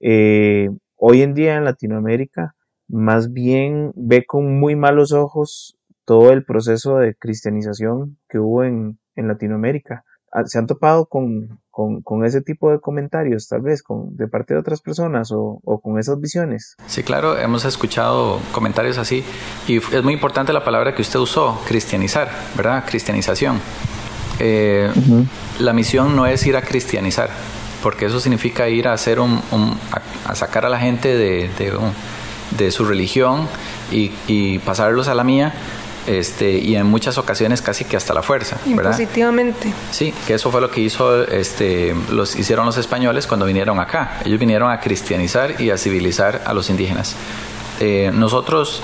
eh, 0.00 0.68
hoy 0.96 1.22
en 1.22 1.34
día 1.34 1.56
en 1.56 1.64
Latinoamérica 1.64 2.54
más 2.88 3.32
bien 3.32 3.92
ve 3.96 4.24
con 4.26 4.58
muy 4.58 4.76
malos 4.76 5.12
ojos 5.12 5.76
todo 6.04 6.32
el 6.32 6.44
proceso 6.44 6.98
de 6.98 7.14
cristianización 7.16 8.18
que 8.28 8.38
hubo 8.38 8.64
en, 8.64 8.98
en 9.16 9.28
Latinoamérica. 9.28 10.04
Ah, 10.32 10.44
¿Se 10.44 10.58
han 10.58 10.66
topado 10.66 11.06
con, 11.06 11.60
con, 11.70 12.24
ese 12.24 12.42
tipo 12.42 12.70
de 12.70 12.80
comentarios, 12.80 13.48
tal 13.48 13.62
vez, 13.62 13.82
de 14.10 14.28
parte 14.28 14.54
de 14.54 14.60
otras 14.60 14.80
personas 14.80 15.32
o, 15.32 15.60
o, 15.64 15.80
con 15.80 15.98
esas 15.98 16.20
visiones? 16.20 16.76
Sí, 16.86 17.02
claro, 17.02 17.38
hemos 17.38 17.64
escuchado 17.64 18.40
comentarios 18.52 18.98
así 18.98 19.24
y 19.66 19.78
es 19.78 20.02
muy 20.04 20.12
importante 20.12 20.52
la 20.52 20.64
palabra 20.64 20.94
que 20.94 21.02
usted 21.02 21.18
usó, 21.18 21.60
cristianizar, 21.66 22.28
¿verdad? 22.56 22.84
Cristianización. 22.86 23.60
Eh, 24.38 24.90
uh 24.94 24.98
-huh. 24.98 25.26
La 25.60 25.72
misión 25.72 26.14
no 26.16 26.26
es 26.26 26.46
ir 26.46 26.56
a 26.56 26.62
cristianizar, 26.62 27.30
porque 27.82 28.06
eso 28.06 28.20
significa 28.20 28.68
ir 28.68 28.88
a 28.88 28.92
hacer 28.92 29.20
un, 29.20 29.40
un 29.50 29.78
a, 29.92 30.30
a, 30.30 30.34
sacar 30.34 30.64
a 30.66 30.68
la 30.68 30.78
gente 30.78 31.08
de, 31.16 31.50
de, 31.58 31.72
de 32.58 32.70
su 32.70 32.84
religión 32.84 33.48
y, 33.90 34.12
y 34.26 34.58
pasarlos 34.58 35.08
a 35.08 35.14
la 35.14 35.24
mía 35.24 35.54
este, 36.06 36.58
y 36.58 36.76
en 36.76 36.86
muchas 36.86 37.18
ocasiones 37.18 37.62
casi 37.62 37.84
que 37.84 37.96
hasta 37.96 38.14
la 38.14 38.22
fuerza, 38.22 38.56
¿verdad? 38.66 38.92
Positivamente. 38.92 39.72
Sí, 39.90 40.14
que 40.26 40.34
eso 40.34 40.50
fue 40.50 40.60
lo 40.60 40.70
que 40.70 40.80
hizo, 40.80 41.24
este, 41.24 41.94
los 42.12 42.36
hicieron 42.36 42.64
los 42.66 42.76
españoles 42.76 43.26
cuando 43.26 43.44
vinieron 43.46 43.80
acá. 43.80 44.20
Ellos 44.24 44.38
vinieron 44.38 44.70
a 44.70 44.78
cristianizar 44.80 45.60
y 45.60 45.70
a 45.70 45.76
civilizar 45.78 46.42
a 46.46 46.54
los 46.54 46.70
indígenas. 46.70 47.16
Eh, 47.80 48.10
nosotros 48.14 48.82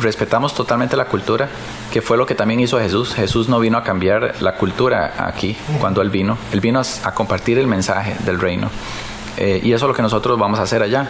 respetamos 0.00 0.54
totalmente 0.54 0.96
la 0.96 1.06
cultura, 1.06 1.48
que 1.92 2.00
fue 2.00 2.16
lo 2.16 2.26
que 2.26 2.34
también 2.34 2.60
hizo 2.60 2.78
Jesús. 2.78 3.14
Jesús 3.14 3.48
no 3.48 3.58
vino 3.58 3.76
a 3.78 3.82
cambiar 3.82 4.36
la 4.40 4.54
cultura 4.54 5.14
aquí 5.18 5.56
cuando 5.80 6.00
él 6.00 6.10
vino, 6.10 6.38
él 6.52 6.60
vino 6.60 6.80
a, 6.80 7.14
compartir 7.14 7.58
el 7.58 7.66
mensaje 7.66 8.16
del 8.24 8.40
reino. 8.40 8.70
Eh, 9.36 9.60
y 9.62 9.72
eso 9.72 9.86
es 9.86 9.88
lo 9.88 9.94
que 9.94 10.02
nosotros 10.02 10.38
vamos 10.38 10.58
a 10.58 10.62
hacer 10.62 10.82
allá. 10.82 11.08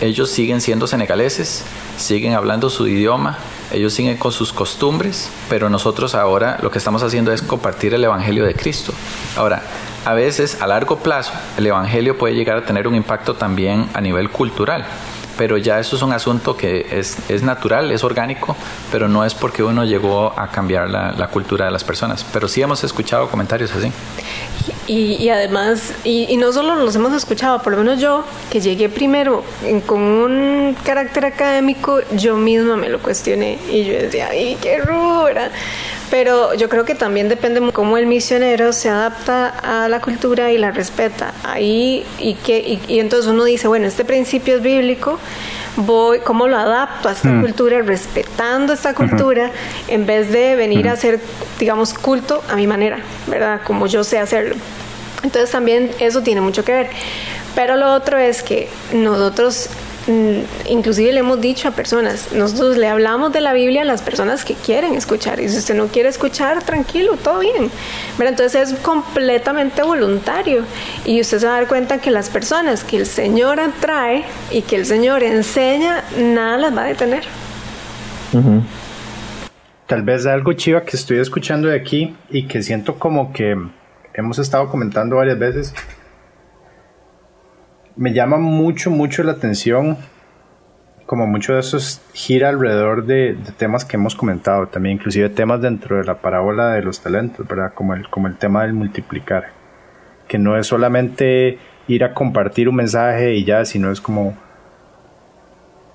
Ellos 0.00 0.30
siguen 0.30 0.60
siendo 0.60 0.86
senegaleses, 0.86 1.64
siguen 1.96 2.34
hablando 2.34 2.70
su 2.70 2.86
idioma, 2.86 3.36
ellos 3.72 3.92
siguen 3.92 4.16
con 4.16 4.30
sus 4.30 4.52
costumbres, 4.52 5.28
pero 5.48 5.68
nosotros 5.68 6.14
ahora 6.14 6.58
lo 6.62 6.70
que 6.70 6.78
estamos 6.78 7.02
haciendo 7.02 7.32
es 7.32 7.42
compartir 7.42 7.94
el 7.94 8.04
Evangelio 8.04 8.44
de 8.44 8.54
Cristo. 8.54 8.92
Ahora, 9.36 9.62
a 10.04 10.14
veces 10.14 10.62
a 10.62 10.66
largo 10.68 10.98
plazo 10.98 11.32
el 11.56 11.66
Evangelio 11.66 12.16
puede 12.16 12.34
llegar 12.34 12.58
a 12.58 12.64
tener 12.64 12.86
un 12.86 12.94
impacto 12.94 13.34
también 13.34 13.88
a 13.92 14.00
nivel 14.00 14.30
cultural, 14.30 14.86
pero 15.38 15.56
ya 15.56 15.78
eso 15.78 15.96
es 15.96 16.02
un 16.02 16.12
asunto 16.12 16.56
que 16.56 16.86
es, 16.90 17.16
es 17.30 17.42
natural, 17.42 17.90
es 17.92 18.02
orgánico, 18.02 18.56
pero 18.90 19.08
no 19.08 19.24
es 19.24 19.34
porque 19.34 19.62
uno 19.62 19.84
llegó 19.84 20.38
a 20.38 20.48
cambiar 20.50 20.90
la, 20.90 21.12
la 21.12 21.28
cultura 21.28 21.64
de 21.64 21.70
las 21.70 21.84
personas. 21.84 22.26
Pero 22.32 22.48
sí 22.48 22.60
hemos 22.60 22.82
escuchado 22.82 23.28
comentarios 23.30 23.70
así. 23.72 23.92
Y, 24.88 25.16
y, 25.22 25.30
además, 25.30 25.92
y, 26.02 26.26
y, 26.28 26.36
no 26.38 26.50
solo 26.52 26.74
los 26.74 26.96
hemos 26.96 27.12
escuchado, 27.12 27.62
por 27.62 27.72
lo 27.72 27.78
menos 27.78 28.00
yo, 28.00 28.24
que 28.50 28.60
llegué 28.60 28.88
primero 28.88 29.44
con 29.86 30.00
un 30.00 30.76
carácter 30.82 31.26
académico, 31.26 32.00
yo 32.12 32.36
misma 32.36 32.76
me 32.76 32.88
lo 32.88 32.98
cuestioné 32.98 33.58
y 33.70 33.84
yo 33.84 33.92
decía, 33.92 34.28
¡ay, 34.30 34.56
qué 34.60 34.78
rura! 34.78 35.50
Pero 36.10 36.54
yo 36.54 36.68
creo 36.68 36.84
que 36.84 36.94
también 36.94 37.28
depende 37.28 37.60
cómo 37.72 37.98
el 37.98 38.06
misionero 38.06 38.72
se 38.72 38.88
adapta 38.88 39.48
a 39.48 39.88
la 39.88 40.00
cultura 40.00 40.50
y 40.52 40.58
la 40.58 40.70
respeta. 40.70 41.34
Ahí, 41.44 42.04
y, 42.18 42.34
que, 42.34 42.58
y, 42.58 42.80
y 42.88 43.00
entonces 43.00 43.30
uno 43.30 43.44
dice, 43.44 43.68
bueno, 43.68 43.86
este 43.86 44.04
principio 44.04 44.56
es 44.56 44.62
bíblico, 44.62 45.18
voy, 45.76 46.20
cómo 46.20 46.48
lo 46.48 46.56
adapto 46.56 47.08
a 47.08 47.12
esta 47.12 47.28
mm. 47.28 47.42
cultura, 47.42 47.82
respetando 47.82 48.72
esta 48.72 48.94
cultura, 48.94 49.44
uh 49.44 49.48
-huh. 49.48 49.94
en 49.94 50.06
vez 50.06 50.32
de 50.32 50.56
venir 50.56 50.86
uh 50.86 50.88
-huh. 50.88 50.90
a 50.90 50.92
hacer, 50.94 51.20
digamos, 51.58 51.94
culto 51.94 52.42
a 52.48 52.56
mi 52.56 52.66
manera, 52.66 52.98
¿verdad? 53.26 53.60
Como 53.64 53.86
yo 53.86 54.02
sé 54.02 54.18
hacerlo. 54.18 54.56
Entonces 55.22 55.50
también 55.50 55.90
eso 55.98 56.22
tiene 56.22 56.40
mucho 56.40 56.64
que 56.64 56.72
ver. 56.72 56.90
Pero 57.54 57.76
lo 57.76 57.92
otro 57.92 58.18
es 58.18 58.42
que 58.42 58.68
nosotros 58.92 59.68
inclusive 60.66 61.12
le 61.12 61.20
hemos 61.20 61.40
dicho 61.40 61.68
a 61.68 61.72
personas, 61.72 62.32
nosotros 62.32 62.76
le 62.76 62.88
hablamos 62.88 63.32
de 63.32 63.40
la 63.40 63.52
Biblia 63.52 63.82
a 63.82 63.84
las 63.84 64.02
personas 64.02 64.44
que 64.44 64.54
quieren 64.54 64.94
escuchar 64.94 65.40
y 65.40 65.48
si 65.48 65.58
usted 65.58 65.74
no 65.74 65.88
quiere 65.88 66.08
escuchar, 66.08 66.62
tranquilo, 66.62 67.16
todo 67.22 67.40
bien. 67.40 67.70
Pero 68.16 68.30
entonces 68.30 68.70
es 68.72 68.78
completamente 68.78 69.82
voluntario 69.82 70.64
y 71.04 71.20
usted 71.20 71.38
se 71.38 71.46
va 71.46 71.56
a 71.56 71.58
dar 71.60 71.68
cuenta 71.68 71.98
que 71.98 72.10
las 72.10 72.30
personas 72.30 72.84
que 72.84 72.96
el 72.96 73.06
Señor 73.06 73.60
atrae 73.60 74.24
y 74.50 74.62
que 74.62 74.76
el 74.76 74.86
Señor 74.86 75.22
enseña, 75.22 76.04
nada 76.18 76.56
las 76.56 76.76
va 76.76 76.82
a 76.84 76.86
detener. 76.86 77.24
Tal 79.86 80.02
vez 80.02 80.26
algo 80.26 80.52
chiva 80.52 80.82
que 80.82 80.96
estoy 80.96 81.18
escuchando 81.18 81.68
de 81.68 81.76
aquí 81.76 82.14
y 82.30 82.46
que 82.46 82.62
siento 82.62 82.98
como 82.98 83.32
que 83.32 83.56
hemos 84.14 84.38
estado 84.38 84.68
comentando 84.68 85.16
varias 85.16 85.38
veces 85.38 85.74
me 87.98 88.12
llama 88.12 88.38
mucho, 88.38 88.90
mucho 88.90 89.24
la 89.24 89.32
atención, 89.32 89.98
como 91.04 91.26
mucho 91.26 91.54
de 91.54 91.60
eso 91.60 91.78
gira 92.12 92.48
alrededor 92.48 93.06
de, 93.06 93.36
temas 93.56 93.84
que 93.84 93.96
hemos 93.96 94.14
comentado, 94.14 94.68
también 94.68 94.96
inclusive 94.96 95.28
temas 95.30 95.60
dentro 95.60 95.96
de 95.96 96.04
la 96.04 96.20
parábola 96.20 96.74
de 96.74 96.82
los 96.82 97.00
talentos, 97.00 97.46
¿verdad? 97.48 97.72
Como 97.74 97.94
el, 97.94 98.08
como 98.08 98.28
el 98.28 98.36
tema 98.36 98.62
del 98.62 98.72
multiplicar, 98.72 99.48
que 100.28 100.38
no 100.38 100.56
es 100.56 100.68
solamente 100.68 101.58
ir 101.88 102.04
a 102.04 102.14
compartir 102.14 102.68
un 102.68 102.76
mensaje 102.76 103.34
y 103.34 103.44
ya, 103.44 103.64
sino 103.64 103.90
es 103.90 104.00
como 104.00 104.36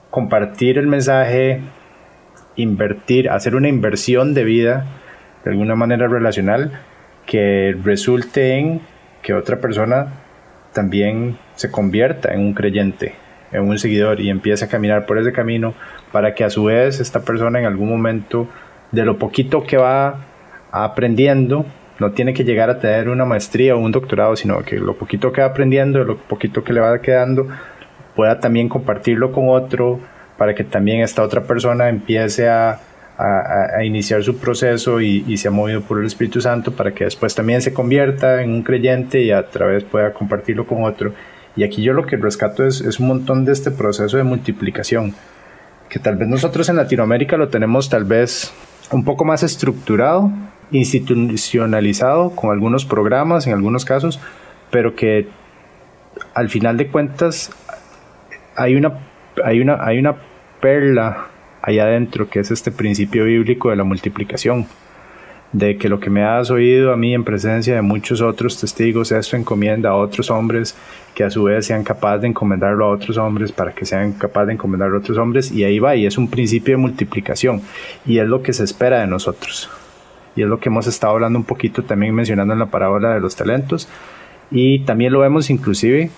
compartir 0.10 0.78
el 0.78 0.88
mensaje, 0.88 1.62
invertir, 2.58 3.30
hacer 3.30 3.56
una 3.56 3.70
inversión 3.70 4.34
de 4.34 4.44
vida, 4.44 4.86
de 5.46 5.52
alguna 5.52 5.76
manera 5.76 6.10
relacional, 6.10 6.82
que 7.26 7.78
resulte 7.82 8.58
en 8.58 8.82
que 9.22 9.34
otra 9.34 9.62
persona 9.62 10.23
también 10.74 11.38
se 11.56 11.72
convierta 11.72 12.34
en 12.34 12.42
un 12.42 12.54
creyente, 12.54 13.16
en 13.52 13.68
un 13.68 13.78
seguidor 13.78 14.20
y 14.20 14.30
empiece 14.30 14.66
a 14.66 14.68
caminar 14.68 15.06
por 15.06 15.18
ese 15.18 15.32
camino 15.32 15.74
para 16.12 16.34
que 16.34 16.44
a 16.44 16.50
su 16.50 16.66
vez 16.66 17.00
esta 17.00 17.22
persona 17.22 17.60
en 17.60 17.66
algún 17.66 17.90
momento 17.90 18.48
de 18.92 19.06
lo 19.06 19.18
poquito 19.18 19.64
que 19.64 19.78
va 19.78 20.26
aprendiendo 20.72 21.66
no 22.00 22.12
tiene 22.12 22.34
que 22.34 22.44
llegar 22.44 22.70
a 22.70 22.80
tener 22.80 23.08
una 23.08 23.26
maestría 23.26 23.76
o 23.76 23.80
un 23.80 23.92
doctorado, 23.92 24.36
sino 24.36 24.60
que 24.64 24.78
lo 24.78 24.96
poquito 24.98 25.32
que 25.32 25.42
va 25.42 25.48
aprendiendo, 25.48 26.04
lo 26.04 26.18
poquito 26.18 26.64
que 26.64 26.74
le 26.74 26.80
va 26.80 27.00
quedando, 27.00 27.48
pueda 28.16 28.40
también 28.40 28.68
compartirlo 28.68 29.32
con 29.32 29.50
otro 29.50 30.00
para 30.38 30.56
que 30.56 30.64
también 30.64 31.02
esta 31.02 31.22
otra 31.22 31.42
persona 31.42 31.90
empiece 31.90 32.50
a, 32.50 32.80
a, 33.24 33.84
iniciar 33.86 34.24
su 34.24 34.38
proceso 34.38 35.00
y, 35.00 35.24
y 35.28 35.38
se 35.38 35.48
ha 35.48 35.52
movido 35.52 35.82
por 35.82 36.00
el 36.00 36.06
Espíritu 36.06 36.42
Santo 36.42 36.74
para 36.74 36.94
que 36.94 37.06
después 37.06 37.34
también 37.34 37.62
se 37.62 37.74
convierta 37.74 38.42
en 38.42 38.52
un 38.52 38.64
creyente 38.64 39.22
y 39.22 39.32
a 39.32 39.50
través 39.50 39.84
pueda 39.84 40.14
compartirlo 40.14 40.66
con 40.66 40.84
otro. 40.84 41.14
Y 41.56 41.64
aquí 41.64 41.84
yo 41.84 41.94
lo 41.94 42.06
que 42.06 42.18
rescato 42.18 42.66
es, 42.66 42.82
es 42.82 43.00
un 43.00 43.08
montón 43.08 43.46
de 43.46 43.54
este 43.54 43.72
proceso 43.72 44.18
de 44.18 44.24
multiplicación, 44.24 45.14
que 45.90 46.00
tal 46.00 46.18
vez 46.18 46.28
nosotros 46.28 46.68
en 46.70 46.76
Latinoamérica 46.76 47.38
lo 47.38 47.50
tenemos 47.50 47.90
tal 47.90 48.04
vez 48.04 48.52
un 48.92 49.06
poco 49.06 49.24
más 49.24 49.44
estructurado, 49.44 50.32
institucionalizado, 50.72 52.32
con 52.32 52.52
algunos 52.52 52.86
programas 52.86 53.48
en 53.48 53.54
algunos 53.54 53.86
casos, 53.86 54.20
pero 54.72 54.96
que 54.96 55.28
al 56.34 56.50
final 56.50 56.78
de 56.78 56.88
cuentas 56.88 57.52
hay 58.56 58.76
una, 58.76 59.00
hay 59.44 59.62
una, 59.62 59.84
hay 59.84 60.00
una 60.00 60.16
perla 60.60 61.28
allá 61.64 61.86
adentro, 61.86 62.30
que 62.30 62.42
es 62.42 62.52
este 62.52 62.72
principio 62.72 63.24
bíblico 63.24 63.70
de 63.70 63.78
la 63.78 63.86
multiplicación, 63.86 64.68
de 65.54 65.78
que 65.78 65.88
lo 65.88 66.00
que 66.00 66.10
me 66.10 66.24
has 66.24 66.52
oído 66.52 66.92
a 66.92 66.98
mí 66.98 67.14
en 67.14 67.24
presencia 67.24 67.74
de 67.76 67.82
muchos 67.82 68.22
otros 68.22 68.60
testigos, 68.60 69.12
esto 69.12 69.38
encomienda 69.38 69.92
a 69.92 69.96
otros 69.96 70.30
hombres 70.30 70.76
que 71.16 71.24
a 71.24 71.30
su 71.30 71.44
vez 71.44 71.68
sean 71.68 71.84
capaces 71.84 72.22
de 72.22 72.28
encomendarlo 72.28 72.86
a 72.86 72.90
otros 72.90 73.18
hombres 73.18 73.52
para 73.52 73.72
que 73.74 73.86
sean 73.86 74.12
capaces 74.14 74.48
de 74.48 74.54
encomendarlo 74.54 74.98
a 74.98 75.00
otros 75.00 75.18
hombres 75.18 75.52
y 75.52 75.64
ahí 75.64 75.80
va, 75.80 75.96
y 75.96 76.06
es 76.06 76.18
un 76.18 76.28
principio 76.28 76.74
de 76.74 76.82
multiplicación 76.82 77.62
y 78.06 78.18
es 78.18 78.28
lo 78.28 78.44
que 78.44 78.52
se 78.52 78.66
espera 78.66 79.00
de 79.00 79.08
nosotros. 79.08 79.70
Y 80.36 80.42
es 80.42 80.48
lo 80.48 80.60
que 80.60 80.70
hemos 80.70 80.88
estado 80.88 81.14
hablando 81.14 81.40
un 81.40 81.46
poquito 81.46 81.84
también 81.84 82.14
mencionando 82.14 82.54
en 82.54 82.60
la 82.60 82.66
parábola 82.66 83.14
de 83.14 83.22
los 83.22 83.36
talentos 83.36 83.88
y 84.52 84.80
también 84.80 85.14
lo 85.14 85.20
vemos 85.20 85.50
inclusive 85.50 86.10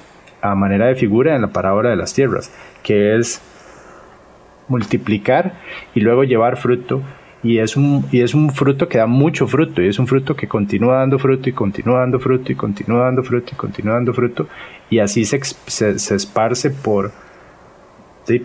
a 0.42 0.56
manera 0.56 0.88
de 0.88 0.96
figura 0.96 1.36
en 1.36 1.42
la 1.42 1.50
parábola 1.50 1.90
de 1.90 1.98
las 1.98 2.14
tierras, 2.14 2.52
que 2.82 3.18
es 3.18 3.42
multiplicar 4.68 5.54
y 5.94 6.02
luego 6.02 6.24
llevar 6.24 6.58
fruto. 6.58 7.02
Y 7.44 7.60
es 7.60 7.78
un 7.78 8.06
y 8.12 8.22
es 8.22 8.34
un 8.34 8.50
fruto 8.50 8.88
que 8.88 8.98
da 8.98 9.06
mucho 9.06 9.48
fruto 9.48 9.82
y 9.82 9.88
es 9.88 10.00
un 10.00 10.08
fruto 10.08 10.36
que 10.36 10.48
continúa 10.48 10.98
dando 10.98 11.20
fruto 11.20 11.48
y 11.48 11.54
continúa 11.54 12.00
dando 12.00 12.20
fruto 12.20 12.52
y 12.52 12.56
continúa 12.56 13.06
dando 13.06 13.24
fruto 13.24 13.52
y 13.54 13.56
continúa 13.56 13.94
dando 13.94 14.14
fruto 14.14 14.48
y 14.90 14.98
así 14.98 15.26
se, 15.26 15.40
se, 15.44 16.16
esparce 16.16 16.72
por 16.72 17.12
sí, 18.24 18.44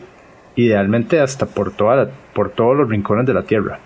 idealmente 0.55 1.19
hasta 1.19 1.47
por 1.47 1.73
toda 1.73 1.97
la, 1.97 2.11
por 2.35 2.51
todos 2.51 2.77
los 2.77 2.91
rincones 2.91 3.25
de 3.25 3.33
la 3.33 3.45
tierra. 3.45 3.79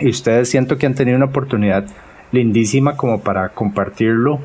Y 0.00 0.08
ustedes 0.08 0.48
siento 0.48 0.78
que 0.78 0.86
han 0.86 0.94
tenido 0.94 1.16
una 1.16 1.26
oportunidad 1.26 1.84
lindísima 2.32 2.96
como 2.96 3.20
para 3.20 3.50
compartirlo 3.50 4.38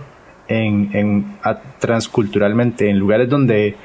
en, 0.49 0.89
en 0.93 1.37
transculturalmente 1.79 2.89
en 2.89 2.99
lugares 2.99 3.29
donde 3.29 3.75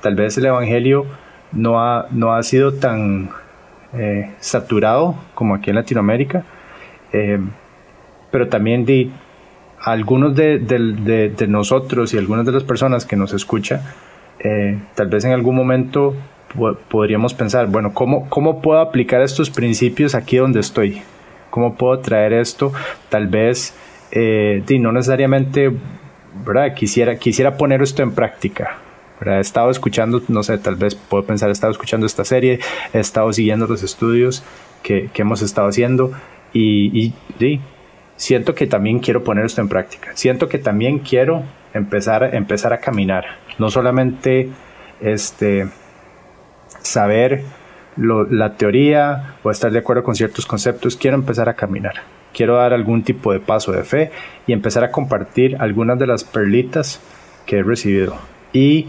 tal 0.00 0.16
vez 0.16 0.36
el 0.38 0.46
evangelio 0.46 1.06
no 1.52 1.80
ha, 1.80 2.06
no 2.10 2.34
ha 2.34 2.42
sido 2.42 2.74
tan 2.74 3.30
eh, 3.94 4.30
saturado 4.40 5.14
como 5.34 5.54
aquí 5.54 5.70
en 5.70 5.76
Latinoamérica, 5.76 6.44
eh, 7.12 7.38
pero 8.30 8.48
también 8.48 8.84
de 8.84 9.10
algunos 9.80 10.34
de, 10.34 10.58
de, 10.58 11.46
nosotros 11.46 12.12
y 12.12 12.18
algunas 12.18 12.44
de 12.44 12.52
las 12.52 12.64
personas 12.64 13.06
que 13.06 13.16
nos 13.16 13.32
escuchan, 13.32 13.80
eh, 14.40 14.78
tal 14.94 15.08
vez 15.08 15.24
en 15.24 15.32
algún 15.32 15.54
momento 15.54 16.14
podríamos 16.88 17.34
pensar, 17.34 17.66
bueno, 17.66 17.92
¿cómo, 17.92 18.28
¿cómo 18.28 18.60
puedo 18.62 18.80
aplicar 18.80 19.20
estos 19.22 19.50
principios 19.50 20.14
aquí 20.14 20.38
donde 20.38 20.60
estoy? 20.60 21.02
¿Cómo 21.50 21.76
puedo 21.76 21.98
traer 22.00 22.32
esto? 22.32 22.72
Tal 23.08 23.26
vez, 23.26 23.74
eh, 24.10 24.62
no 24.80 24.92
necesariamente, 24.92 25.70
¿verdad? 26.46 26.74
Quisiera, 26.74 27.16
quisiera 27.16 27.56
poner 27.56 27.82
esto 27.82 28.02
en 28.02 28.12
práctica. 28.12 28.78
¿Verdad? 29.20 29.38
He 29.38 29.40
estado 29.40 29.70
escuchando, 29.70 30.22
no 30.28 30.42
sé, 30.42 30.58
tal 30.58 30.76
vez 30.76 30.94
puedo 30.94 31.24
pensar, 31.24 31.48
he 31.48 31.52
estado 31.52 31.72
escuchando 31.72 32.06
esta 32.06 32.24
serie, 32.24 32.60
he 32.92 32.98
estado 32.98 33.32
siguiendo 33.32 33.66
los 33.66 33.82
estudios 33.82 34.42
que, 34.82 35.10
que 35.12 35.22
hemos 35.22 35.42
estado 35.42 35.68
haciendo 35.68 36.12
y, 36.52 37.12
y 37.40 37.60
siento 38.16 38.54
que 38.54 38.66
también 38.66 38.98
quiero 38.98 39.24
poner 39.24 39.46
esto 39.46 39.60
en 39.60 39.68
práctica. 39.68 40.10
Siento 40.14 40.48
que 40.48 40.58
también 40.58 40.98
quiero 40.98 41.44
empezar, 41.72 42.34
empezar 42.34 42.72
a 42.72 42.78
caminar. 42.78 43.24
No 43.58 43.70
solamente 43.70 44.50
este, 45.00 45.68
saber 46.82 47.42
la 47.96 48.54
teoría 48.54 49.36
o 49.42 49.50
estar 49.50 49.72
de 49.72 49.78
acuerdo 49.78 50.04
con 50.04 50.14
ciertos 50.14 50.46
conceptos, 50.46 50.96
quiero 50.96 51.16
empezar 51.16 51.48
a 51.48 51.54
caminar. 51.54 51.94
Quiero 52.32 52.56
dar 52.56 52.72
algún 52.72 53.02
tipo 53.02 53.32
de 53.32 53.40
paso 53.40 53.72
de 53.72 53.82
fe 53.82 54.10
y 54.46 54.52
empezar 54.52 54.84
a 54.84 54.90
compartir 54.90 55.56
algunas 55.58 55.98
de 55.98 56.06
las 56.06 56.24
perlitas 56.24 57.00
que 57.46 57.58
he 57.58 57.62
recibido. 57.62 58.16
Y, 58.52 58.88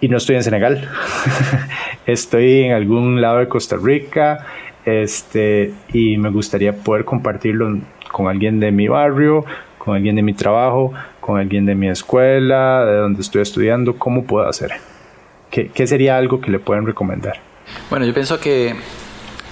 y 0.00 0.08
no 0.08 0.16
estoy 0.16 0.36
en 0.36 0.42
Senegal, 0.42 0.88
estoy 2.06 2.64
en 2.64 2.72
algún 2.72 3.20
lado 3.20 3.38
de 3.38 3.48
Costa 3.48 3.76
Rica 3.82 4.46
este, 4.84 5.72
y 5.92 6.16
me 6.16 6.30
gustaría 6.30 6.72
poder 6.72 7.04
compartirlo 7.04 7.78
con 8.12 8.28
alguien 8.28 8.60
de 8.60 8.70
mi 8.70 8.88
barrio, 8.88 9.44
con 9.78 9.96
alguien 9.96 10.16
de 10.16 10.22
mi 10.22 10.32
trabajo, 10.32 10.92
con 11.20 11.38
alguien 11.38 11.66
de 11.66 11.74
mi 11.74 11.88
escuela, 11.88 12.84
de 12.84 12.96
donde 12.96 13.20
estoy 13.20 13.42
estudiando, 13.42 13.96
¿cómo 13.98 14.24
puedo 14.24 14.48
hacer? 14.48 14.72
¿Qué, 15.50 15.68
qué 15.68 15.86
sería 15.86 16.16
algo 16.16 16.40
que 16.40 16.50
le 16.50 16.58
pueden 16.58 16.86
recomendar? 16.86 17.40
Bueno, 17.90 18.06
yo 18.06 18.14
pienso 18.14 18.38
que 18.38 18.74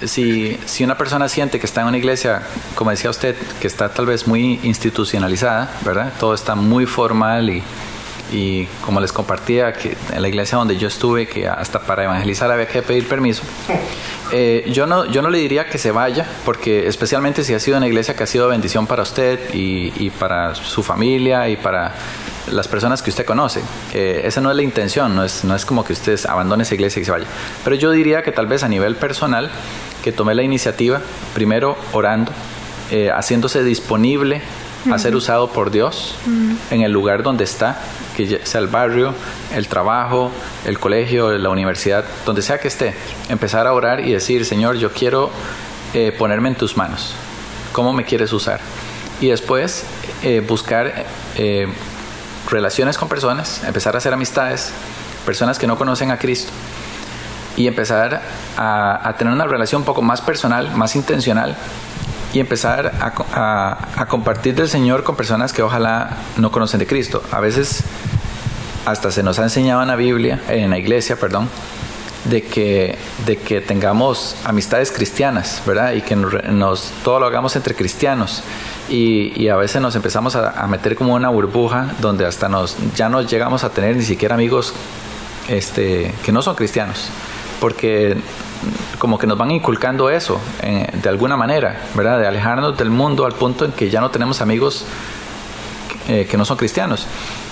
si, 0.04 0.58
si 0.66 0.84
una 0.84 0.96
persona 0.96 1.28
siente 1.28 1.58
que 1.58 1.66
está 1.66 1.82
en 1.82 1.88
una 1.88 1.98
iglesia, 1.98 2.42
como 2.74 2.90
decía 2.90 3.10
usted, 3.10 3.34
que 3.60 3.66
está 3.66 3.88
tal 3.88 4.06
vez 4.06 4.26
muy 4.26 4.60
institucionalizada, 4.62 5.70
¿verdad? 5.84 6.12
Todo 6.18 6.34
está 6.34 6.54
muy 6.54 6.86
formal 6.86 7.50
y, 7.50 7.62
y 8.34 8.66
como 8.84 9.00
les 9.00 9.12
compartía, 9.12 9.72
que 9.72 9.96
en 10.12 10.20
la 10.20 10.28
iglesia 10.28 10.58
donde 10.58 10.76
yo 10.76 10.88
estuve, 10.88 11.28
que 11.28 11.46
hasta 11.46 11.80
para 11.80 12.04
evangelizar 12.04 12.50
había 12.50 12.66
que 12.66 12.82
pedir 12.82 13.08
permiso, 13.08 13.42
eh, 14.32 14.68
yo, 14.72 14.86
no, 14.86 15.06
yo 15.06 15.22
no 15.22 15.30
le 15.30 15.38
diría 15.38 15.66
que 15.66 15.78
se 15.78 15.92
vaya, 15.92 16.26
porque 16.44 16.88
especialmente 16.88 17.44
si 17.44 17.54
ha 17.54 17.60
sido 17.60 17.76
una 17.76 17.86
iglesia 17.86 18.14
que 18.16 18.24
ha 18.24 18.26
sido 18.26 18.48
bendición 18.48 18.88
para 18.88 19.04
usted 19.04 19.54
y, 19.54 19.92
y 19.96 20.10
para 20.10 20.56
su 20.56 20.82
familia 20.82 21.48
y 21.48 21.56
para 21.56 21.94
las 22.50 22.66
personas 22.68 23.02
que 23.02 23.10
usted 23.10 23.24
conoce. 23.24 23.62
Eh, 23.92 24.22
esa 24.24 24.40
no 24.40 24.50
es 24.50 24.56
la 24.56 24.62
intención, 24.62 25.14
no 25.14 25.24
es, 25.24 25.44
no 25.44 25.54
es 25.54 25.64
como 25.64 25.84
que 25.84 25.92
usted 25.92 26.18
abandone 26.28 26.64
esa 26.64 26.74
iglesia 26.74 27.00
y 27.00 27.04
se 27.04 27.12
vaya. 27.12 27.26
Pero 27.62 27.76
yo 27.76 27.92
diría 27.92 28.22
que 28.22 28.32
tal 28.32 28.46
vez 28.46 28.64
a 28.64 28.68
nivel 28.68 28.96
personal, 28.96 29.50
que 30.02 30.10
tome 30.10 30.34
la 30.34 30.42
iniciativa, 30.42 31.00
primero 31.34 31.78
orando, 31.92 32.32
eh, 32.90 33.10
haciéndose 33.10 33.62
disponible 33.62 34.42
a 34.90 34.98
ser 34.98 35.14
usado 35.16 35.50
por 35.50 35.70
Dios 35.70 36.14
en 36.70 36.82
el 36.82 36.92
lugar 36.92 37.22
donde 37.22 37.44
está, 37.44 37.78
que 38.16 38.40
sea 38.44 38.60
el 38.60 38.68
barrio, 38.68 39.14
el 39.54 39.66
trabajo, 39.68 40.30
el 40.64 40.78
colegio, 40.78 41.32
la 41.32 41.48
universidad, 41.48 42.04
donde 42.26 42.42
sea 42.42 42.58
que 42.58 42.68
esté. 42.68 42.94
Empezar 43.28 43.66
a 43.66 43.72
orar 43.72 44.00
y 44.00 44.12
decir, 44.12 44.44
Señor, 44.44 44.76
yo 44.76 44.92
quiero 44.92 45.30
eh, 45.92 46.14
ponerme 46.16 46.48
en 46.48 46.54
tus 46.54 46.76
manos. 46.76 47.14
¿Cómo 47.72 47.92
me 47.92 48.04
quieres 48.04 48.32
usar? 48.32 48.60
Y 49.20 49.28
después 49.28 49.84
buscar 50.46 51.06
relaciones 52.50 52.98
con 52.98 53.08
personas, 53.08 53.62
empezar 53.64 53.94
a 53.94 53.98
hacer 53.98 54.12
amistades, 54.12 54.72
personas 55.24 55.58
que 55.58 55.66
no 55.66 55.76
conocen 55.76 56.10
a 56.10 56.18
Cristo 56.18 56.52
y 57.56 57.66
empezar 57.66 58.22
a, 58.56 59.14
tener 59.18 59.32
una 59.32 59.46
relación 59.46 59.82
un 59.82 59.86
poco 59.86 60.02
más 60.02 60.20
personal, 60.20 60.74
más 60.74 60.96
intencional 60.96 61.56
y 62.34 62.40
empezar 62.40 62.92
a, 63.00 64.06
compartir 64.08 64.56
del 64.56 64.68
Señor 64.68 65.04
con 65.04 65.14
personas 65.14 65.52
que 65.52 65.62
ojalá 65.62 66.18
no 66.36 66.50
conocen 66.50 66.80
de 66.80 66.86
Cristo. 66.86 67.22
A 67.30 67.38
veces 67.38 67.84
hasta 68.84 69.12
se 69.12 69.22
nos 69.22 69.38
ha 69.38 69.44
enseñado 69.44 69.80
en 69.82 69.88
la 69.88 69.94
Biblia, 69.94 70.42
en 70.48 70.70
la 70.70 70.78
iglesia, 70.78 71.14
perdón, 71.14 71.48
de 72.24 72.42
que, 72.42 72.98
de 73.24 73.36
que 73.36 73.60
tengamos 73.60 74.34
amistades 74.44 74.90
cristianas, 74.90 75.62
¿verdad? 75.64 75.92
Y 75.92 76.02
que 76.02 76.16
nos, 76.16 76.90
todo 77.04 77.20
lo 77.20 77.26
hagamos 77.26 77.54
entre 77.54 77.76
cristianos. 77.76 78.42
Y, 78.90 79.46
a 79.48 79.54
veces 79.54 79.80
nos 79.80 79.94
empezamos 79.94 80.34
a, 80.34 80.66
meter 80.66 80.96
como 80.96 81.14
una 81.14 81.28
burbuja 81.28 81.94
donde 82.00 82.26
hasta 82.26 82.48
nos, 82.48 82.76
ya 82.96 83.08
no 83.08 83.22
llegamos 83.22 83.62
a 83.62 83.70
tener 83.70 83.96
ni 83.96 84.04
siquiera 84.04 84.34
amigos 84.34 84.74
este, 85.48 86.12
que 86.24 86.32
no 86.32 86.42
son 86.42 86.56
cristianos. 86.56 87.10
Porque 87.60 88.16
como 88.98 89.18
que 89.18 89.26
nos 89.26 89.38
van 89.38 89.50
inculcando 89.50 90.10
eso 90.10 90.40
eh, 90.62 90.86
de 90.92 91.08
alguna 91.08 91.36
manera, 91.36 91.80
¿verdad? 91.94 92.18
De 92.18 92.26
alejarnos 92.26 92.76
del 92.76 92.90
mundo 92.90 93.26
al 93.26 93.32
punto 93.32 93.64
en 93.64 93.72
que 93.72 93.90
ya 93.90 94.00
no 94.00 94.10
tenemos 94.10 94.40
amigos 94.40 94.84
eh, 96.08 96.26
que 96.30 96.36
no 96.36 96.44
son 96.44 96.56
cristianos. 96.56 97.06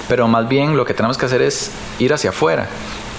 Pero 0.08 0.28
más 0.28 0.48
bien 0.48 0.76
lo 0.76 0.84
que 0.84 0.94
tenemos 0.94 1.16
que 1.16 1.26
hacer 1.26 1.42
es 1.42 1.70
ir 1.98 2.12
hacia 2.12 2.30
afuera 2.30 2.68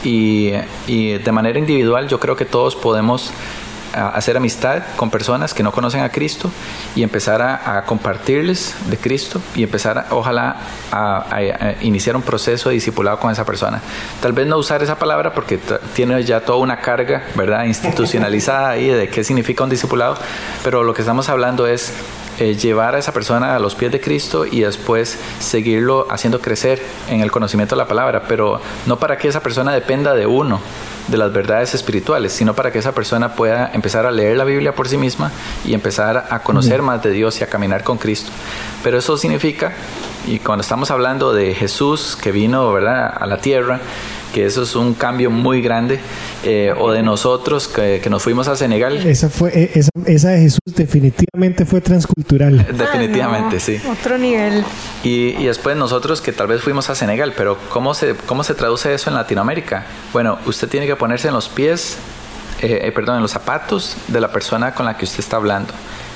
y, 0.03 0.51
de 0.87 1.31
manera 1.31 1.57
individual 1.57 2.07
yo 2.07 2.19
creo 2.19 2.35
que 2.35 2.45
todos 2.45 2.75
podemos 2.75 3.31
hacer 3.93 4.37
amistad 4.37 4.83
con 4.95 5.09
personas 5.09 5.53
que 5.53 5.63
no 5.63 5.71
conocen 5.71 6.01
a 6.01 6.09
Cristo 6.09 6.51
y 6.95 7.03
empezar 7.03 7.41
a, 7.41 7.83
compartirles 7.85 8.75
de 8.89 8.97
Cristo 8.97 9.41
y 9.55 9.63
empezar 9.63 10.07
ojalá 10.11 10.57
a, 10.91 11.75
iniciar 11.81 12.15
un 12.15 12.21
proceso 12.21 12.69
de 12.69 12.75
discipulado 12.75 13.19
con 13.19 13.31
esa 13.31 13.45
persona. 13.45 13.81
Tal 14.21 14.33
vez 14.33 14.47
no 14.47 14.57
usar 14.57 14.81
esa 14.83 14.97
palabra 14.97 15.33
porque 15.33 15.59
tiene 15.95 16.23
ya 16.23 16.41
toda 16.41 16.59
una 16.59 16.79
carga, 16.79 17.23
¿verdad? 17.35 17.65
Institucionalizada 17.65 18.69
ahí 18.69 18.87
de 18.87 19.09
qué 19.09 19.23
significa 19.23 19.63
un 19.63 19.69
discipulado, 19.69 20.17
pero 20.63 20.83
lo 20.83 20.93
que 20.93 21.01
estamos 21.01 21.29
hablando 21.29 21.67
es 21.67 21.93
eh, 22.39 22.55
llevar 22.55 22.95
a 22.95 22.99
esa 22.99 23.11
persona 23.11 23.55
a 23.55 23.59
los 23.59 23.75
pies 23.75 23.91
de 23.91 24.01
Cristo 24.01 24.45
y 24.45 24.61
después 24.61 25.19
seguirlo 25.39 26.07
haciendo 26.09 26.41
crecer 26.41 26.81
en 27.09 27.21
el 27.21 27.31
conocimiento 27.31 27.75
de 27.75 27.81
la 27.81 27.87
palabra, 27.87 28.23
pero 28.27 28.59
no 28.85 28.97
para 28.97 29.17
que 29.17 29.27
esa 29.27 29.41
persona 29.41 29.71
dependa 29.71 30.15
de 30.15 30.25
uno, 30.25 30.59
de 31.07 31.17
las 31.17 31.33
verdades 31.33 31.75
espirituales, 31.75 32.31
sino 32.31 32.53
para 32.53 32.71
que 32.71 32.79
esa 32.79 32.93
persona 32.93 33.35
pueda 33.35 33.69
empezar 33.73 34.05
a 34.05 34.11
leer 34.11 34.37
la 34.37 34.45
Biblia 34.45 34.73
por 34.73 34.87
sí 34.87 34.97
misma 34.97 35.31
y 35.65 35.73
empezar 35.73 36.27
a 36.29 36.39
conocer 36.39 36.81
más 36.81 37.03
de 37.03 37.11
Dios 37.11 37.39
y 37.41 37.43
a 37.43 37.47
caminar 37.47 37.83
con 37.83 37.97
Cristo. 37.97 38.31
Pero 38.83 38.97
eso 38.97 39.17
significa, 39.17 39.73
y 40.25 40.39
cuando 40.39 40.61
estamos 40.61 40.91
hablando 40.91 41.33
de 41.33 41.53
Jesús 41.53 42.17
que 42.21 42.31
vino 42.31 42.71
¿verdad? 42.71 43.13
a 43.19 43.25
la 43.27 43.37
tierra, 43.37 43.79
que 44.33 44.45
eso 44.45 44.63
es 44.63 44.75
un 44.75 44.95
cambio 44.95 45.29
muy 45.29 45.61
grande, 45.61 45.99
eh, 46.43 46.73
o 46.77 46.91
de 46.91 47.03
nosotros 47.03 47.67
que, 47.67 48.01
nos 48.09 48.21
fuimos 48.21 48.47
a 48.47 48.55
Senegal. 48.55 48.97
Esa, 49.07 49.29
fue, 49.29 49.51
eh, 49.57 49.71
esa, 49.75 49.91
esa, 50.05 50.29
de 50.29 50.41
Jesús 50.41 50.59
definitivamente 50.75 51.65
fue 51.65 51.79
transcultural. 51.79 52.65
Definitivamente, 52.77 53.57
ah, 53.57 53.59
sí. 53.59 53.79
Otro 53.89 54.17
nivel. 54.17 54.65
Y, 55.03 55.35
y, 55.37 55.45
después 55.45 55.77
nosotros 55.77 56.19
que 56.19 56.33
tal 56.33 56.47
vez 56.47 56.61
fuimos 56.61 56.89
a 56.89 56.95
Senegal, 56.95 57.33
pero 57.37 57.57
¿cómo 57.69 57.93
se, 57.93 58.15
¿cómo 58.15 58.43
se 58.43 58.55
traduce 58.55 58.93
eso 58.93 59.09
en 59.09 59.15
Latinoamérica? 59.15 59.85
Bueno, 60.11 60.39
usted 60.45 60.67
tiene 60.67 60.87
que 60.87 60.95
ponerse 60.95 61.27
en 61.27 61.35
los 61.35 61.47
pies, 61.47 61.97
eh, 62.61 62.91
perdón, 62.93 63.17
en 63.17 63.21
los 63.21 63.31
zapatos 63.31 63.95
de 64.07 64.19
la 64.19 64.31
persona 64.31 64.73
con 64.73 64.85
la 64.85 64.97
que 64.97 65.05
usted 65.05 65.19
está 65.19 65.37
hablando. 65.37 65.73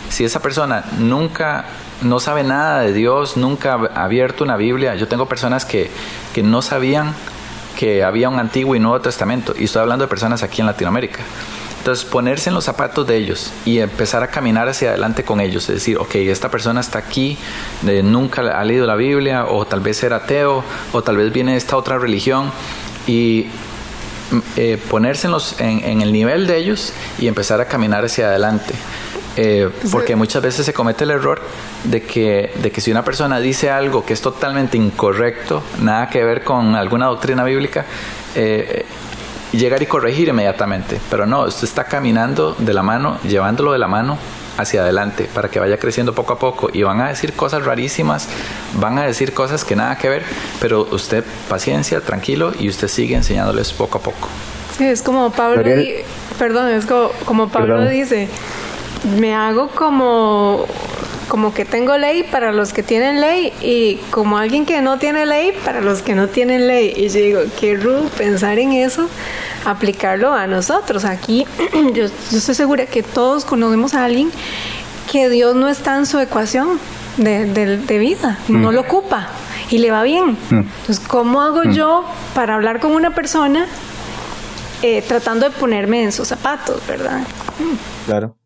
Si 0.10 0.24
esa 0.26 0.42
persona 0.42 0.86
nunca 0.98 1.66
no 2.02 2.20
sabe 2.20 2.44
nada 2.44 2.82
de 2.82 2.94
Dios, 2.94 3.38
nunca 3.38 3.74
ha 3.74 4.04
abierto 4.04 4.44
una 4.44 4.58
Biblia, 4.58 4.96
yo 4.96 5.08
tengo 5.08 5.28
personas 5.28 5.66
que, 5.66 5.92
que 6.34 6.44
no 6.44 6.62
sabían 6.62 7.14
que 7.78 8.04
había 8.04 8.28
un 8.28 8.40
Antiguo 8.40 8.76
y 8.76 8.80
Nuevo 8.80 9.00
Testamento, 9.00 9.54
y 9.58 9.66
estoy 9.66 9.84
hablando 9.84 10.04
de 10.04 10.10
personas 10.10 10.42
aquí 10.44 10.62
en 10.62 10.68
Latinoamérica. 10.68 11.20
Entonces, 11.78 12.04
ponerse 12.04 12.50
en 12.50 12.56
los 12.56 12.66
zapatos 12.66 13.08
de 13.08 13.16
ellos 13.16 13.54
y 13.64 13.80
empezar 13.80 14.24
a 14.24 14.28
caminar 14.28 14.68
hacia 14.68 14.90
adelante 14.90 15.24
con 15.24 15.40
ellos, 15.40 15.70
es 15.70 15.76
decir, 15.76 15.98
ok, 15.98 16.16
esta 16.16 16.50
persona 16.50 16.82
está 16.82 17.00
aquí, 17.00 17.38
nunca 18.04 18.42
ha 18.42 18.64
leído 18.66 18.86
la 18.88 18.96
Biblia, 18.96 19.46
o 19.46 19.66
tal 19.66 19.80
vez 19.80 20.04
era 20.04 20.18
ateo, 20.18 20.64
o 20.92 21.02
tal 21.04 21.18
vez 21.18 21.32
viene 21.32 21.52
de 21.52 21.58
esta 21.58 21.78
otra 21.78 21.98
religión, 21.98 22.52
y 23.06 23.48
mm, 24.32 24.38
eh, 24.58 24.82
ponerse 24.90 25.30
en, 25.60 26.02
el 26.02 26.12
nivel 26.12 26.48
de 26.48 26.58
ellos 26.58 26.94
y 27.20 27.28
empezar 27.28 27.62
a 27.62 27.66
caminar 27.66 28.04
hacia 28.04 28.28
adelante. 28.28 28.74
Eh, 29.40 29.70
porque 29.92 30.16
muchas 30.16 30.42
veces 30.42 30.66
se 30.66 30.74
comete 30.74 31.04
el 31.04 31.12
error 31.12 31.40
de 31.84 32.02
que, 32.02 32.52
de 32.56 32.72
que 32.72 32.82
si 32.82 32.90
una 32.90 33.04
persona 33.04 33.40
dice 33.40 33.70
algo 33.70 34.04
que 34.04 34.14
es 34.14 34.22
totalmente 34.22 34.78
incorrecto, 34.78 35.62
nada 35.80 36.10
que 36.10 36.24
ver 36.24 36.44
con 36.44 36.76
alguna 36.76 37.06
doctrina 37.06 37.44
bíblica, 37.44 37.86
eh, 38.34 38.86
llegar 39.52 39.82
y 39.82 39.86
corregir 39.86 40.30
inmediatamente. 40.30 41.00
Pero 41.10 41.26
no, 41.26 41.44
usted 41.44 41.66
está 41.66 41.84
caminando 41.84 42.56
de 42.58 42.74
la 42.74 42.82
mano, 42.82 43.20
llevándolo 43.22 43.74
de 43.74 43.78
la 43.80 43.88
mano 43.88 44.18
hacia 44.58 44.82
adelante 44.82 45.30
para 45.32 45.50
que 45.50 45.60
vaya 45.60 45.78
creciendo 45.78 46.14
poco 46.14 46.34
a 46.34 46.40
poco 46.40 46.70
y 46.74 46.82
van 46.82 47.00
a 47.02 47.10
decir 47.10 47.34
cosas 47.34 47.64
rarísimas, 47.64 48.28
van 48.74 48.98
a 48.98 49.04
decir 49.04 49.34
cosas 49.34 49.64
que 49.64 49.76
nada 49.76 49.98
que 49.98 50.10
ver, 50.10 50.24
pero 50.60 50.88
usted 50.92 51.24
paciencia, 51.48 52.02
tranquilo 52.02 52.54
y 52.58 52.68
usted 52.68 52.88
sigue 52.88 53.16
enseñándoles 53.16 53.72
poco 53.74 54.00
a 54.00 54.02
poco. 54.02 54.28
Sí, 54.78 54.86
es 54.86 55.02
como 55.02 55.32
Pablo, 55.32 55.64
perdón, 56.38 56.70
es 56.70 56.86
como, 56.86 57.50
Pablo 57.50 57.88
dice, 57.88 58.28
me 59.20 59.34
hago 59.36 59.70
como 59.70 60.66
como 61.28 61.54
que 61.54 61.66
tengo 61.66 61.98
ley 61.98 62.24
para 62.24 62.52
los 62.52 62.74
que 62.74 62.84
tienen 62.84 63.20
ley 63.22 63.52
y 63.62 63.96
como 64.12 64.38
alguien 64.38 64.66
que 64.66 64.82
no 64.82 64.98
tiene 64.98 65.26
ley 65.26 65.52
para 65.66 65.82
los 65.82 66.02
que 66.02 66.16
no 66.16 66.28
tienen 66.28 66.68
ley. 66.68 66.94
Y 66.96 67.10
yo 67.10 67.20
digo, 67.20 67.40
qué 67.60 67.76
rudo 67.76 68.06
pensar 68.18 68.60
en 68.60 68.72
eso, 68.72 69.10
aplicarlo 69.66 70.34
a 70.34 70.48
nosotros. 70.48 71.06
Aquí 71.06 71.46
yo, 71.94 72.06
estoy 72.06 72.56
segura 72.56 72.86
que 72.86 73.04
todos 73.04 73.46
conocemos 73.46 73.94
a 73.94 74.06
alguien 74.06 74.32
que 75.12 75.30
Dios 75.30 75.56
no 75.56 75.68
está 75.68 75.98
en 75.98 76.06
su 76.06 76.20
ecuación 76.20 76.80
de, 77.18 77.98
vida, 78.00 78.38
no 78.48 78.72
mm. 78.72 78.74
lo 78.74 78.82
ocupa 78.82 79.28
y 79.70 79.80
le 79.80 79.92
va 79.92 80.04
bien. 80.04 80.38
Mm. 80.50 80.60
Entonces, 80.60 81.00
¿cómo 81.00 81.42
hago 81.42 81.64
mm. 81.66 81.72
yo 81.72 82.06
para 82.36 82.56
hablar 82.56 82.80
con 82.80 82.92
una 82.92 83.14
persona 83.14 83.68
eh, 84.82 85.04
tratando 85.08 85.50
de 85.50 85.56
ponerme 85.56 86.04
en 86.04 86.12
sus 86.12 86.28
zapatos, 86.28 86.82
verdad? 86.88 87.22
Claro. 88.06 88.38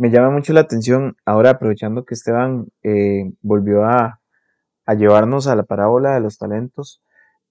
Me 0.00 0.08
llama 0.08 0.30
mucho 0.30 0.54
la 0.54 0.60
atención, 0.60 1.18
ahora 1.26 1.50
aprovechando 1.50 2.06
que 2.06 2.14
Esteban 2.14 2.68
eh, 2.82 3.34
volvió 3.42 3.84
a, 3.84 4.22
a 4.86 4.94
llevarnos 4.94 5.46
a 5.46 5.54
la 5.54 5.64
parábola 5.64 6.14
de 6.14 6.20
los 6.20 6.38
talentos, 6.38 7.02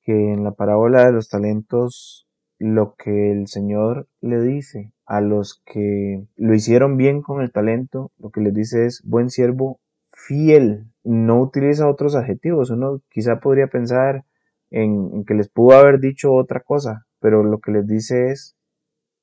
que 0.01 0.33
en 0.33 0.43
la 0.43 0.53
parábola 0.53 1.05
de 1.05 1.11
los 1.11 1.29
talentos 1.29 2.27
lo 2.57 2.95
que 2.95 3.31
el 3.31 3.45
Señor 3.45 4.07
le 4.19 4.41
dice 4.41 4.91
a 5.05 5.21
los 5.21 5.61
que 5.63 6.25
lo 6.37 6.55
hicieron 6.55 6.97
bien 6.97 7.21
con 7.21 7.41
el 7.43 7.51
talento, 7.51 8.11
lo 8.17 8.31
que 8.31 8.41
les 8.41 8.55
dice 8.55 8.87
es 8.87 9.03
buen 9.05 9.29
siervo 9.29 9.79
fiel, 10.11 10.87
no 11.03 11.39
utiliza 11.39 11.87
otros 11.87 12.15
adjetivos. 12.15 12.71
Uno 12.71 13.03
quizá 13.11 13.39
podría 13.39 13.67
pensar 13.67 14.25
en, 14.71 15.23
que 15.23 15.35
les 15.35 15.49
pudo 15.49 15.77
haber 15.77 15.99
dicho 15.99 16.33
otra 16.33 16.61
cosa, 16.61 17.05
pero 17.19 17.43
lo 17.43 17.59
que 17.59 17.73
les 17.73 17.85
dice 17.85 18.31
es 18.31 18.57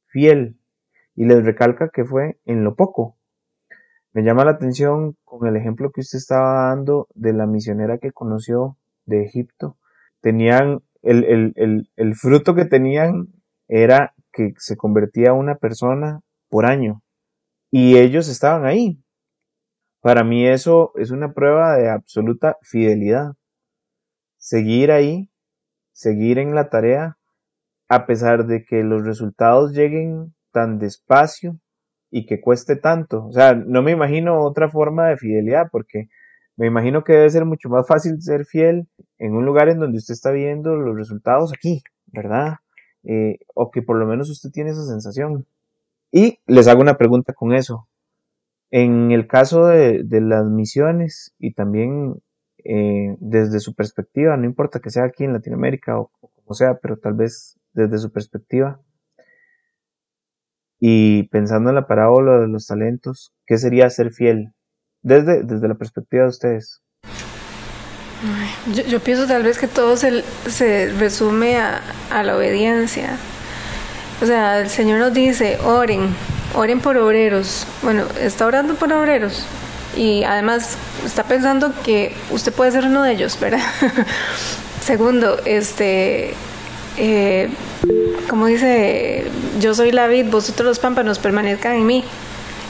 fiel 0.06 0.60
y 1.16 1.24
les 1.24 1.44
recalca 1.44 1.88
que 1.88 2.04
fue 2.04 2.38
en 2.44 2.62
lo 2.62 2.76
poco. 2.76 3.15
Me 4.16 4.22
llama 4.22 4.46
la 4.46 4.52
atención 4.52 5.14
con 5.26 5.46
el 5.46 5.56
ejemplo 5.56 5.90
que 5.92 6.00
usted 6.00 6.16
estaba 6.16 6.70
dando 6.70 7.06
de 7.14 7.34
la 7.34 7.46
misionera 7.46 7.98
que 7.98 8.12
conoció 8.12 8.78
de 9.04 9.22
Egipto. 9.22 9.76
Tenían 10.22 10.80
el, 11.02 11.54
el 11.94 12.14
fruto 12.14 12.54
que 12.54 12.64
tenían 12.64 13.28
era 13.68 14.14
que 14.32 14.54
se 14.56 14.78
convertía 14.78 15.34
una 15.34 15.56
persona 15.56 16.22
por 16.48 16.64
año 16.64 17.02
y 17.70 17.98
ellos 17.98 18.28
estaban 18.28 18.64
ahí, 18.64 18.98
para 20.00 20.24
mí 20.24 20.46
eso 20.46 20.92
es 20.96 21.10
una 21.10 21.34
prueba 21.34 21.76
de 21.76 21.90
absoluta 21.90 22.56
fidelidad. 22.62 23.34
Seguir 24.38 24.92
ahí, 24.92 25.28
seguir 25.92 26.38
en 26.38 26.54
la 26.54 26.70
tarea, 26.70 27.18
a 27.86 28.06
pesar 28.06 28.46
de 28.46 28.64
que 28.64 28.82
los 28.82 29.04
resultados 29.04 29.74
lleguen 29.74 30.34
tan 30.52 30.78
despacio 30.78 31.60
y 32.10 32.26
que 32.26 32.40
cueste 32.40 32.76
tanto. 32.76 33.26
O 33.26 33.32
sea, 33.32 33.54
no 33.54 33.82
me 33.82 33.92
imagino 33.92 34.42
otra 34.42 34.68
forma 34.68 35.08
de 35.08 35.16
fidelidad 35.16 35.68
porque 35.70 36.08
me 36.56 36.66
imagino 36.66 37.04
que 37.04 37.12
debe 37.12 37.30
ser 37.30 37.44
mucho 37.44 37.68
más 37.68 37.86
fácil 37.86 38.20
ser 38.22 38.46
fiel 38.46 38.88
en 39.18 39.34
un 39.34 39.44
lugar 39.44 39.68
en 39.68 39.78
donde 39.78 39.98
usted 39.98 40.14
está 40.14 40.30
viendo 40.30 40.76
los 40.76 40.96
resultados 40.96 41.52
aquí, 41.52 41.82
¿verdad? 42.06 42.56
Eh, 43.04 43.38
o 43.54 43.70
que 43.70 43.82
por 43.82 43.98
lo 43.98 44.06
menos 44.06 44.30
usted 44.30 44.50
tiene 44.50 44.70
esa 44.70 44.84
sensación. 44.84 45.46
Y 46.10 46.38
les 46.46 46.66
hago 46.68 46.80
una 46.80 46.96
pregunta 46.96 47.34
con 47.34 47.52
eso. 47.52 47.88
En 48.70 49.12
el 49.12 49.26
caso 49.26 49.66
de, 49.66 50.04
las 50.10 50.46
misiones 50.46 51.34
y 51.38 51.52
también 51.52 52.22
eh, 52.64 53.16
desde 53.20 53.60
su 53.60 53.74
perspectiva, 53.74 54.36
no 54.36 54.44
importa 54.44 54.80
que 54.80 54.90
sea 54.90 55.04
aquí 55.04 55.24
en 55.24 55.34
Latinoamérica 55.34 56.00
o, 56.00 56.10
como 56.18 56.54
sea, 56.54 56.78
pero 56.80 56.96
tal 56.96 57.14
vez 57.14 57.58
desde 57.74 57.98
su 57.98 58.10
perspectiva, 58.10 58.80
y 60.78 61.24
pensando 61.24 61.70
en 61.70 61.76
la 61.76 61.86
parábola 61.86 62.38
de 62.38 62.48
los 62.48 62.66
talentos, 62.66 63.32
¿qué 63.46 63.58
sería 63.58 63.88
ser 63.90 64.12
fiel? 64.12 64.52
Desde, 65.02 65.42
desde 65.42 65.68
la 65.68 65.74
perspectiva 65.74 66.24
de 66.24 66.30
ustedes. 66.30 66.82
Yo, 68.88 69.00
pienso 69.00 69.26
tal 69.26 69.42
vez 69.42 69.58
que 69.58 69.68
todo 69.68 69.96
se, 69.96 70.24
se 70.48 70.92
resume 70.98 71.58
a, 71.58 71.80
a, 72.10 72.22
la 72.22 72.36
obediencia. 72.36 73.16
O 74.20 74.26
sea, 74.26 74.60
el 74.60 74.68
Señor 74.68 74.98
nos 74.98 75.14
dice, 75.14 75.58
oren, 75.64 76.08
oren 76.54 76.80
por 76.80 76.96
obreros. 76.96 77.66
Bueno, 77.82 78.04
está 78.18 78.46
orando 78.46 78.74
por 78.74 78.92
obreros 78.92 79.46
y 79.96 80.24
además 80.24 80.76
está 81.04 81.24
pensando 81.24 81.72
que 81.84 82.14
usted 82.30 82.52
puede 82.52 82.72
ser 82.72 82.84
uno 82.84 83.02
de 83.02 83.12
ellos, 83.12 83.38
¿verdad? 83.40 83.60
Segundo, 84.80 85.38
este, 85.44 86.34
eh, 86.96 87.48
como 88.28 88.46
dice, 88.46 89.24
yo 89.60 89.74
soy 89.74 89.92
la 89.92 90.06
vid, 90.06 90.26
vosotros 90.26 90.66
los 90.66 90.78
pámpanos 90.78 91.18
permanezcan 91.18 91.76
en 91.76 91.86
mí. 91.86 92.04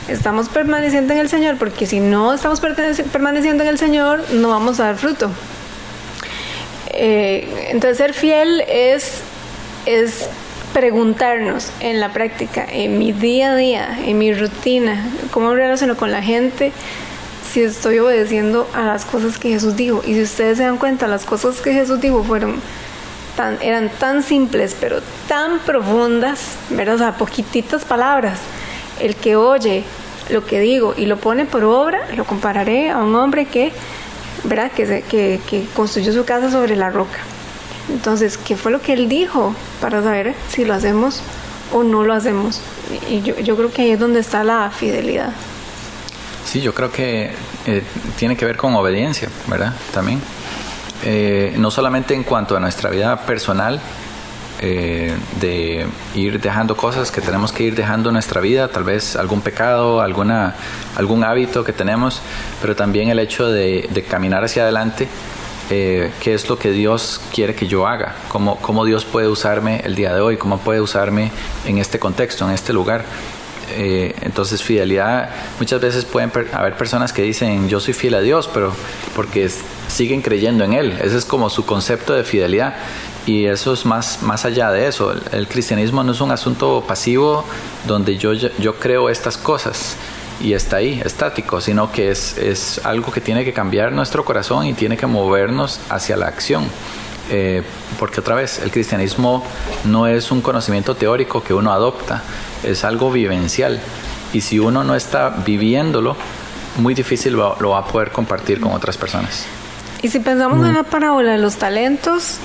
Estamos 0.09 0.49
permaneciendo 0.49 1.13
en 1.15 1.21
el 1.21 1.29
Señor 1.29 1.57
porque 1.57 1.87
si 1.87 1.99
no 1.99 2.33
estamos 2.33 2.61
permaneciendo 2.61 3.65
en 3.65 3.69
el 3.69 3.79
Señor 3.79 4.25
no 4.33 4.51
vamos 4.51 4.79
a 4.79 4.85
dar 4.85 4.97
fruto. 4.97 5.31
Eh, 6.91 7.69
entonces 7.71 7.99
ser 7.99 8.15
fiel 8.15 8.63
es, 8.69 9.21
es 9.85 10.29
preguntarnos 10.73 11.71
en 11.81 12.01
la 12.01 12.13
práctica, 12.13 12.67
en 12.71 12.99
mi 12.99 13.13
día 13.13 13.53
a 13.53 13.57
día, 13.57 13.99
en 14.05 14.19
mi 14.19 14.33
rutina, 14.33 15.11
cómo 15.31 15.55
relaciono 15.55 15.97
con 15.97 16.13
la 16.13 16.23
gente, 16.23 16.73
si 17.51 17.63
estoy 17.63 17.99
obedeciendo 17.99 18.69
a 18.75 18.83
las 18.83 19.05
cosas 19.05 19.39
que 19.39 19.49
Jesús 19.49 19.77
dijo. 19.77 20.03
Y 20.07 20.15
si 20.15 20.23
ustedes 20.23 20.59
se 20.59 20.65
dan 20.65 20.77
cuenta, 20.77 21.07
las 21.07 21.25
cosas 21.25 21.61
que 21.61 21.73
Jesús 21.73 22.01
dijo 22.01 22.23
fueron 22.23 22.61
tan, 23.37 23.59
eran 23.63 23.89
tan 23.89 24.23
simples, 24.23 24.77
pero 24.81 25.01
tan 25.29 25.59
profundas, 25.61 26.57
¿verdad? 26.71 26.95
O 26.95 26.99
sea, 26.99 27.13
poquititas 27.17 27.85
palabras. 27.85 28.41
El 29.01 29.15
que 29.15 29.37
oye 29.37 29.85
lo 30.31 30.45
que 30.45 30.61
digo 30.61 30.95
y 30.97 31.07
lo 31.07 31.19
pone 31.19 31.45
por 31.45 31.65
obra, 31.65 32.01
lo 32.17 32.25
compararé 32.25 32.91
a 32.91 32.99
un 32.99 33.15
hombre 33.15 33.47
que, 33.47 33.73
¿verdad? 34.45 34.71
Que, 34.73 35.69
construyó 35.75 36.13
su 36.13 36.25
casa 36.25 36.51
sobre 36.51 36.77
la 36.77 36.91
roca. 36.91 37.19
Entonces, 37.89 38.37
¿qué 38.37 38.57
fue 38.57 38.73
lo 38.73 38.81
que 38.81 38.95
él 38.95 39.09
dijo 39.09 39.55
para 39.81 40.03
saber 40.03 40.35
si 40.49 40.65
lo 40.65 40.75
hacemos 40.75 41.21
o 41.73 41.85
no 41.85 42.03
lo 42.03 42.15
hacemos? 42.15 42.61
Y 43.09 43.23
yo, 43.23 43.39
yo 43.39 43.57
creo 43.57 43.73
que 43.73 43.83
ahí 43.83 43.91
es 43.93 44.01
donde 44.01 44.21
está 44.21 44.43
la 44.43 44.71
fidelidad. 44.71 45.33
Sí, 46.45 46.61
yo 46.61 46.75
creo 46.75 46.91
que 46.91 47.33
eh, 47.67 47.83
tiene 48.17 48.37
que 48.37 48.45
ver 48.45 48.57
con 48.57 48.75
obediencia, 48.75 49.29
¿verdad? 49.49 49.75
También. 49.93 50.21
Eh, 51.05 51.55
no 51.59 51.71
solamente 51.71 52.15
en 52.15 52.25
cuanto 52.25 52.57
a 52.57 52.61
nuestra 52.61 52.91
vida 52.91 53.17
personal, 53.27 53.81
eh, 54.59 55.15
de 55.39 55.87
ir 56.15 56.41
dejando 56.41 56.79
cosas 56.79 57.11
que 57.11 57.21
tenemos 57.21 57.53
que 57.53 57.65
ir 57.65 57.75
dejando 57.75 58.09
en 58.09 58.15
nuestra 58.15 58.41
vida, 58.41 58.69
tal 58.69 58.85
vez 58.85 59.15
algún 59.15 59.43
pecado, 59.43 60.01
alguna, 60.01 60.55
algún 60.97 61.25
hábito 61.25 61.63
que 61.63 61.75
tenemos, 61.75 62.23
pero 62.63 62.75
también 62.75 63.11
el 63.11 63.19
hecho 63.19 63.51
de, 63.51 64.07
caminar 64.09 64.45
hacia 64.45 64.63
adelante 64.63 65.09
eh, 65.69 66.11
qué 66.23 66.33
es 66.33 66.49
lo 66.49 66.59
que 66.59 66.71
Dios 66.71 67.21
quiere 67.35 67.55
que 67.55 67.67
yo 67.67 67.87
haga, 67.87 68.15
cómo, 68.29 68.57
cómo 68.57 68.87
Dios 68.87 69.05
puede 69.05 69.29
usarme 69.29 69.83
el 69.85 69.95
día 69.95 70.15
de 70.15 70.23
hoy, 70.23 70.39
cómo 70.39 70.59
puede 70.59 70.81
usarme 70.81 71.31
en 71.67 71.77
este 71.77 71.99
contexto, 71.99 72.47
en 72.47 72.55
este 72.55 72.73
lugar. 72.73 73.05
Eh, 73.71 74.15
entonces 74.23 74.63
fidelidad, 74.63 75.31
muchas 75.59 75.81
veces 75.81 76.05
pueden 76.05 76.31
haber 76.53 76.77
personas 76.77 77.13
que 77.13 77.23
dicen 77.23 77.69
yo 77.69 77.81
soy 77.81 77.95
fiel 77.95 78.15
a 78.15 78.21
Dios, 78.21 78.49
pero 78.53 78.73
porque 79.15 79.51
siguen 79.89 80.23
creyendo 80.23 80.65
en 80.65 80.73
Él. 80.73 80.99
Ese 81.03 81.17
es 81.17 81.25
como 81.25 81.51
su 81.51 81.65
concepto 81.67 82.15
de 82.15 82.25
fidelidad. 82.25 82.75
Y 83.27 83.47
eso 83.47 83.73
es 83.73 83.85
más, 83.85 84.23
más 84.23 84.45
allá 84.45 84.71
de 84.71 84.87
eso. 84.87 85.13
El, 85.33 85.49
cristianismo 85.49 86.05
no 86.05 86.13
es 86.13 86.21
un 86.21 86.31
asunto 86.31 86.85
pasivo 86.87 87.45
donde 87.87 88.17
yo, 88.17 88.33
yo 88.33 88.77
creo 88.77 89.11
estas 89.11 89.37
cosas 89.37 89.97
y 90.41 90.53
está 90.53 90.77
ahí, 90.77 91.01
estático, 91.05 91.61
sino 91.61 91.91
que 91.91 92.11
es, 92.11 92.39
es, 92.39 92.81
algo 92.85 93.11
que 93.11 93.21
tiene 93.21 93.45
que 93.45 93.53
cambiar 93.53 93.91
nuestro 93.93 94.25
corazón 94.25 94.67
y 94.67 94.75
tiene 94.75 94.97
que 94.97 95.07
movernos 95.07 95.81
hacia 95.89 96.17
la 96.17 96.27
acción. 96.27 96.65
Eh, 97.31 97.63
porque 97.99 98.21
otra 98.21 98.37
vez, 98.37 98.61
el 98.61 98.71
cristianismo 98.71 99.45
no 99.85 100.07
es 100.07 100.31
un 100.31 100.41
conocimiento 100.41 100.95
teórico 100.95 101.43
que 101.43 101.55
uno 101.55 101.73
adopta, 101.73 102.23
es 102.63 102.85
algo 102.85 103.11
vivencial. 103.11 103.81
Y 104.33 104.41
si 104.41 104.59
uno 104.59 104.85
no 104.85 104.95
está 104.95 105.31
viviéndolo, 105.31 106.17
muy 106.79 106.95
difícil 106.95 107.35
lo, 107.35 107.71
va 107.71 107.79
a 107.79 107.85
poder 107.85 108.11
compartir 108.11 108.61
con 108.61 108.73
otras 108.73 108.97
personas. 108.97 109.47
Y 110.03 110.09
si 110.09 110.21
pensamos 110.21 110.67
en 110.67 110.75
la 110.75 110.83
parábola 110.83 111.33
de 111.33 111.39
los 111.39 111.57
talentos, 111.57 112.39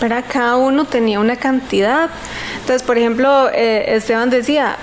para 0.00 0.22
cada 0.22 0.56
uno 0.56 0.84
tenía 0.84 1.20
una 1.20 1.36
cantidad. 1.36 2.10
Entonces, 2.60 2.82
por 2.82 2.98
ejemplo, 2.98 3.48
eh, 3.52 3.96
Esteban 3.96 4.30
decía, 4.30 4.76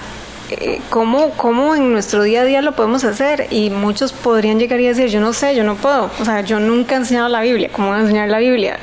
eh, 0.49 0.81
¿cómo, 0.89 1.31
¿cómo 1.31 1.75
en 1.75 1.91
nuestro 1.91 2.23
día 2.23 2.41
a 2.41 2.45
día 2.45 2.61
lo 2.61 2.73
podemos 2.73 3.03
hacer? 3.03 3.47
Y 3.49 3.69
muchos 3.69 4.13
podrían 4.13 4.59
llegar 4.59 4.79
y 4.79 4.87
decir, 4.87 5.07
yo 5.07 5.19
no 5.19 5.33
sé, 5.33 5.55
yo 5.55 5.63
no 5.63 5.75
puedo, 5.75 6.11
o 6.19 6.25
sea, 6.25 6.41
yo 6.41 6.59
nunca 6.59 6.95
he 6.95 6.97
enseñado 6.97 7.29
la 7.29 7.41
Biblia, 7.41 7.69
¿cómo 7.71 7.89
voy 7.89 7.97
a 7.97 8.01
enseñar 8.01 8.29
la 8.29 8.39
Biblia? 8.39 8.77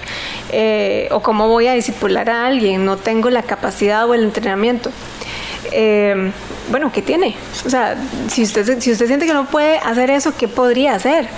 Eh, 0.53 1.09
o 1.13 1.21
cómo 1.21 1.49
voy 1.49 1.69
a 1.69 1.75
discipular 1.75 2.29
a 2.31 2.47
alguien, 2.47 2.85
no 2.85 2.97
tengo 2.97 3.31
la 3.31 3.43
capacidad 3.43 4.09
o 4.09 4.15
el 4.15 4.25
entrenamiento. 4.25 4.91
Eh, 5.73 6.31
bueno, 6.71 6.91
¿qué 6.93 7.03
tiene? 7.03 7.37
O 7.67 7.71
sea, 7.71 7.97
si 8.29 8.43
usted, 8.43 8.81
si 8.81 8.93
usted 8.93 9.07
siente 9.07 9.27
que 9.27 9.35
no 9.35 9.47
puede 9.47 9.79
hacer 9.79 10.11
eso, 10.11 10.35
¿qué 10.37 10.49
podría 10.49 10.95
hacer? 10.95 11.29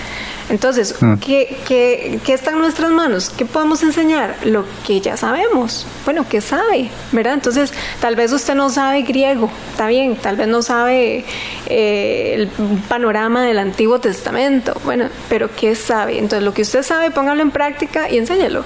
Entonces, 0.53 0.95
Mm. 1.01 1.15
¿qué, 1.15 1.57
qué, 1.67 2.21
qué 2.25 2.35
está 2.35 2.53
en 2.53 2.59
nuestras 2.59 2.91
manos? 2.93 3.31
¿Qué 3.37 3.45
podemos 3.45 3.83
enseñar? 3.83 4.37
Lo 4.45 4.65
que 4.87 5.01
ya 5.01 5.17
sabemos. 5.17 5.87
Bueno, 6.05 6.25
¿qué 6.29 6.41
sabe? 6.41 6.91
¿Verdad? 7.11 7.35
Entonces, 7.35 7.73
tal 8.01 8.15
vez 8.15 8.31
usted 8.33 8.55
no 8.55 8.71
sabe 8.71 9.03
griego, 9.03 9.51
está 9.71 9.89
bien, 9.89 10.15
tal 10.15 10.37
vez 10.37 10.47
no 10.49 10.63
sabe 10.63 11.25
eh, 11.67 12.35
el 12.37 12.49
panorama 12.89 13.43
del 13.43 13.59
Antiguo 13.59 13.99
Testamento, 13.99 14.79
bueno, 14.85 15.07
pero 15.29 15.49
¿qué 15.59 15.75
sabe? 15.75 16.19
Entonces, 16.19 16.45
lo 16.45 16.53
que 16.53 16.63
usted 16.63 16.83
sabe, 16.83 17.11
póngalo 17.11 17.41
en 17.43 17.51
práctica 17.51 18.11
y 18.11 18.19
enséñelo. 18.19 18.63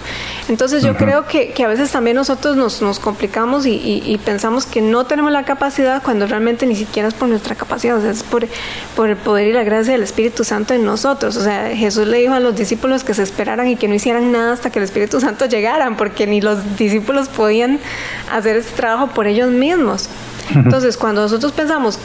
Entonces, 0.49 0.83
yo 0.83 0.97
creo 0.97 1.27
que, 1.27 1.51
que 1.53 1.65
a 1.65 1.69
veces 1.69 1.91
también 1.93 2.17
nosotros 2.17 2.57
nos, 2.57 2.83
nos 2.83 2.99
complicamos 2.99 3.65
y, 3.65 3.71
y- 3.75 4.03
y 4.05 4.19
pensamos 4.19 4.67
que 4.67 4.81
no 4.81 5.07
tenemos 5.07 5.31
la 5.31 5.45
capacidad 5.45 6.03
cuando 6.03 6.27
realmente 6.27 6.67
ni 6.67 6.75
siquiera 6.75 7.09
es 7.09 7.15
por 7.15 7.29
nuestra 7.29 7.55
capacidad, 7.55 7.97
o 7.97 8.01
sea, 8.01 8.11
es 8.11 8.23
por, 8.25 8.47
por 8.97 9.09
el 9.09 9.17
poder 9.17 9.49
y 9.49 9.53
la 9.53 9.63
gracia 9.63 9.93
del 9.93 10.03
Espíritu 10.03 10.43
Santo 10.43 10.75
en 10.75 10.85
nosotros. 10.85 11.37
O 11.37 11.43
sea, 11.43 11.76
Jesús 11.77 12.07
le 12.07 12.19
dijo 12.19 12.35
a 12.35 12.41
los 12.41 12.57
discípulos 12.57 13.05
que 13.05 13.15
se 13.15 13.23
esperaran 13.23 13.69
y 13.69 13.77
que 13.77 13.89
no 13.89 13.95
hicieran 13.95 14.33
nada 14.33 14.53
hasta 14.53 14.71
que 14.71 14.79
el 14.79 14.85
Espíritu 14.85 15.21
Santo 15.21 15.47
llegaran, 15.47 15.97
porque 15.97 16.27
ni 16.27 16.41
los 16.41 16.77
discípulos 16.77 17.29
podían 17.29 17.79
hacer 18.33 18.57
este 18.57 18.75
trabajo 18.77 19.09
por 19.09 19.27
ellos 19.27 19.51
mismos. 19.51 20.09
Entonces, 20.55 20.97
cuando 20.97 21.23
nosotros 21.23 21.53
pensamos 21.53 21.99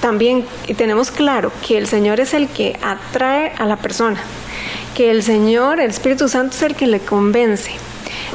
también 0.00 0.44
y 0.66 0.74
tenemos 0.74 1.10
claro 1.10 1.52
que 1.66 1.78
el 1.78 1.86
Señor 1.86 2.20
es 2.20 2.34
el 2.34 2.48
que 2.48 2.78
atrae 2.82 3.52
a 3.58 3.66
la 3.66 3.76
persona, 3.76 4.20
que 4.94 5.10
el 5.10 5.22
Señor, 5.22 5.80
el 5.80 5.90
Espíritu 5.90 6.28
Santo 6.28 6.56
es 6.56 6.62
el 6.62 6.74
que 6.74 6.86
le 6.86 7.00
convence, 7.00 7.70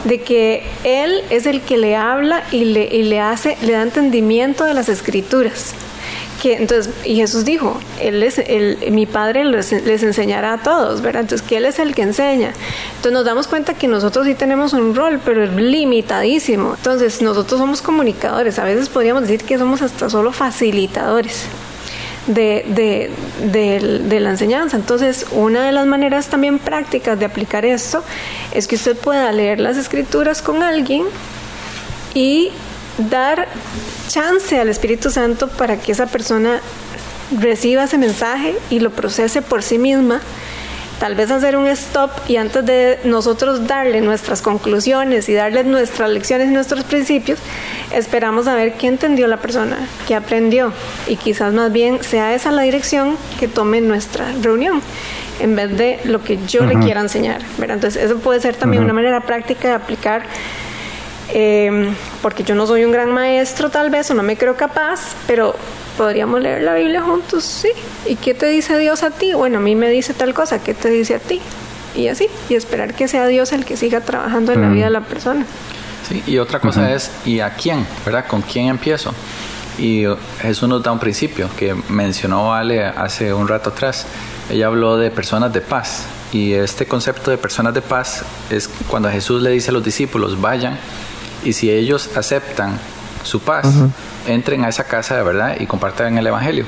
de 0.05 0.21
que 0.21 0.63
Él 0.83 1.21
es 1.29 1.45
el 1.45 1.61
que 1.61 1.77
le 1.77 1.95
habla 1.95 2.43
y 2.51 2.65
le, 2.65 2.85
y 2.85 3.03
le 3.03 3.19
hace, 3.19 3.57
le 3.61 3.73
da 3.73 3.81
entendimiento 3.81 4.63
de 4.63 4.73
las 4.73 4.89
escrituras. 4.89 5.73
Entonces, 6.43 6.93
y 7.03 7.15
Jesús 7.15 7.45
dijo, 7.45 7.79
él 7.99 8.21
es, 8.23 8.41
mi 8.91 9.05
Padre 9.05 9.43
les, 9.43 9.71
enseñará 9.73 10.53
a 10.53 10.57
todos, 10.63 11.01
¿verdad? 11.01 11.21
Entonces, 11.23 11.45
que 11.47 11.57
Él 11.57 11.65
es 11.65 11.79
el 11.79 11.93
que 11.95 12.03
enseña. 12.03 12.53
Entonces 12.97 13.11
nos 13.11 13.25
damos 13.25 13.47
cuenta 13.47 13.73
que 13.73 13.87
nosotros 13.87 14.25
sí 14.25 14.35
tenemos 14.35 14.73
un 14.73 14.95
rol, 14.95 15.19
pero 15.25 15.43
es 15.43 15.51
limitadísimo. 15.53 16.75
Entonces, 16.77 17.21
nosotros 17.21 17.59
somos 17.59 17.81
comunicadores, 17.81 18.59
a 18.59 18.63
veces 18.63 18.87
podríamos 18.89 19.23
decir 19.23 19.43
que 19.43 19.57
somos 19.57 19.81
hasta 19.81 20.09
solo 20.09 20.31
facilitadores 20.31 21.43
de- 22.27 23.09
de 23.43 24.19
la 24.19 24.29
enseñanza. 24.29 24.77
Entonces, 24.77 25.25
una 25.31 25.65
de 25.65 25.71
las 25.71 25.85
maneras 25.87 26.27
también 26.27 26.59
prácticas 26.59 27.17
de 27.17 27.25
aplicar 27.25 27.65
esto 27.65 28.03
es 28.53 28.67
que 28.67 28.75
usted 28.75 28.95
pueda 28.97 29.31
leer 29.31 29.59
las 29.59 29.77
escrituras 29.77 30.41
con 30.41 30.61
alguien 30.61 31.03
y 32.13 32.51
dar 32.97 33.47
chance 34.07 34.59
al 34.59 34.69
Espíritu 34.69 35.09
Santo 35.09 35.47
para 35.47 35.77
que 35.77 35.91
esa 35.91 36.07
persona 36.07 36.61
reciba 37.37 37.83
ese 37.83 37.97
mensaje 37.97 38.55
y 38.69 38.79
lo 38.79 38.91
procese 38.91 39.41
por 39.41 39.63
sí 39.63 39.77
misma. 39.77 40.21
Tal 40.99 41.13
vez 41.13 41.29
hacer 41.29 41.55
un 41.55 41.67
stop 41.67 42.09
y 42.27 42.37
antes 42.37 42.65
de 42.65 42.99
nosotros 43.03 43.67
darle 43.67 44.01
nuestras 44.01 44.41
conclusiones 44.41 45.29
y 45.29 45.33
darle 45.33 45.63
nuestras 45.63 46.09
lecciones 46.09 46.49
y 46.49 46.51
nuestros 46.51 46.85
principios, 46.85 47.37
esperamos 47.93 48.47
a 48.47 48.55
ver 48.55 48.73
qué 48.73 48.87
entendió 48.87 49.27
la 49.27 49.37
persona, 49.37 49.77
qué 50.07 50.15
aprendió 50.15 50.73
y 51.07 51.17
quizás 51.17 51.53
más 51.53 51.71
bien 51.71 52.03
sea 52.03 52.33
esa 52.33 52.51
la 52.51 52.63
dirección 52.63 53.15
que 53.39 53.47
tome 53.47 53.79
nuestra 53.79 54.25
reunión 54.41 54.81
en 55.39 55.55
vez 55.55 55.77
de 55.77 55.99
lo 56.05 56.23
que 56.23 56.39
yo 56.47 56.65
le 56.65 56.79
quiera 56.79 57.01
enseñar. 57.01 57.41
¿verdad? 57.59 57.75
Entonces 57.75 58.03
eso 58.03 58.17
puede 58.17 58.39
ser 58.39 58.55
también 58.55 58.83
una 58.83 58.93
manera 58.93 59.21
práctica 59.21 59.67
de 59.67 59.73
aplicar 59.75 60.23
eh, 61.33 61.89
porque 62.21 62.43
yo 62.43 62.55
no 62.55 62.67
soy 62.67 62.85
un 62.85 62.91
gran 62.91 63.11
maestro 63.11 63.69
tal 63.69 63.89
vez 63.89 64.09
o 64.11 64.13
no 64.13 64.23
me 64.23 64.37
creo 64.37 64.55
capaz, 64.55 65.15
pero 65.25 65.55
podríamos 65.97 66.41
leer 66.41 66.61
la 66.61 66.75
Biblia 66.75 67.01
juntos, 67.01 67.43
sí. 67.43 67.69
¿Y 68.05 68.15
qué 68.15 68.33
te 68.33 68.47
dice 68.47 68.77
Dios 68.77 69.03
a 69.03 69.11
ti? 69.11 69.33
Bueno, 69.33 69.57
a 69.57 69.61
mí 69.61 69.75
me 69.75 69.89
dice 69.89 70.13
tal 70.13 70.33
cosa, 70.33 70.63
¿qué 70.63 70.73
te 70.73 70.89
dice 70.89 71.15
a 71.15 71.19
ti? 71.19 71.41
Y 71.95 72.07
así, 72.09 72.27
y 72.47 72.55
esperar 72.55 72.93
que 72.93 73.07
sea 73.07 73.25
Dios 73.27 73.51
el 73.53 73.65
que 73.65 73.75
siga 73.75 74.01
trabajando 74.01 74.51
en 74.51 74.61
la 74.61 74.69
vida 74.69 74.85
de 74.85 74.91
la 74.91 75.01
persona. 75.01 75.45
Sí, 76.07 76.23
y 76.27 76.37
otra 76.37 76.59
cosa 76.59 76.93
es, 76.93 77.11
¿y 77.25 77.39
a 77.39 77.49
quién? 77.49 77.85
¿Verdad? 78.05 78.25
¿Con 78.27 78.41
quién 78.41 78.67
empiezo? 78.67 79.13
Y 79.77 80.07
uh, 80.07 80.15
Jesús 80.41 80.69
nos 80.69 80.81
da 80.81 80.91
un 80.91 80.99
principio 80.99 81.49
que 81.57 81.75
mencionó 81.89 82.53
Ale 82.53 82.85
hace 82.85 83.33
un 83.33 83.47
rato 83.47 83.71
atrás. 83.71 84.05
Ella 84.49 84.67
habló 84.67 84.97
de 84.97 85.11
personas 85.11 85.51
de 85.53 85.61
paz. 85.61 86.05
Y 86.31 86.53
este 86.53 86.85
concepto 86.85 87.31
de 87.31 87.37
personas 87.37 87.73
de 87.73 87.81
paz 87.81 88.23
es 88.49 88.69
cuando 88.87 89.09
Jesús 89.09 89.41
le 89.41 89.49
dice 89.51 89.69
a 89.69 89.73
los 89.73 89.83
discípulos, 89.83 90.39
vayan, 90.39 90.77
y 91.47 91.53
si 91.53 91.71
ellos 91.71 92.09
aceptan 92.15 92.77
su 93.23 93.39
paz, 93.39 93.67
entren 94.27 94.63
a 94.63 94.69
esa 94.69 94.83
casa 94.85 95.15
de 95.17 95.23
verdad 95.23 95.55
y 95.59 95.65
compartan 95.65 96.17
el 96.17 96.27
Evangelio. 96.27 96.65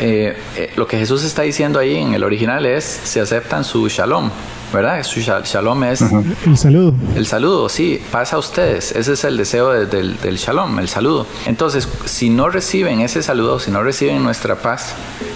Eh, 0.00 0.36
eh, 0.56 0.72
lo 0.76 0.86
que 0.86 0.98
Jesús 0.98 1.22
está 1.22 1.42
diciendo 1.42 1.78
ahí 1.78 1.96
en 1.96 2.14
el 2.14 2.24
original 2.24 2.64
es, 2.66 2.84
si 3.04 3.20
aceptan 3.20 3.62
su 3.62 3.88
shalom, 3.88 4.30
¿verdad? 4.72 5.02
Su 5.04 5.20
shal- 5.20 5.44
shalom 5.44 5.84
es 5.84 6.02
El 6.46 6.56
saludo. 6.56 6.94
el 7.14 7.26
saludo, 7.26 7.68
sí, 7.68 8.02
pasa 8.10 8.36
a 8.36 8.38
ustedes. 8.38 8.92
Ese 8.92 9.12
es 9.12 9.24
el 9.24 9.36
deseo 9.36 9.70
de- 9.72 9.86
del, 9.86 10.18
del 10.20 10.36
shalom, 10.38 10.78
el 10.78 10.88
saludo. 10.88 11.26
Entonces, 11.46 11.86
si 12.06 12.30
no 12.30 12.48
reciben 12.48 13.00
ese 13.00 13.22
saludo, 13.22 13.60
si 13.60 13.70
no 13.70 13.82
reciben 13.82 14.22
nuestra 14.24 14.56
paz, 14.56 14.94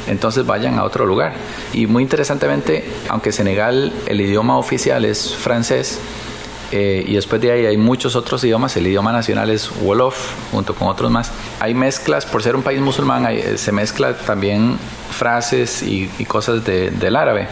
entonces 0.08 0.44
vayan 0.46 0.78
a 0.78 0.84
otro 0.84 1.06
lugar. 1.06 1.34
Y 1.72 1.86
muy 1.86 2.02
interesantemente, 2.02 2.84
aunque 3.08 3.30
Senegal 3.32 3.92
el 4.06 4.20
idioma 4.20 4.56
oficial 4.58 5.04
es 5.04 5.34
francés, 5.34 5.98
eh, 6.72 7.04
y 7.06 7.14
después 7.14 7.40
de 7.40 7.52
ahí 7.52 7.66
hay 7.66 7.76
muchos 7.76 8.16
otros 8.16 8.42
idiomas, 8.44 8.76
el 8.76 8.86
idioma 8.86 9.12
nacional 9.12 9.50
es 9.50 9.70
Wolof, 9.82 10.16
junto 10.52 10.74
con 10.74 10.88
otros 10.88 11.10
más. 11.10 11.30
Hay 11.60 11.74
mezclas, 11.74 12.26
por 12.26 12.42
ser 12.42 12.56
un 12.56 12.62
país 12.62 12.80
musulmán, 12.80 13.24
hay- 13.26 13.38
eh, 13.38 13.58
se 13.58 13.72
mezcla 13.72 14.14
también 14.14 14.76
frases 15.10 15.82
y, 15.82 16.10
y 16.18 16.24
cosas 16.24 16.64
de- 16.64 16.90
del 16.90 17.16
árabe. 17.16 17.48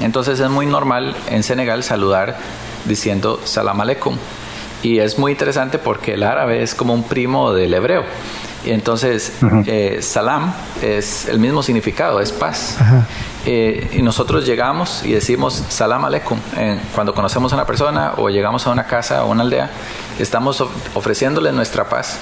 Entonces 0.00 0.38
es 0.40 0.48
muy 0.50 0.66
normal 0.66 1.16
en 1.30 1.42
Senegal 1.42 1.82
saludar 1.82 2.36
diciendo 2.84 3.40
salam 3.44 3.80
aleikum. 3.80 4.16
Y 4.82 5.00
es 5.00 5.18
muy 5.18 5.32
interesante 5.32 5.78
porque 5.78 6.14
el 6.14 6.22
árabe 6.22 6.62
es 6.62 6.74
como 6.74 6.94
un 6.94 7.02
primo 7.02 7.52
del 7.52 7.74
hebreo. 7.74 8.04
Y 8.64 8.70
entonces 8.70 9.32
eh, 9.66 9.98
salam 10.02 10.52
es 10.82 11.26
el 11.26 11.40
mismo 11.40 11.62
significado, 11.64 12.20
es 12.20 12.30
paz. 12.30 12.76
Ajá. 12.80 13.06
Eh, 13.50 13.92
y 13.94 14.02
nosotros 14.02 14.44
llegamos 14.44 15.02
y 15.06 15.12
decimos 15.12 15.54
salam 15.70 16.04
aleikum. 16.04 16.38
Cuando 16.94 17.14
conocemos 17.14 17.50
a 17.52 17.56
una 17.56 17.64
persona 17.64 18.12
o 18.18 18.28
llegamos 18.28 18.66
a 18.66 18.70
una 18.70 18.84
casa 18.84 19.24
o 19.24 19.30
una 19.30 19.42
aldea, 19.42 19.70
estamos 20.18 20.60
of- 20.60 20.70
ofreciéndole 20.94 21.50
nuestra 21.52 21.88
paz. 21.88 22.18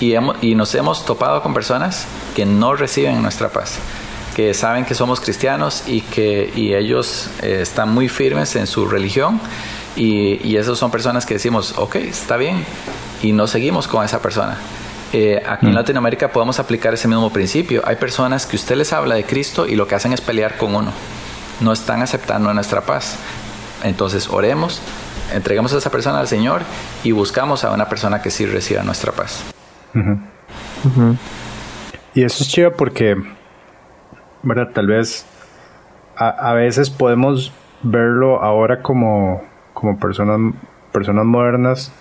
Y, 0.00 0.14
hemos- 0.14 0.36
y 0.42 0.56
nos 0.56 0.74
hemos 0.74 1.06
topado 1.06 1.40
con 1.40 1.54
personas 1.54 2.06
que 2.34 2.44
no 2.44 2.74
reciben 2.74 3.22
nuestra 3.22 3.48
paz, 3.48 3.78
que 4.34 4.54
saben 4.54 4.84
que 4.84 4.96
somos 4.96 5.20
cristianos 5.20 5.84
y 5.86 6.00
que 6.00 6.52
y 6.56 6.74
ellos 6.74 7.30
eh, 7.42 7.60
están 7.62 7.94
muy 7.94 8.08
firmes 8.08 8.56
en 8.56 8.66
su 8.66 8.86
religión. 8.88 9.40
Y, 9.94 10.40
y 10.46 10.56
esas 10.56 10.78
son 10.78 10.90
personas 10.90 11.24
que 11.26 11.34
decimos, 11.34 11.74
ok, 11.78 11.94
está 11.96 12.36
bien, 12.36 12.64
y 13.22 13.32
no 13.32 13.46
seguimos 13.46 13.86
con 13.86 14.04
esa 14.04 14.20
persona. 14.20 14.58
Eh, 15.12 15.42
aquí 15.46 15.66
en 15.66 15.74
Latinoamérica 15.74 16.28
podemos 16.28 16.58
aplicar 16.58 16.94
ese 16.94 17.08
mismo 17.08 17.30
principio. 17.30 17.82
Hay 17.84 17.96
personas 17.96 18.46
que 18.46 18.56
usted 18.56 18.76
les 18.76 18.92
habla 18.92 19.14
de 19.14 19.24
Cristo 19.24 19.66
y 19.66 19.76
lo 19.76 19.86
que 19.86 19.94
hacen 19.94 20.12
es 20.12 20.20
pelear 20.20 20.56
con 20.56 20.74
uno. 20.74 20.92
No 21.60 21.72
están 21.72 22.02
aceptando 22.02 22.52
nuestra 22.52 22.82
paz. 22.82 23.18
Entonces 23.84 24.28
oremos, 24.28 24.82
entregamos 25.32 25.72
a 25.74 25.78
esa 25.78 25.90
persona 25.90 26.18
al 26.18 26.28
Señor 26.28 26.62
y 27.04 27.12
buscamos 27.12 27.64
a 27.64 27.72
una 27.72 27.88
persona 27.88 28.20
que 28.20 28.30
sí 28.30 28.46
reciba 28.46 28.82
nuestra 28.82 29.12
paz. 29.12 29.44
Y 32.14 32.24
eso 32.24 32.42
es 32.42 32.48
chido 32.48 32.72
porque, 32.72 33.16
¿verdad? 34.42 34.70
Tal 34.74 34.86
vez 34.86 35.24
a, 36.16 36.28
a 36.28 36.54
veces 36.54 36.90
podemos 36.90 37.52
verlo 37.82 38.42
ahora 38.42 38.82
como, 38.82 39.42
como 39.72 39.98
personas, 39.98 40.54
personas 40.92 41.24
modernas 41.24 41.92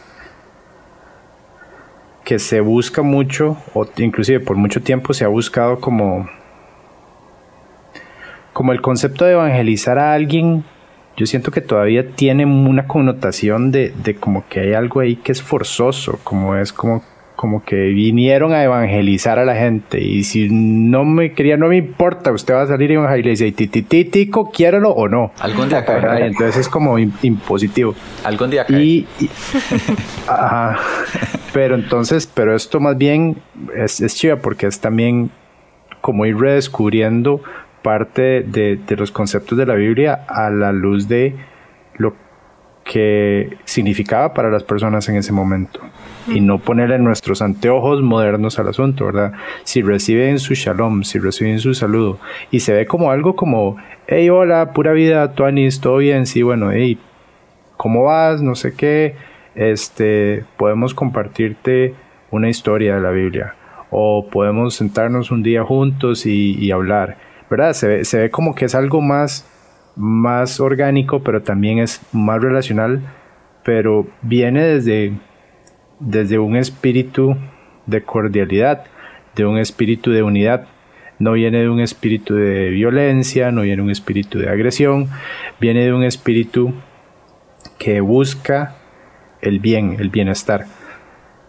que 2.25 2.39
se 2.39 2.59
busca 2.59 3.03
mucho, 3.03 3.55
o 3.73 3.87
inclusive 3.97 4.41
por 4.41 4.57
mucho 4.57 4.81
tiempo 4.81 5.13
se 5.13 5.23
ha 5.23 5.29
buscado 5.29 5.79
como, 5.79 6.27
como 8.51 8.73
el 8.73 8.81
concepto 8.81 9.23
de 9.23 9.33
evangelizar 9.33 9.99
a 9.99 10.13
alguien. 10.13 10.65
Yo 11.15 11.27
siento 11.27 11.51
que 11.51 11.61
todavía 11.61 12.09
tiene 12.09 12.45
una 12.45 12.87
connotación 12.87 13.71
de, 13.71 13.93
de 14.03 14.15
como 14.15 14.45
que 14.49 14.59
hay 14.59 14.73
algo 14.73 14.99
ahí 14.99 15.15
que 15.15 15.31
es 15.31 15.41
forzoso, 15.41 16.19
como 16.23 16.57
es 16.57 16.73
como 16.73 17.03
como 17.35 17.63
que 17.63 17.75
vinieron 17.75 18.53
a 18.53 18.63
evangelizar 18.63 19.39
a 19.39 19.45
la 19.45 19.55
gente 19.55 20.01
y 20.01 20.23
si 20.23 20.47
no 20.49 21.03
me 21.05 21.33
quería 21.33 21.57
no 21.57 21.67
me 21.67 21.77
importa 21.77 22.31
usted 22.31 22.53
va 22.53 22.61
a 22.63 22.67
salir 22.67 22.91
y 22.91 22.93
evangelizar 22.95 23.47
y 23.47 23.51
titititico 23.51 24.51
quiéralo 24.51 24.91
o 24.91 25.07
no 25.07 25.31
Algún 25.39 25.67
día 25.69 25.83
caerá. 25.85 26.25
entonces 26.25 26.57
es 26.57 26.69
como 26.69 26.97
im- 26.97 27.11
impositivo 27.23 27.93
Algún 28.23 28.49
día 28.51 28.65
cae. 28.65 28.81
y, 28.81 29.07
y- 29.19 29.29
ajá. 30.27 30.77
pero 31.53 31.75
entonces 31.75 32.25
pero 32.27 32.55
esto 32.55 32.79
más 32.79 32.97
bien 32.97 33.37
es, 33.75 34.01
es 34.01 34.15
chiva 34.15 34.37
porque 34.37 34.67
es 34.67 34.79
también 34.79 35.29
como 36.01 36.25
ir 36.25 36.37
redescubriendo 36.37 37.41
parte 37.81 38.41
de, 38.43 38.77
de 38.77 38.95
los 38.95 39.11
conceptos 39.11 39.57
de 39.57 39.65
la 39.65 39.75
Biblia 39.75 40.25
a 40.27 40.49
la 40.49 40.71
luz 40.71 41.07
de 41.07 41.35
lo 41.97 42.15
que 42.85 43.57
significaba 43.65 44.33
para 44.33 44.51
las 44.51 44.63
personas 44.63 45.09
en 45.09 45.17
ese 45.17 45.33
momento 45.33 45.81
y 46.27 46.39
no 46.39 46.59
ponerle 46.59 46.99
nuestros 46.99 47.41
anteojos 47.41 48.01
modernos 48.03 48.59
al 48.59 48.69
asunto, 48.69 49.07
¿verdad? 49.07 49.33
Si 49.63 49.81
reciben 49.81 50.37
su 50.37 50.53
shalom, 50.53 51.03
si 51.03 51.17
reciben 51.17 51.59
su 51.59 51.73
saludo 51.73 52.19
y 52.51 52.59
se 52.59 52.73
ve 52.73 52.85
como 52.85 53.09
algo 53.09 53.35
como, 53.35 53.77
hey, 54.07 54.29
hola, 54.29 54.71
pura 54.71 54.93
vida, 54.93 55.33
Tuanis, 55.33 55.81
todo 55.81 55.97
bien, 55.97 56.27
sí, 56.27 56.43
bueno, 56.43 56.71
hey, 56.71 56.99
¿cómo 57.75 58.03
vas? 58.03 58.43
No 58.43 58.53
sé 58.53 58.75
qué, 58.75 59.15
este, 59.55 60.45
podemos 60.55 60.93
compartirte 60.93 61.95
una 62.29 62.49
historia 62.49 62.95
de 62.95 63.01
la 63.01 63.09
Biblia 63.09 63.55
o 63.89 64.27
podemos 64.29 64.75
sentarnos 64.75 65.31
un 65.31 65.41
día 65.41 65.63
juntos 65.63 66.27
y, 66.27 66.71
hablar, 66.71 67.17
¿verdad? 67.49 67.73
Se 67.73 67.87
ve, 67.87 68.05
se 68.05 68.19
ve 68.19 68.29
como 68.29 68.53
que 68.53 68.65
es 68.65 68.75
algo 68.75 69.01
más, 69.01 69.47
más 69.95 70.59
orgánico, 70.59 71.23
pero 71.23 71.41
también 71.41 71.79
es 71.79 72.01
más 72.11 72.41
relacional, 72.41 73.01
pero 73.63 74.07
viene 74.21 74.63
desde 74.63 75.13
desde 75.99 76.39
un 76.39 76.55
espíritu 76.55 77.35
de 77.85 78.03
cordialidad, 78.03 78.85
de 79.35 79.45
un 79.45 79.57
espíritu 79.57 80.11
de 80.11 80.23
unidad. 80.23 80.67
No 81.17 81.33
viene 81.33 81.59
de 81.59 81.69
un 81.69 81.79
espíritu 81.79 82.35
de 82.35 82.69
violencia, 82.69 83.51
no 83.51 83.61
viene 83.61 83.77
de 83.77 83.83
un 83.83 83.91
espíritu 83.91 84.39
de 84.39 84.49
agresión, 84.49 85.09
viene 85.59 85.85
de 85.85 85.93
un 85.93 86.03
espíritu 86.03 86.73
que 87.77 88.01
busca 88.01 88.75
el 89.41 89.59
bien, 89.59 89.97
el 89.99 90.09
bienestar. 90.09 90.65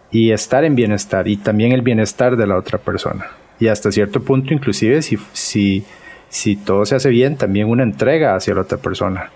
Y 0.09 0.31
estar 0.31 0.63
en 0.63 0.75
bienestar 0.75 1.27
y 1.27 1.35
también 1.35 1.73
el 1.73 1.81
bienestar 1.81 2.37
de 2.37 2.47
la 2.47 2.57
otra 2.57 2.77
persona. 2.77 3.25
Y 3.59 3.67
hasta 3.67 3.91
cierto 3.91 4.21
punto, 4.23 4.53
inclusive, 4.53 5.01
si, 5.01 5.17
si, 5.33 5.83
si 6.29 6.55
todo 6.55 6.85
se 6.85 6.95
hace 6.95 7.09
bien, 7.09 7.37
también 7.37 7.69
una 7.69 7.83
entrega 7.83 8.35
hacia 8.35 8.53
la 8.53 8.61
otra 8.61 8.77
persona. 8.77 9.31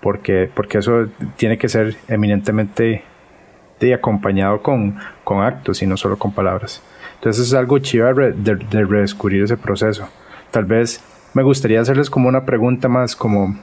Porque, 0.00 0.50
porque 0.52 0.78
eso 0.78 1.06
tiene 1.36 1.58
que 1.58 1.68
ser 1.68 1.96
eminentemente 2.08 3.04
y 3.86 3.92
acompañado 3.92 4.62
con, 4.62 4.98
con 5.24 5.42
actos 5.42 5.82
y 5.82 5.86
no 5.86 5.96
solo 5.96 6.18
con 6.18 6.32
palabras. 6.32 6.82
Entonces 7.16 7.48
es 7.48 7.54
algo 7.54 7.78
chiva 7.78 8.12
de, 8.12 8.54
redescubrir 8.84 9.42
ese 9.42 9.56
proceso. 9.56 10.08
Tal 10.50 10.64
vez 10.64 11.02
me 11.34 11.42
gustaría 11.42 11.80
hacerles 11.80 12.10
como 12.10 12.28
una 12.28 12.44
pregunta 12.44 12.88
más 12.88 13.16
como 13.16 13.58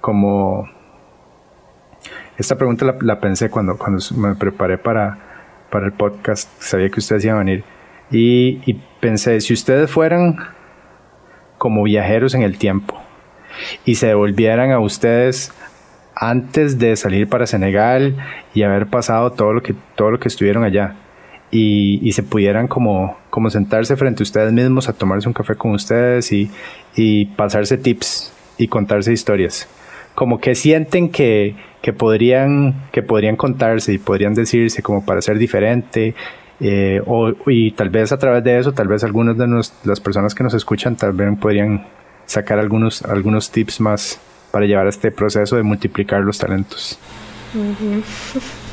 como 0.00 0.68
esta 2.38 2.56
pregunta 2.56 2.96
la, 3.02 3.20
pensé 3.20 3.50
cuando, 3.50 3.76
cuando 3.76 4.02
me 4.16 4.34
preparé 4.34 4.78
para, 4.78 5.18
para 5.70 5.84
el 5.84 5.92
podcast, 5.92 6.50
sabía 6.58 6.88
que 6.88 7.00
ustedes 7.00 7.22
iban 7.26 7.36
a 7.36 7.40
venir 7.40 7.64
y 8.10 8.72
pensé, 8.98 9.42
si 9.42 9.52
ustedes 9.52 9.90
fueran 9.90 10.38
como 11.60 11.82
viajeros 11.82 12.34
en 12.34 12.40
el 12.40 12.56
tiempo 12.56 12.98
y 13.84 13.96
se 13.96 14.06
devolvieran 14.06 14.70
a 14.70 14.80
ustedes 14.80 15.52
antes 16.16 16.78
de 16.78 16.96
salir 16.96 17.28
para 17.28 17.46
Senegal 17.46 18.16
y 18.54 18.62
haber 18.62 18.86
pasado 18.86 19.32
todo 19.32 19.52
lo 19.52 19.62
que, 19.62 19.74
todo 19.94 20.10
lo 20.10 20.18
que 20.18 20.28
estuvieron 20.28 20.64
allá. 20.64 20.96
Y, 21.50 22.10
se 22.12 22.22
pudieran 22.22 22.66
como, 22.66 23.18
como 23.28 23.50
sentarse 23.50 23.94
frente 23.96 24.22
a 24.22 24.24
ustedes 24.24 24.54
mismos 24.54 24.88
a 24.88 24.94
tomarse 24.94 25.28
un 25.28 25.34
café 25.34 25.54
con 25.54 25.72
ustedes 25.72 26.32
y, 26.32 26.50
y 26.96 27.26
pasarse 27.26 27.76
tips 27.76 28.32
y 28.56 28.68
contarse 28.68 29.12
historias. 29.12 29.68
Como 30.14 30.40
que 30.40 30.54
sienten 30.54 31.10
que, 31.10 31.56
que, 31.82 31.92
podrían, 31.92 32.86
que 32.90 33.02
podrían 33.02 33.36
contarse 33.36 33.92
y 33.92 33.98
podrían 33.98 34.32
decirse 34.32 34.80
como 34.82 35.04
para 35.04 35.20
ser 35.20 35.36
diferente. 35.36 36.14
Eh, 36.60 37.00
o, 37.06 37.32
y 37.46 37.70
tal 37.72 37.88
vez 37.88 38.12
a 38.12 38.18
través 38.18 38.44
de 38.44 38.58
eso, 38.58 38.72
tal 38.72 38.88
vez 38.88 39.02
algunas 39.02 39.36
de 39.36 39.46
las 39.84 40.00
personas 40.00 40.34
que 40.34 40.44
nos 40.44 40.52
escuchan 40.54 40.94
tal 40.94 41.12
vez 41.12 41.38
podrían 41.38 41.86
sacar 42.26 42.58
algunos, 42.58 43.02
algunos 43.02 43.50
tips 43.50 43.80
más, 43.80 44.20
para 44.50 44.66
llevar 44.66 44.86
a 44.86 44.90
este 44.90 45.10
proceso 45.10 45.56
de 45.56 45.62
multiplicar 45.62 46.20
los 46.20 46.38
talentos? 46.38 46.98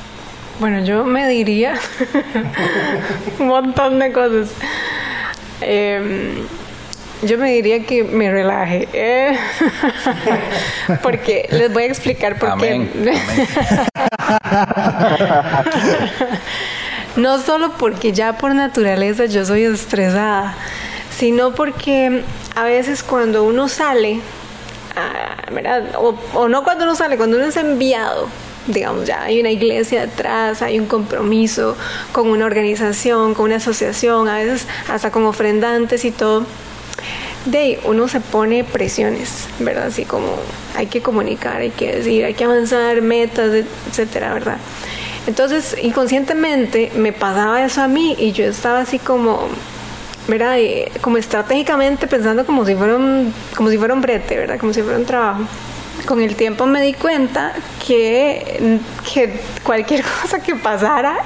Bueno, 0.59 0.83
yo 0.83 1.05
me 1.05 1.27
diría 1.27 1.75
un 3.39 3.47
montón 3.47 3.99
de 3.99 4.11
cosas. 4.11 4.51
Em, 5.61 6.33
yo 7.21 7.37
me 7.37 7.51
diría 7.51 7.83
que 7.83 8.03
me 8.03 8.31
relaje. 8.31 8.87
Eh, 8.91 9.37
porque 11.03 11.47
les 11.51 11.71
voy 11.71 11.83
a 11.83 11.85
explicar 11.85 12.39
por 12.39 12.57
qué. 12.57 12.87
No 17.17 17.39
solo 17.39 17.73
porque 17.77 18.13
ya 18.13 18.37
por 18.37 18.55
naturaleza 18.55 19.25
yo 19.25 19.43
soy 19.43 19.63
estresada, 19.63 20.55
sino 21.17 21.53
porque 21.53 22.23
a 22.55 22.63
veces 22.63 23.03
cuando 23.03 23.43
uno 23.43 23.67
sale 23.67 24.21
o, 26.33 26.47
no 26.47 26.63
cuando 26.63 26.85
uno 26.85 26.95
sale, 26.95 27.17
cuando 27.17 27.37
uno 27.37 27.47
es 27.47 27.57
enviado, 27.57 28.27
digamos, 28.67 29.05
ya 29.05 29.23
hay 29.23 29.39
una 29.39 29.51
iglesia 29.51 30.01
detrás, 30.01 30.61
hay 30.61 30.79
un 30.79 30.85
compromiso 30.85 31.75
con 32.11 32.29
una 32.29 32.45
organización, 32.45 33.33
con 33.33 33.45
una 33.45 33.55
asociación, 33.57 34.27
a 34.27 34.37
veces 34.37 34.67
hasta 34.87 35.11
con 35.11 35.25
ofrendantes 35.25 36.05
y 36.05 36.11
todo. 36.11 36.45
De 37.45 37.57
ahí 37.57 37.79
uno 37.85 38.07
se 38.07 38.19
pone 38.19 38.63
presiones, 38.63 39.47
¿verdad? 39.59 39.87
Así 39.87 40.03
como 40.03 40.35
hay 40.75 40.87
que 40.87 41.01
comunicar, 41.01 41.61
hay 41.61 41.69
que 41.69 41.95
decir, 41.95 42.25
hay 42.25 42.33
que 42.33 42.43
avanzar, 42.43 43.01
metas, 43.01 43.51
etcétera, 43.89 44.33
¿verdad? 44.33 44.57
Entonces, 45.27 45.75
inconscientemente 45.81 46.91
me 46.95 47.11
pasaba 47.11 47.63
eso 47.63 47.81
a 47.81 47.87
mí 47.89 48.15
y 48.17 48.31
yo 48.31 48.45
estaba 48.45 48.79
así 48.79 48.97
como, 48.97 49.49
¿verdad? 50.27 50.55
como 51.01 51.17
estratégicamente 51.17 52.07
pensando 52.07 52.45
como 52.45 52.65
si 52.65 52.75
fuera 52.75 52.95
un, 52.95 53.33
como 53.55 53.69
si 53.69 53.77
fuera 53.77 53.93
un 53.93 54.01
brete, 54.01 54.37
¿verdad? 54.37 54.57
Como 54.57 54.73
si 54.73 54.81
fuera 54.81 54.97
un 54.97 55.05
trabajo. 55.05 55.41
Con 56.05 56.21
el 56.21 56.35
tiempo 56.35 56.65
me 56.65 56.81
di 56.81 56.93
cuenta 56.93 57.51
que, 57.85 58.79
que 59.13 59.41
cualquier 59.63 60.03
cosa 60.21 60.39
que 60.39 60.55
pasara 60.55 61.17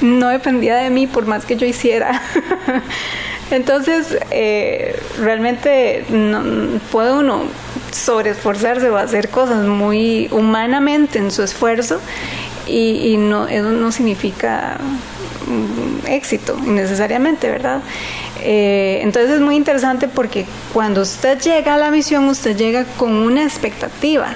no 0.00 0.28
dependía 0.28 0.76
de 0.76 0.88
mí 0.88 1.06
por 1.06 1.26
más 1.26 1.44
que 1.44 1.56
yo 1.56 1.66
hiciera. 1.66 2.22
Entonces, 3.50 4.16
eh, 4.30 4.98
realmente 5.20 6.06
no, 6.08 6.80
puede 6.90 7.12
uno 7.12 7.42
sobreesforzarse 7.92 8.88
o 8.88 8.96
hacer 8.96 9.28
cosas 9.28 9.66
muy 9.66 10.28
humanamente 10.32 11.18
en 11.18 11.30
su 11.30 11.42
esfuerzo 11.42 12.00
y, 12.66 13.12
y 13.12 13.16
no, 13.16 13.46
eso 13.48 13.70
no 13.70 13.92
significa 13.92 14.78
mm, 15.46 16.06
éxito 16.06 16.56
necesariamente, 16.64 17.50
¿verdad? 17.50 17.80
Eh, 18.42 19.00
entonces 19.02 19.30
es 19.30 19.40
muy 19.40 19.56
interesante 19.56 20.06
porque 20.06 20.44
cuando 20.72 21.00
usted 21.00 21.40
llega 21.40 21.74
a 21.74 21.78
la 21.78 21.90
misión, 21.90 22.28
usted 22.28 22.56
llega 22.56 22.84
con 22.98 23.12
una 23.12 23.42
expectativa. 23.42 24.34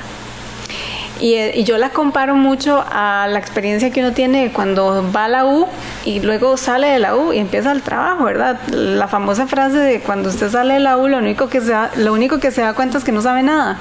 Y, 1.21 1.35
eh, 1.35 1.53
y, 1.57 1.65
yo 1.65 1.79
la 1.79 1.91
comparo 1.91 2.37
mucho 2.37 2.85
a 2.89 3.27
la 3.29 3.41
experiencia 3.41 3.91
que 3.91 4.01
uno 4.01 4.13
tiene 4.13 4.53
cuando 4.53 5.05
va 5.13 5.25
a 5.25 5.29
la 5.29 5.47
U 5.47 5.67
y 6.05 6.21
luego 6.21 6.57
sale 6.57 6.87
de 6.87 7.01
la 7.01 7.17
U 7.17 7.33
y 7.33 7.39
empieza 7.39 7.73
el 7.73 7.83
trabajo, 7.83 8.23
¿verdad? 8.25 8.61
La 8.69 9.09
famosa 9.09 9.49
frase 9.49 9.79
de 9.79 10.01
cuando 10.01 10.29
usted 10.29 10.49
sale 10.49 10.75
de 10.75 10.81
la 10.81 10.97
U, 10.97 11.09
lo 11.09 11.19
único 11.19 11.49
que 11.49 11.61
se 11.61 11.73
da, 11.73 11.91
lo 11.97 12.13
único 12.13 12.39
que 12.39 12.53
se 12.53 12.61
da 12.61 12.73
cuenta 12.73 12.99
es 12.99 13.05
que 13.05 13.11
no 13.11 13.21
sabe 13.21 13.43
nada. 13.43 13.79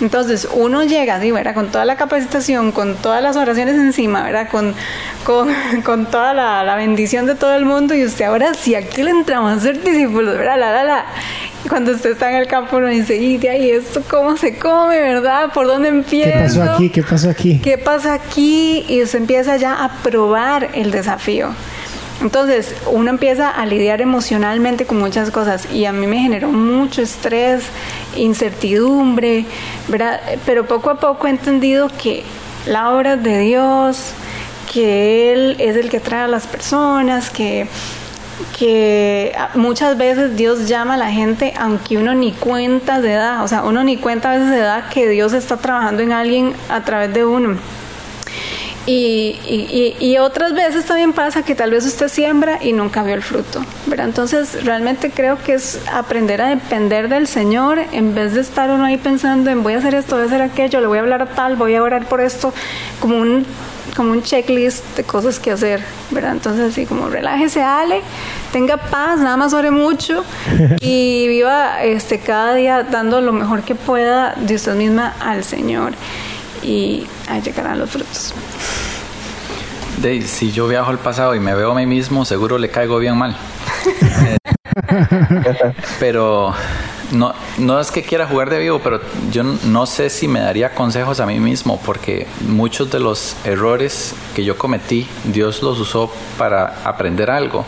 Entonces 0.00 0.46
uno 0.52 0.84
llega, 0.84 1.20
¿sí, 1.20 1.32
¿verdad? 1.32 1.54
Con 1.54 1.68
toda 1.68 1.84
la 1.84 1.96
capacitación, 1.96 2.72
con 2.72 2.96
todas 2.96 3.22
las 3.22 3.36
oraciones 3.36 3.76
encima, 3.76 4.22
¿verdad? 4.22 4.48
Con, 4.50 4.74
con, 5.24 6.06
toda 6.10 6.34
la, 6.34 6.76
bendición 6.76 7.26
de 7.26 7.34
todo 7.34 7.54
el 7.54 7.64
mundo 7.64 7.94
y 7.94 8.04
usted 8.04 8.26
ahora 8.26 8.52
sí, 8.54 8.74
aquí 8.74 9.02
le 9.02 9.10
entramos 9.10 9.56
a 9.56 9.60
ser 9.60 9.82
discípulos, 9.82 10.36
¿verdad? 10.36 10.58
La, 10.58 10.72
la, 10.72 10.84
la. 10.84 11.06
Cuando 11.68 11.92
usted 11.92 12.10
está 12.10 12.30
en 12.30 12.36
el 12.36 12.46
campo 12.46 12.76
uno 12.76 12.88
dice, 12.88 13.16
y 13.16 13.38
de 13.38 13.48
ahí 13.48 13.70
esto 13.70 14.02
cómo 14.08 14.36
se 14.36 14.58
come, 14.58 15.00
¿verdad? 15.00 15.52
¿Por 15.52 15.66
dónde 15.66 15.88
empiezo? 15.88 16.30
¿Qué 16.30 16.42
pasó 16.42 16.62
aquí? 16.62 16.90
¿Qué 16.90 17.02
pasó 17.02 17.30
aquí? 17.30 17.60
¿Qué 17.62 17.78
pasa 17.78 18.14
aquí? 18.14 18.84
Y 18.88 19.02
usted 19.02 19.20
empieza 19.20 19.56
ya 19.56 19.82
a 19.82 19.88
probar 20.02 20.68
el 20.74 20.90
desafío. 20.90 21.48
Entonces, 22.22 22.74
uno 22.90 23.10
empieza 23.10 23.50
a 23.50 23.66
lidiar 23.66 24.00
emocionalmente 24.00 24.86
con 24.86 24.98
muchas 24.98 25.30
cosas 25.30 25.70
y 25.70 25.84
a 25.84 25.92
mí 25.92 26.06
me 26.06 26.18
generó 26.18 26.48
mucho 26.48 27.02
estrés, 27.02 27.64
incertidumbre, 28.16 29.44
¿verdad? 29.88 30.20
Pero 30.46 30.66
poco 30.66 30.90
a 30.90 30.98
poco 30.98 31.26
he 31.26 31.30
entendido 31.30 31.88
que 31.88 32.24
la 32.66 32.90
obra 32.90 33.16
de 33.16 33.40
Dios, 33.40 34.12
que 34.72 35.32
Él 35.32 35.56
es 35.58 35.76
el 35.76 35.90
que 35.90 36.00
trae 36.00 36.22
a 36.22 36.28
las 36.28 36.46
personas, 36.46 37.28
que, 37.28 37.68
que 38.58 39.36
muchas 39.54 39.98
veces 39.98 40.36
Dios 40.36 40.68
llama 40.68 40.94
a 40.94 40.96
la 40.96 41.10
gente 41.10 41.52
aunque 41.58 41.98
uno 41.98 42.14
ni 42.14 42.32
cuenta 42.32 43.00
de 43.02 43.12
edad, 43.12 43.44
o 43.44 43.48
sea, 43.48 43.62
uno 43.62 43.84
ni 43.84 43.98
cuenta 43.98 44.30
a 44.30 44.38
veces 44.38 44.50
de 44.50 44.58
edad 44.58 44.88
que 44.88 45.06
Dios 45.08 45.34
está 45.34 45.58
trabajando 45.58 46.02
en 46.02 46.12
alguien 46.12 46.54
a 46.70 46.82
través 46.82 47.12
de 47.12 47.26
uno. 47.26 47.58
Y, 48.86 49.40
y, 49.44 49.96
y, 49.98 50.18
otras 50.18 50.54
veces 50.54 50.84
también 50.84 51.12
pasa 51.12 51.42
que 51.42 51.56
tal 51.56 51.72
vez 51.72 51.84
usted 51.84 52.06
siembra 52.06 52.60
y 52.62 52.72
nunca 52.72 53.02
vio 53.02 53.14
el 53.14 53.22
fruto. 53.22 53.60
¿verdad? 53.86 54.06
Entonces 54.06 54.64
realmente 54.64 55.10
creo 55.10 55.42
que 55.42 55.54
es 55.54 55.80
aprender 55.92 56.40
a 56.40 56.48
depender 56.50 57.08
del 57.08 57.26
Señor 57.26 57.80
en 57.90 58.14
vez 58.14 58.34
de 58.34 58.42
estar 58.42 58.70
uno 58.70 58.84
ahí 58.84 58.96
pensando 58.96 59.50
en 59.50 59.64
voy 59.64 59.72
a 59.72 59.78
hacer 59.78 59.96
esto, 59.96 60.14
voy 60.14 60.22
a 60.22 60.26
hacer 60.28 60.40
aquello, 60.40 60.80
le 60.80 60.86
voy 60.86 60.98
a 60.98 61.00
hablar 61.00 61.20
a 61.22 61.26
tal, 61.26 61.56
voy 61.56 61.74
a 61.74 61.82
orar 61.82 62.06
por 62.06 62.20
esto, 62.20 62.54
como 63.00 63.18
un, 63.18 63.44
como 63.96 64.12
un 64.12 64.22
checklist 64.22 64.84
de 64.96 65.02
cosas 65.02 65.40
que 65.40 65.50
hacer. 65.50 65.82
¿verdad? 66.12 66.32
Entonces 66.32 66.70
así 66.70 66.86
como 66.86 67.08
relájese, 67.08 67.62
Ale, 67.62 68.02
tenga 68.52 68.76
paz, 68.76 69.18
nada 69.18 69.36
más 69.36 69.52
ore 69.52 69.72
mucho 69.72 70.24
y 70.80 71.26
viva 71.26 71.82
este, 71.82 72.20
cada 72.20 72.54
día 72.54 72.84
dando 72.84 73.20
lo 73.20 73.32
mejor 73.32 73.62
que 73.62 73.74
pueda 73.74 74.34
de 74.36 74.54
usted 74.54 74.76
misma 74.76 75.12
al 75.18 75.42
Señor. 75.42 75.94
Y 76.66 77.06
ahí 77.28 77.40
llegarán 77.40 77.78
los 77.78 77.90
frutos. 77.90 78.34
De, 80.02 80.20
si 80.22 80.52
yo 80.52 80.68
viajo 80.68 80.90
al 80.90 80.98
pasado 80.98 81.34
y 81.34 81.40
me 81.40 81.54
veo 81.54 81.70
a 81.70 81.74
mí 81.74 81.86
mismo, 81.86 82.24
seguro 82.24 82.58
le 82.58 82.68
caigo 82.68 82.98
bien 82.98 83.16
mal. 83.16 83.36
pero 86.00 86.52
no, 87.12 87.32
no 87.58 87.80
es 87.80 87.90
que 87.90 88.02
quiera 88.02 88.26
jugar 88.26 88.50
de 88.50 88.58
vivo, 88.58 88.80
pero 88.82 89.00
yo 89.30 89.42
no 89.42 89.86
sé 89.86 90.10
si 90.10 90.28
me 90.28 90.40
daría 90.40 90.74
consejos 90.74 91.20
a 91.20 91.26
mí 91.26 91.38
mismo, 91.38 91.80
porque 91.86 92.26
muchos 92.46 92.90
de 92.90 92.98
los 92.98 93.36
errores 93.44 94.14
que 94.34 94.44
yo 94.44 94.58
cometí, 94.58 95.06
Dios 95.24 95.62
los 95.62 95.78
usó 95.78 96.12
para 96.36 96.82
aprender 96.84 97.30
algo. 97.30 97.64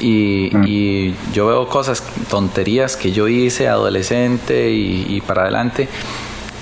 Y, 0.00 0.50
mm. 0.52 0.64
y 0.66 1.14
yo 1.32 1.46
veo 1.46 1.68
cosas, 1.68 2.02
tonterías 2.28 2.96
que 2.96 3.12
yo 3.12 3.28
hice 3.28 3.68
adolescente 3.68 4.70
y, 4.70 5.06
y 5.08 5.20
para 5.20 5.42
adelante, 5.42 5.88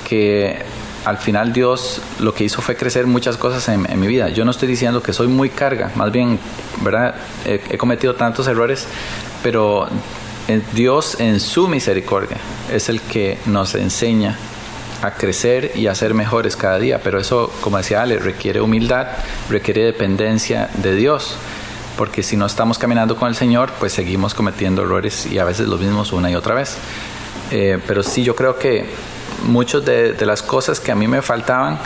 que 0.06 0.62
al 1.04 1.18
final 1.18 1.52
Dios 1.52 2.00
lo 2.20 2.34
que 2.34 2.44
hizo 2.44 2.62
fue 2.62 2.76
crecer 2.76 3.06
muchas 3.06 3.36
cosas 3.36 3.68
en, 3.68 4.00
mi 4.00 4.06
vida. 4.06 4.28
Yo 4.28 4.44
no 4.44 4.50
estoy 4.50 4.68
diciendo 4.68 5.02
que 5.02 5.12
soy 5.12 5.28
muy 5.28 5.50
carga, 5.50 5.90
más 5.94 6.12
bien, 6.12 6.38
¿verdad? 6.82 7.14
He, 7.44 7.76
cometido 7.76 8.14
tantos 8.14 8.46
errores, 8.46 8.86
pero 9.42 9.88
Dios 10.74 11.20
en 11.20 11.40
su 11.40 11.68
misericordia 11.68 12.36
es 12.72 12.88
el 12.88 13.00
que 13.00 13.38
nos 13.46 13.74
enseña 13.74 14.36
a 15.02 15.12
crecer 15.12 15.72
y 15.74 15.88
a 15.88 15.94
ser 15.94 16.14
mejores 16.14 16.54
cada 16.56 16.78
día. 16.78 17.00
Pero 17.02 17.18
eso, 17.18 17.52
como 17.60 17.78
decía 17.78 18.02
Ale, 18.02 18.18
requiere 18.18 18.60
humildad, 18.60 19.08
requiere 19.50 19.84
dependencia 19.84 20.70
de 20.74 20.94
Dios. 20.94 21.36
Porque 21.96 22.22
si 22.22 22.36
no 22.36 22.46
estamos 22.46 22.78
caminando 22.78 23.16
con 23.16 23.28
el 23.28 23.34
Señor, 23.34 23.70
pues 23.78 23.92
seguimos 23.92 24.34
cometiendo 24.34 24.82
errores 24.82 25.26
y 25.26 25.38
a 25.38 25.44
veces 25.44 25.68
los 25.68 25.80
mismos 25.80 26.12
una 26.12 26.30
y 26.30 26.34
otra 26.36 26.54
vez. 26.54 26.76
Eh, 27.50 27.78
pero 27.86 28.02
sí, 28.02 28.22
yo 28.22 28.34
creo 28.34 28.58
que 28.58 28.86
muchas 29.44 29.84
de, 29.84 30.16
las 30.20 30.42
cosas 30.42 30.80
que 30.80 30.92
a 30.92 30.94
mí 30.94 31.08
me 31.08 31.22
faltaban, 31.22 31.78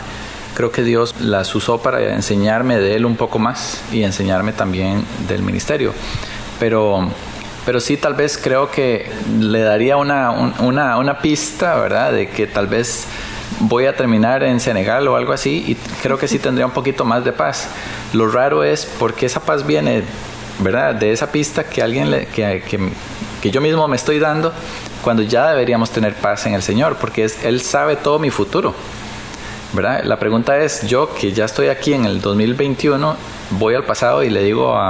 creo 0.55 0.71
que 0.71 0.83
Dios 0.83 1.15
las 1.19 1.53
usó 1.55 1.81
para 1.81 2.13
enseñarme 2.13 2.77
de 2.77 2.95
Él 2.95 3.05
un 3.05 3.15
poco 3.15 3.39
más 3.39 3.81
y 3.91 4.03
enseñarme 4.03 4.53
también 4.53 5.03
del 5.27 5.41
ministerio. 5.41 5.93
Pero, 6.59 7.09
pero 7.65 7.79
sí, 7.79 7.97
tal 7.97 8.15
vez 8.15 8.37
creo 8.37 8.71
que 8.71 9.11
le 9.39 9.61
daría 9.61 9.97
una, 9.97 10.31
una, 10.59 10.97
una 10.97 11.19
pista, 11.19 11.75
¿verdad? 11.75 12.11
De 12.11 12.29
que 12.29 12.47
tal 12.47 12.67
vez 12.67 13.05
voy 13.59 13.85
a 13.85 13.95
terminar 13.95 14.43
en 14.43 14.59
Senegal 14.59 15.07
o 15.07 15.15
algo 15.15 15.33
así 15.33 15.63
y 15.67 15.75
creo 16.01 16.17
que 16.17 16.27
sí 16.27 16.39
tendría 16.39 16.65
un 16.65 16.73
poquito 16.73 17.05
más 17.05 17.23
de 17.23 17.33
paz. 17.33 17.69
Lo 18.13 18.27
raro 18.27 18.63
es 18.63 18.85
porque 18.85 19.25
esa 19.25 19.41
paz 19.41 19.65
viene, 19.65 20.03
¿verdad? 20.59 20.95
De 20.95 21.11
esa 21.11 21.31
pista 21.31 21.63
que 21.63 21.81
alguien 21.81 22.27
que, 22.33 22.63
que 23.41 23.51
yo 23.51 23.61
mismo 23.61 23.87
me 23.87 23.95
estoy 23.95 24.19
dando 24.19 24.53
cuando 25.07 25.23
ya 25.23 25.47
deberíamos 25.47 25.89
tener 25.91 26.15
paz 26.15 26.47
en 26.47 26.53
el 26.53 26.61
Señor, 26.61 26.97
porque 26.97 27.23
es, 27.23 27.45
Él 27.45 27.61
sabe 27.61 27.95
todo 27.95 28.19
mi 28.19 28.29
futuro. 28.29 28.75
¿verdad? 29.71 30.03
La 30.03 30.19
pregunta 30.19 30.57
es, 30.57 30.85
yo 30.85 31.13
que 31.13 31.31
ya 31.31 31.45
estoy 31.45 31.69
aquí 31.69 31.93
en 31.93 32.03
el 32.03 32.19
2021, 32.19 33.15
voy 33.51 33.75
al 33.75 33.85
pasado 33.85 34.21
y 34.21 34.29
le 34.29 34.43
digo 34.43 34.75
a, 34.75 34.89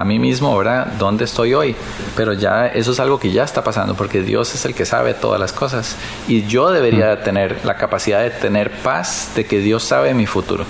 a, 0.00 0.04
mí 0.04 0.20
mismo, 0.20 0.56
¿verdad?, 0.56 0.86
dónde 1.00 1.24
estoy 1.24 1.54
hoy. 1.54 1.74
Pero 2.14 2.32
ya 2.32 2.68
eso 2.68 2.92
es 2.92 3.00
algo 3.00 3.18
que 3.18 3.32
ya 3.32 3.42
está 3.42 3.64
pasando, 3.64 3.96
porque 3.96 4.22
Dios 4.22 4.54
es 4.54 4.64
el 4.66 4.72
que 4.72 4.86
sabe 4.86 5.14
todas 5.14 5.40
las 5.40 5.52
cosas. 5.52 5.96
Y 6.28 6.46
yo 6.46 6.70
debería 6.70 7.24
tener 7.24 7.64
la 7.64 7.74
capacidad 7.76 8.22
de 8.22 8.30
tener 8.30 8.70
paz 8.70 9.32
de 9.34 9.46
que 9.46 9.58
Dios 9.58 9.82
sabe 9.82 10.14
mi 10.14 10.26
futuro. 10.26 10.64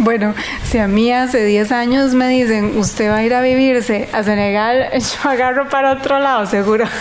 Bueno, 0.00 0.34
si 0.64 0.78
a 0.78 0.88
mí 0.88 1.12
hace 1.12 1.44
10 1.44 1.70
años 1.72 2.14
me 2.14 2.28
dicen, 2.28 2.78
usted 2.78 3.10
va 3.10 3.16
a 3.16 3.24
ir 3.24 3.34
a 3.34 3.42
vivirse 3.42 4.08
a 4.12 4.22
Senegal, 4.22 4.88
yo 4.92 5.30
agarro 5.30 5.68
para 5.68 5.92
otro 5.92 6.18
lado, 6.18 6.46
seguro. 6.46 6.84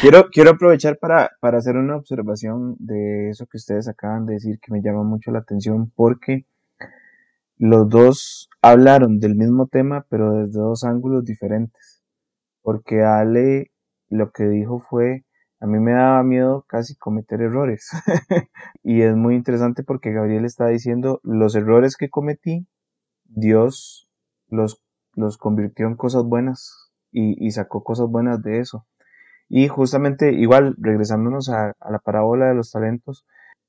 quiero, 0.00 0.28
quiero 0.30 0.50
aprovechar 0.50 0.98
para, 0.98 1.30
para 1.40 1.58
hacer 1.58 1.76
una 1.76 1.96
observación 1.96 2.76
de 2.78 3.30
eso 3.30 3.46
que 3.46 3.56
ustedes 3.56 3.88
acaban 3.88 4.26
de 4.26 4.34
decir, 4.34 4.58
que 4.60 4.72
me 4.72 4.82
llama 4.82 5.02
mucho 5.02 5.30
la 5.30 5.40
atención, 5.40 5.90
porque 5.96 6.44
los 7.56 7.88
dos 7.88 8.50
hablaron 8.60 9.20
del 9.20 9.36
mismo 9.36 9.68
tema, 9.68 10.04
pero 10.08 10.32
desde 10.32 10.60
dos 10.60 10.84
ángulos 10.84 11.24
diferentes. 11.24 12.02
Porque 12.62 13.02
Ale 13.02 13.70
lo 14.08 14.30
que 14.32 14.44
dijo 14.44 14.84
fue 14.90 15.23
a 15.64 15.66
mí 15.66 15.78
me 15.78 15.92
daba 15.92 16.22
miedo 16.22 16.66
casi 16.68 16.94
cometer 16.94 17.40
errores. 17.40 17.88
y 18.82 19.00
es 19.00 19.16
muy 19.16 19.34
interesante 19.34 19.82
porque 19.82 20.12
Gabriel 20.12 20.44
está 20.44 20.66
diciendo, 20.66 21.20
los 21.22 21.54
errores 21.54 21.96
que 21.96 22.10
cometí, 22.10 22.66
Dios 23.24 24.06
los, 24.48 24.82
los 25.14 25.38
convirtió 25.38 25.86
en 25.86 25.96
cosas 25.96 26.24
buenas 26.24 26.90
y, 27.10 27.50
sacó 27.52 27.82
cosas 27.82 28.08
buenas 28.08 28.42
de 28.42 28.58
eso. 28.60 28.86
Y 29.48 29.68
justamente, 29.68 30.34
igual, 30.34 30.74
regresándonos 30.76 31.48
a, 31.48 31.72
la 31.90 31.98
parábola 31.98 32.48
de 32.48 32.54
los 32.54 32.70
talentos, 32.70 33.24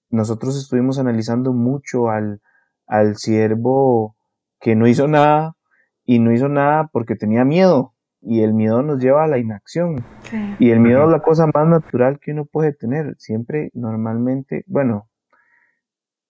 nosotros 0.10 0.58
estuvimos 0.58 1.00
analizando 1.00 1.54
mucho 1.54 2.10
al, 2.10 2.42
al 2.88 3.16
siervo 3.16 4.18
que 4.60 4.76
no 4.76 4.86
hizo 4.86 5.08
nada 5.08 5.56
y 6.04 6.20
no 6.20 6.34
hizo 6.34 6.50
nada 6.50 6.90
porque 6.92 7.16
tenía 7.16 7.46
miedo 7.46 7.95
y 8.26 8.42
el 8.42 8.54
miedo 8.54 8.82
nos 8.82 9.00
lleva 9.00 9.24
a 9.24 9.28
la 9.28 9.38
inacción. 9.38 10.04
Y 10.60 10.72
el 10.72 10.80
miedo 10.80 11.06
es 11.06 11.10
la 11.12 11.22
cosa 11.22 11.48
más 11.54 11.68
natural 11.68 12.20
que 12.20 12.32
uno 12.32 12.46
puede 12.46 12.74
tener. 12.74 13.16
Siempre, 13.20 13.70
normalmente, 13.74 14.64
bueno, 14.68 15.08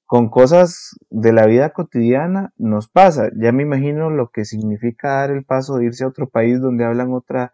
con 0.05 0.29
cosas 0.29 0.97
de 1.09 1.33
la 1.33 1.45
vida 1.45 1.71
cotidiana 1.71 2.53
nos 2.57 2.89
pasa. 2.89 3.29
Ya 3.35 3.51
me 3.51 3.63
imagino 3.63 4.09
lo 4.09 4.29
que 4.29 4.45
significa 4.45 5.21
dar 5.21 5.31
el 5.31 5.45
paso 5.45 5.77
de 5.77 5.85
irse 5.85 6.03
a 6.03 6.07
otro 6.09 6.29
país 6.29 6.59
donde 6.59 6.85
hablan 6.85 7.13
otra, 7.13 7.53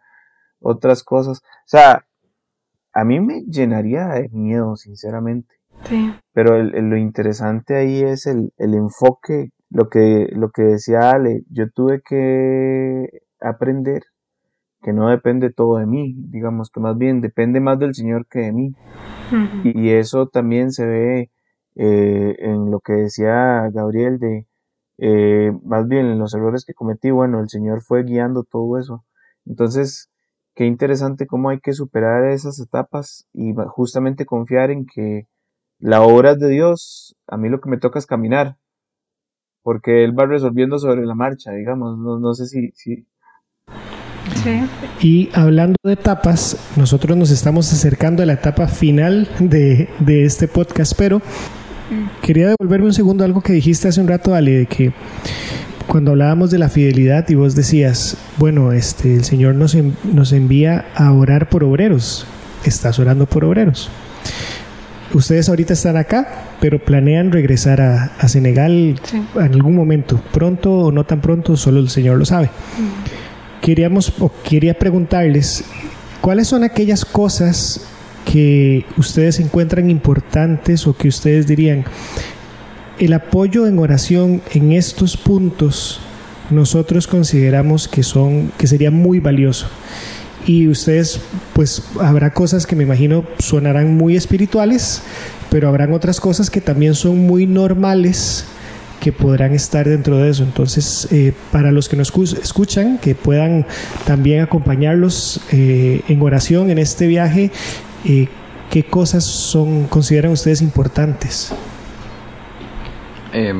otras 0.60 1.04
cosas. 1.04 1.38
O 1.38 1.66
sea, 1.68 2.04
a 2.92 3.04
mí 3.04 3.20
me 3.20 3.42
llenaría 3.44 4.08
de 4.08 4.28
miedo, 4.30 4.76
sinceramente. 4.76 5.54
Pero 6.32 6.62
lo 6.62 6.96
interesante 6.96 7.76
ahí 7.76 8.02
es 8.02 8.26
el, 8.26 8.52
el 8.58 8.74
enfoque, 8.74 9.50
lo 9.70 9.88
que, 9.88 10.28
lo 10.32 10.50
que 10.50 10.62
decía 10.62 11.10
Ale, 11.10 11.42
yo 11.48 11.70
tuve 11.70 12.02
que 12.02 13.06
aprender 13.40 14.02
que 14.82 14.92
no 14.92 15.08
depende 15.08 15.50
todo 15.50 15.78
de 15.78 15.86
mí, 15.86 16.14
digamos 16.16 16.70
que 16.70 16.80
más 16.80 16.98
bien 16.98 17.20
depende 17.20 17.60
más 17.60 17.78
del 17.78 17.94
Señor 17.94 18.26
que 18.26 18.40
de 18.40 18.52
mí. 18.52 18.74
y, 19.64 19.90
eso 19.90 20.28
también 20.28 20.72
se 20.72 20.86
ve 20.86 21.30
eh, 21.76 22.36
en 22.38 22.70
lo 22.70 22.80
que 22.80 22.92
decía 22.94 23.70
Gabriel 23.72 24.18
de, 24.18 24.46
eh, 24.98 25.52
más 25.64 25.88
bien 25.88 26.06
en 26.06 26.18
los 26.18 26.34
errores 26.34 26.64
que 26.64 26.74
cometí, 26.74 27.10
bueno, 27.10 27.40
el 27.40 27.48
Señor 27.48 27.82
fue 27.82 28.04
guiando 28.04 28.44
todo 28.44 28.78
eso. 28.78 29.04
Entonces, 29.46 30.10
qué 30.54 30.66
interesante 30.66 31.26
cómo 31.26 31.48
hay 31.50 31.60
que 31.60 31.72
superar 31.72 32.24
esas 32.30 32.60
etapas 32.60 33.26
y 33.32 33.54
justamente 33.68 34.26
confiar 34.26 34.70
en 34.70 34.86
que 34.86 35.28
la 35.78 36.02
obra 36.02 36.32
es 36.32 36.38
de 36.38 36.48
Dios, 36.48 37.16
a 37.26 37.36
mí 37.36 37.48
lo 37.48 37.60
que 37.60 37.70
me 37.70 37.78
toca 37.78 37.98
es 37.98 38.06
caminar, 38.06 38.56
porque 39.62 40.04
Él 40.04 40.18
va 40.18 40.26
resolviendo 40.26 40.78
sobre 40.78 41.06
la 41.06 41.14
marcha, 41.14 41.52
digamos, 41.52 41.98
no, 41.98 42.18
no 42.18 42.34
sé 42.34 42.46
si, 42.46 42.70
si, 42.74 43.06
y 45.00 45.30
hablando 45.32 45.76
de 45.84 45.92
etapas, 45.94 46.56
nosotros 46.76 47.16
nos 47.16 47.30
estamos 47.30 47.72
acercando 47.72 48.22
a 48.22 48.26
la 48.26 48.34
etapa 48.34 48.68
final 48.68 49.28
de, 49.38 49.88
este 50.06 50.48
podcast, 50.48 50.94
pero 50.96 51.20
quería 52.22 52.48
devolverme 52.48 52.86
un 52.86 52.94
segundo 52.94 53.24
a 53.24 53.26
algo 53.26 53.40
que 53.40 53.52
dijiste 53.52 53.88
hace 53.88 54.00
un 54.00 54.08
rato, 54.08 54.34
Ali, 54.34 54.52
de 54.52 54.66
que 54.66 54.92
cuando 55.86 56.12
hablábamos 56.12 56.50
de 56.50 56.58
la 56.58 56.68
fidelidad 56.68 57.28
y 57.28 57.34
vos 57.34 57.54
decías, 57.54 58.16
bueno, 58.38 58.72
este, 58.72 59.14
el 59.14 59.24
Señor 59.24 59.54
nos, 59.56 59.76
nos 60.04 60.32
envía 60.32 60.86
a 60.94 61.12
orar 61.12 61.48
por 61.48 61.64
obreros, 61.64 62.26
estás 62.64 62.98
orando 62.98 63.26
por 63.26 63.44
obreros. 63.44 63.90
Ustedes 65.12 65.48
ahorita 65.50 65.74
están 65.74 65.98
acá, 65.98 66.46
pero 66.60 66.82
planean 66.82 67.32
regresar 67.32 67.80
a, 67.82 68.28
Senegal 68.28 68.98
en 69.34 69.52
algún 69.52 69.74
momento, 69.74 70.22
pronto 70.32 70.72
o 70.72 70.92
no 70.92 71.04
tan 71.04 71.20
pronto, 71.20 71.56
solo 71.56 71.80
el 71.80 71.90
Señor 71.90 72.16
lo 72.18 72.24
sabe. 72.24 72.46
Mm 72.46 73.22
queríamos 73.62 74.12
o 74.18 74.30
quería 74.44 74.78
preguntarles 74.78 75.64
cuáles 76.20 76.48
son 76.48 76.64
aquellas 76.64 77.06
cosas 77.06 77.86
que 78.30 78.84
ustedes 78.98 79.40
encuentran 79.40 79.88
importantes 79.88 80.86
o 80.86 80.94
que 80.94 81.08
ustedes 81.08 81.46
dirían 81.46 81.84
el 82.98 83.12
apoyo 83.14 83.66
en 83.66 83.78
oración 83.78 84.42
en 84.52 84.72
estos 84.72 85.16
puntos 85.16 86.00
nosotros 86.50 87.06
consideramos 87.06 87.88
que 87.88 88.02
son 88.02 88.52
que 88.58 88.66
sería 88.66 88.90
muy 88.90 89.20
valioso 89.20 89.68
y 90.44 90.66
ustedes 90.66 91.20
pues 91.52 91.84
habrá 92.00 92.34
cosas 92.34 92.66
que 92.66 92.74
me 92.74 92.82
imagino 92.82 93.24
sonarán 93.38 93.96
muy 93.96 94.16
espirituales 94.16 95.02
pero 95.50 95.68
habrán 95.68 95.92
otras 95.92 96.20
cosas 96.20 96.50
que 96.50 96.60
también 96.60 96.94
son 96.96 97.18
muy 97.18 97.46
normales 97.46 98.44
que 99.02 99.10
podrán 99.10 99.52
estar 99.52 99.88
dentro 99.88 100.18
de 100.18 100.30
eso. 100.30 100.44
Entonces, 100.44 101.08
eh, 101.10 101.34
para 101.50 101.72
los 101.72 101.88
que 101.88 101.96
nos 101.96 102.12
escuchan, 102.40 102.98
que 102.98 103.16
puedan 103.16 103.66
también 104.06 104.42
acompañarlos 104.42 105.40
eh, 105.50 106.02
en 106.06 106.22
oración 106.22 106.70
en 106.70 106.78
este 106.78 107.08
viaje, 107.08 107.50
eh, 108.04 108.28
¿qué 108.70 108.84
cosas 108.84 109.24
son 109.24 109.88
consideran 109.88 110.30
ustedes 110.30 110.62
importantes? 110.62 111.52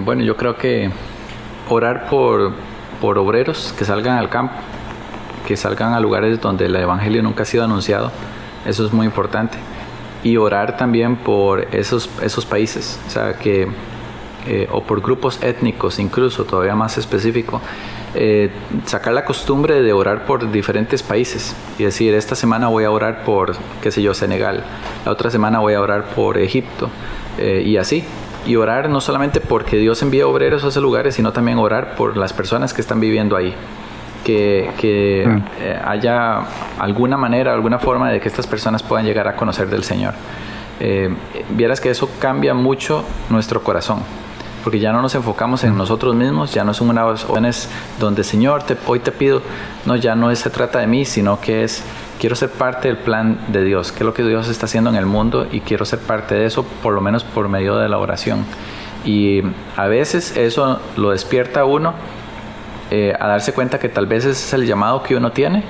bueno, 0.04 0.22
yo 0.22 0.36
creo 0.36 0.58
que 0.58 0.90
orar 1.70 2.10
por, 2.10 2.52
por 3.00 3.16
obreros 3.16 3.74
que 3.78 3.86
salgan 3.86 4.18
al 4.18 4.28
campo, 4.28 4.52
que 5.48 5.56
salgan 5.56 5.94
a 5.94 5.98
lugares 5.98 6.42
donde 6.42 6.66
el 6.66 6.76
Evangelio 6.76 7.22
nunca 7.22 7.44
ha 7.44 7.46
sido 7.46 7.64
anunciado, 7.64 8.12
eso 8.66 8.86
es 8.86 8.92
muy 8.92 9.06
importante. 9.06 9.56
y 10.22 10.36
orar 10.36 10.76
también 10.76 11.16
por 11.16 11.66
esos, 11.74 12.08
esos 12.22 12.44
países, 12.44 13.00
o 13.08 13.10
sea, 13.10 13.32
que, 13.32 13.66
eh, 14.46 14.68
o 14.70 14.82
por 14.82 15.00
grupos 15.00 15.42
étnicos 15.42 15.98
incluso, 15.98 16.44
todavía 16.44 16.74
más 16.74 16.98
específico. 16.98 17.60
Eh, 18.14 18.50
sacar 18.84 19.14
la 19.14 19.24
costumbre 19.24 19.80
de 19.80 19.92
orar 19.94 20.26
por 20.26 20.52
diferentes 20.52 21.02
países 21.02 21.56
y 21.78 21.84
decir, 21.84 22.12
esta 22.12 22.34
semana 22.34 22.68
voy 22.68 22.84
a 22.84 22.90
orar 22.90 23.24
por, 23.24 23.56
qué 23.80 23.90
sé 23.90 24.02
yo, 24.02 24.12
Senegal, 24.12 24.64
la 25.06 25.12
otra 25.12 25.30
semana 25.30 25.60
voy 25.60 25.72
a 25.72 25.80
orar 25.80 26.04
por 26.14 26.36
Egipto 26.36 26.90
eh, 27.38 27.62
y 27.64 27.78
así. 27.78 28.04
Y 28.44 28.56
orar 28.56 28.90
no 28.90 29.00
solamente 29.00 29.40
porque 29.40 29.78
Dios 29.78 30.02
envía 30.02 30.26
obreros 30.26 30.62
a 30.64 30.68
esos 30.68 30.82
lugares, 30.82 31.14
sino 31.14 31.32
también 31.32 31.58
orar 31.58 31.94
por 31.94 32.16
las 32.18 32.34
personas 32.34 32.74
que 32.74 32.82
están 32.82 33.00
viviendo 33.00 33.34
ahí. 33.34 33.54
Que, 34.24 34.70
que 34.78 35.24
mm. 35.26 35.42
eh, 35.60 35.80
haya 35.82 36.40
alguna 36.78 37.16
manera, 37.16 37.54
alguna 37.54 37.78
forma 37.78 38.10
de 38.10 38.20
que 38.20 38.28
estas 38.28 38.46
personas 38.46 38.82
puedan 38.82 39.06
llegar 39.06 39.26
a 39.26 39.36
conocer 39.36 39.68
del 39.68 39.84
Señor. 39.84 40.14
vieras 41.50 41.80
que 41.80 41.90
eso 41.90 42.10
cambia 42.20 42.54
mucho 42.54 43.04
nuestro 43.30 43.62
corazón 43.62 44.00
porque 44.62 44.78
ya 44.78 44.92
no 44.92 45.02
nos 45.02 45.14
enfocamos 45.14 45.64
en 45.64 45.76
nosotros 45.76 46.14
mismos, 46.14 46.52
ya 46.52 46.64
no 46.64 46.74
son 46.74 46.90
unas 46.90 47.04
oraciones 47.04 47.68
donde 47.98 48.24
Señor, 48.24 48.62
te, 48.62 48.76
hoy 48.86 49.00
te 49.00 49.12
pido, 49.12 49.42
no, 49.86 49.96
ya 49.96 50.14
no 50.14 50.34
se 50.34 50.50
trata 50.50 50.78
de 50.78 50.86
mí, 50.86 51.04
sino 51.04 51.40
que 51.40 51.64
es, 51.64 51.82
quiero 52.20 52.36
ser 52.36 52.50
parte 52.50 52.88
del 52.88 52.98
plan 52.98 53.38
de 53.48 53.64
Dios, 53.64 53.92
qué 53.92 53.98
es 53.98 54.06
lo 54.06 54.14
que 54.14 54.22
Dios 54.22 54.48
está 54.48 54.66
haciendo 54.66 54.90
en 54.90 54.96
el 54.96 55.06
mundo 55.06 55.46
y 55.50 55.60
quiero 55.60 55.84
ser 55.84 55.98
parte 55.98 56.34
de 56.34 56.46
eso, 56.46 56.64
por 56.82 56.94
lo 56.94 57.00
menos 57.00 57.24
por 57.24 57.48
medio 57.48 57.76
de 57.76 57.88
la 57.88 57.98
oración. 57.98 58.44
Y 59.04 59.42
a 59.76 59.86
veces 59.88 60.36
eso 60.36 60.80
lo 60.96 61.10
despierta 61.10 61.60
a 61.60 61.64
uno 61.64 61.94
eh, 62.90 63.14
a 63.18 63.26
darse 63.26 63.52
cuenta 63.52 63.78
que 63.78 63.88
tal 63.88 64.06
vez 64.06 64.24
es 64.24 64.52
el 64.52 64.66
llamado 64.66 65.02
que 65.02 65.16
uno 65.16 65.32
tiene 65.32 65.64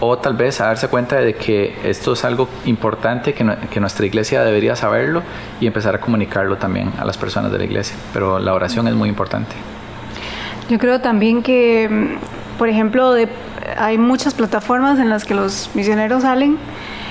o 0.00 0.18
tal 0.18 0.34
vez 0.34 0.60
a 0.60 0.66
darse 0.66 0.88
cuenta 0.88 1.16
de 1.16 1.34
que 1.34 1.78
esto 1.84 2.14
es 2.14 2.24
algo 2.24 2.48
importante, 2.64 3.34
que, 3.34 3.80
nuestra 3.80 4.06
iglesia 4.06 4.42
debería 4.42 4.74
saberlo 4.74 5.22
y 5.60 5.66
empezar 5.66 5.94
a 5.94 6.00
comunicarlo 6.00 6.56
también 6.56 6.92
a 6.98 7.04
las 7.04 7.18
personas 7.18 7.52
de 7.52 7.58
la 7.58 7.64
iglesia. 7.64 7.96
Pero 8.12 8.38
la 8.38 8.54
oración 8.54 8.88
es 8.88 8.94
muy 8.94 9.08
importante. 9.08 9.54
Yo 10.68 10.78
creo 10.78 11.00
también 11.00 11.42
que, 11.42 12.16
por 12.58 12.68
ejemplo, 12.68 13.14
hay 13.76 13.98
muchas 13.98 14.34
plataformas 14.34 14.98
en 14.98 15.10
las 15.10 15.24
que 15.24 15.34
los 15.34 15.70
misioneros 15.74 16.22
salen. 16.22 16.58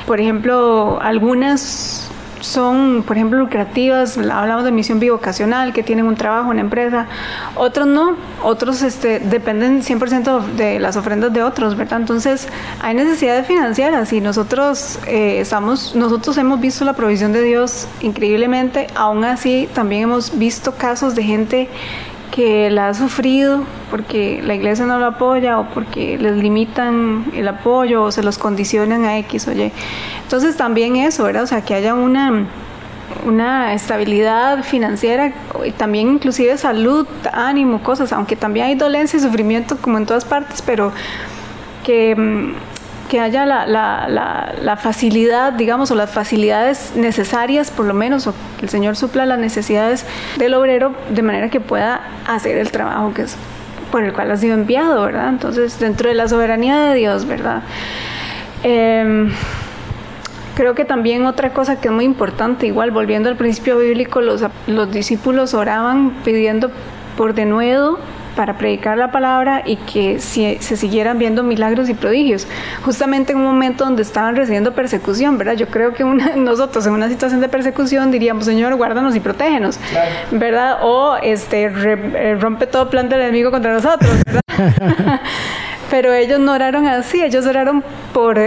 Por 0.08 0.20
ejemplo, 0.20 1.00
algunas 1.02 2.09
son, 2.42 3.04
por 3.06 3.18
ejemplo, 3.18 3.40
lucrativas, 3.40 4.18
hablamos 4.18 4.64
de 4.64 4.72
misión 4.72 5.00
bivocacional, 5.00 5.74
que 5.74 5.84
tienen 5.84 6.06
un 6.06 6.16
trabajo, 6.16 6.50
una 6.50 6.62
empresa, 6.62 7.08
otros 7.56 7.88
no, 7.88 8.16
otros 8.44 8.82
este, 8.82 9.20
dependen 9.20 9.82
100% 9.82 10.46
de 10.56 10.80
las 10.80 10.96
ofrendas 10.96 11.34
de 11.34 11.44
otros, 11.44 11.76
¿verdad? 11.76 12.00
Entonces, 12.00 12.48
hay 12.82 12.94
necesidades 12.94 13.48
financieras 13.48 14.14
y 14.14 14.22
nosotros, 14.22 15.00
eh, 15.08 15.40
estamos, 15.42 15.96
nosotros 15.96 16.38
hemos 16.38 16.60
visto 16.60 16.86
la 16.86 16.94
provisión 16.94 17.34
de 17.34 17.42
Dios 17.42 17.88
increíblemente, 18.02 18.88
aún 18.96 19.24
así 19.24 19.70
también 19.74 20.04
hemos 20.04 20.38
visto 20.38 20.74
casos 20.74 21.16
de 21.16 21.24
gente 21.24 21.70
que 22.32 22.70
la 22.70 22.90
ha 22.90 22.94
sufrido 22.94 23.64
porque 23.90 24.42
la 24.44 24.54
iglesia 24.54 24.86
no 24.86 25.00
lo 25.00 25.08
apoya 25.08 25.60
o 25.60 25.70
porque 25.70 26.18
les 26.18 26.38
limitan 26.38 27.26
el 27.34 27.48
apoyo 27.48 28.04
o 28.04 28.12
se 28.12 28.24
los 28.24 28.38
condicionan 28.38 29.04
a 29.06 29.18
X 29.20 29.48
o 29.48 29.54
Y. 29.54 29.72
Entonces 30.24 30.56
también 30.56 30.96
eso, 30.96 31.24
¿verdad? 31.24 31.44
O 31.44 31.48
sea, 31.48 31.62
que 31.62 31.74
haya 31.74 31.96
una, 31.96 32.46
una 33.26 33.74
estabilidad 33.74 34.64
financiera 34.64 35.34
y 35.66 35.72
también 35.72 36.10
inclusive 36.10 36.58
salud, 36.58 37.08
ánimo, 37.34 37.82
cosas, 37.82 38.14
aunque 38.14 38.36
también 38.36 38.68
hay 38.68 38.76
dolencia 38.76 39.18
y 39.18 39.22
sufrimiento 39.22 39.78
como 39.78 39.98
en 39.98 40.06
todas 40.06 40.26
partes, 40.26 40.62
pero 40.62 40.92
que 41.84 42.16
mm, 42.16 42.54
que 43.10 43.20
haya 43.20 43.46
la, 43.46 43.66
la, 43.68 44.78
facilidad, 44.78 45.52
digamos, 45.52 45.92
o 45.92 45.96
las 45.96 46.12
facilidades 46.12 46.94
necesarias, 46.96 47.72
por 47.72 47.86
lo 47.86 47.94
menos, 47.94 48.28
o 48.28 48.34
que 48.58 48.66
el 48.66 48.70
Señor 48.70 48.96
supla 48.96 49.26
las 49.26 49.40
necesidades 49.40 50.06
del 50.38 50.54
obrero 50.54 50.94
de 51.10 51.22
manera 51.22 51.50
que 51.50 51.60
pueda 51.60 52.02
hacer 52.26 52.58
el 52.58 52.72
trabajo 52.72 53.14
que 53.14 53.24
es 53.24 53.36
por 53.92 54.04
el 54.04 54.14
cual 54.14 54.32
ha 54.32 54.38
sido 54.38 54.54
enviado, 54.54 55.04
¿verdad? 55.04 55.30
Entonces, 55.30 55.80
dentro 55.80 56.10
de 56.10 56.16
la 56.16 56.28
soberanía 56.28 56.80
de 56.80 56.96
Dios, 56.96 57.26
¿verdad? 57.26 57.64
Em, 58.62 59.32
creo 60.56 60.76
que 60.76 60.86
también 60.86 61.26
otra 61.26 61.50
cosa 61.52 61.82
que 61.82 61.88
es 61.88 61.94
muy 61.94 62.06
importante, 62.06 62.68
igual 62.68 62.92
volviendo 62.92 63.30
al 63.30 63.36
principio 63.36 63.80
bíblico, 63.80 64.22
los, 64.22 64.46
los 64.68 64.92
discípulos 64.92 65.56
oraban 65.56 66.14
pidiendo 66.24 66.70
por 67.18 67.34
denuedo 67.34 67.98
para 68.40 68.54
predicar 68.54 68.98
la 68.98 69.12
palabra 69.12 69.64
y 69.66 69.76
que 69.76 70.20
se 70.20 70.58
siguieran 70.62 71.20
viendo 71.20 71.44
milagros 71.44 71.90
y 71.90 71.94
prodigios, 71.94 72.48
justamente 72.86 73.34
en 73.34 73.40
un 73.40 73.44
momento 73.44 73.84
donde 73.84 74.02
estaban 74.02 74.34
recibiendo 74.38 74.74
persecución, 74.74 75.38
¿verdad? 75.38 75.56
Yo 75.56 75.68
creo 75.68 75.94
que 75.94 76.06
nosotros 76.38 76.88
en 76.88 76.94
una 76.94 77.10
situación 77.10 77.42
de 77.42 77.50
persecución 77.50 78.12
diríamos, 78.12 78.46
Señor, 78.46 78.76
guárdanos 78.76 79.14
y 79.18 79.20
protégenos, 79.20 79.78
¿verdad? 80.32 80.78
O 80.84 81.18
este, 81.22 81.64
eh, 81.66 82.38
rompe 82.40 82.66
todo 82.66 82.90
plan 82.90 83.10
del 83.10 83.20
enemigo 83.20 83.52
contra 83.52 83.74
nosotros, 83.74 84.10
¿verdad? 84.26 84.42
Pero 85.90 86.14
ellos 86.14 86.40
no 86.40 86.54
oraron 86.54 86.88
así, 86.88 87.22
ellos 87.22 87.46
oraron 87.46 87.84
por 88.14 88.40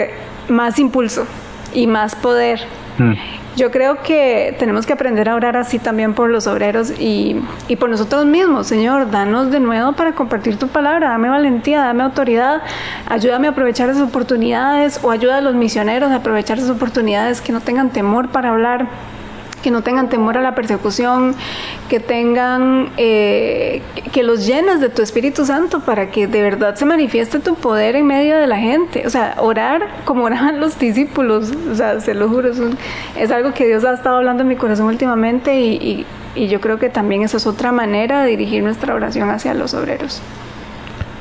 más 0.48 0.78
impulso 0.78 1.26
y 1.74 1.86
más 1.86 2.14
poder. 2.14 2.60
Mm. 2.96 3.41
Yo 3.54 3.70
creo 3.70 4.02
que 4.02 4.56
tenemos 4.58 4.86
que 4.86 4.94
aprender 4.94 5.28
a 5.28 5.34
orar 5.34 5.58
así 5.58 5.78
también 5.78 6.14
por 6.14 6.30
los 6.30 6.46
obreros 6.46 6.90
y, 6.98 7.36
y, 7.68 7.76
por 7.76 7.90
nosotros 7.90 8.24
mismos. 8.24 8.66
Señor, 8.66 9.10
danos 9.10 9.50
de 9.50 9.60
nuevo 9.60 9.92
para 9.92 10.14
compartir 10.14 10.58
tu 10.58 10.68
palabra, 10.68 11.10
dame 11.10 11.28
valentía, 11.28 11.82
dame 11.82 12.02
autoridad, 12.02 12.62
ayúdame 13.06 13.48
a 13.48 13.50
aprovechar 13.50 13.90
esas 13.90 14.02
oportunidades 14.08 15.00
o 15.02 15.10
ayuda 15.10 15.36
a 15.36 15.40
los 15.42 15.54
misioneros 15.54 16.10
a 16.10 16.16
aprovechar 16.16 16.58
esas 16.58 16.70
oportunidades, 16.70 17.42
que 17.42 17.52
no 17.52 17.60
tengan 17.60 17.90
temor 17.90 18.30
para 18.30 18.50
hablar 18.50 18.88
que 19.62 19.70
no 19.70 19.82
tengan 19.82 20.08
temor 20.08 20.36
a 20.36 20.42
la 20.42 20.54
persecución, 20.54 21.34
que 21.88 22.00
tengan, 22.00 22.90
eh, 22.96 23.82
que 24.12 24.22
los 24.22 24.46
llenes 24.46 24.80
de 24.80 24.88
tu 24.88 25.02
Espíritu 25.02 25.46
Santo 25.46 25.80
para 25.80 26.10
que 26.10 26.26
de 26.26 26.42
verdad 26.42 26.74
se 26.74 26.84
manifieste 26.84 27.38
tu 27.38 27.54
poder 27.54 27.96
en 27.96 28.06
medio 28.06 28.36
de 28.36 28.46
la 28.46 28.58
gente. 28.58 29.06
O 29.06 29.10
sea, 29.10 29.36
orar 29.38 29.88
como 30.04 30.24
oraban 30.24 30.60
los 30.60 30.78
discípulos, 30.78 31.52
o 31.70 31.74
sea, 31.74 32.00
se 32.00 32.14
lo 32.14 32.28
juro, 32.28 32.50
es, 33.16 33.30
algo 33.30 33.54
que 33.54 33.66
Dios 33.66 33.84
ha 33.84 33.94
estado 33.94 34.16
hablando 34.16 34.42
en 34.42 34.48
mi 34.48 34.56
corazón 34.56 34.86
últimamente 34.86 35.60
y, 35.60 36.06
y 36.34 36.48
yo 36.48 36.60
creo 36.60 36.78
que 36.78 36.88
también 36.88 37.22
esa 37.22 37.36
es 37.36 37.46
otra 37.46 37.72
manera 37.72 38.22
de 38.22 38.30
dirigir 38.30 38.62
nuestra 38.62 38.94
oración 38.94 39.30
hacia 39.30 39.54
los 39.54 39.74
obreros. 39.74 40.20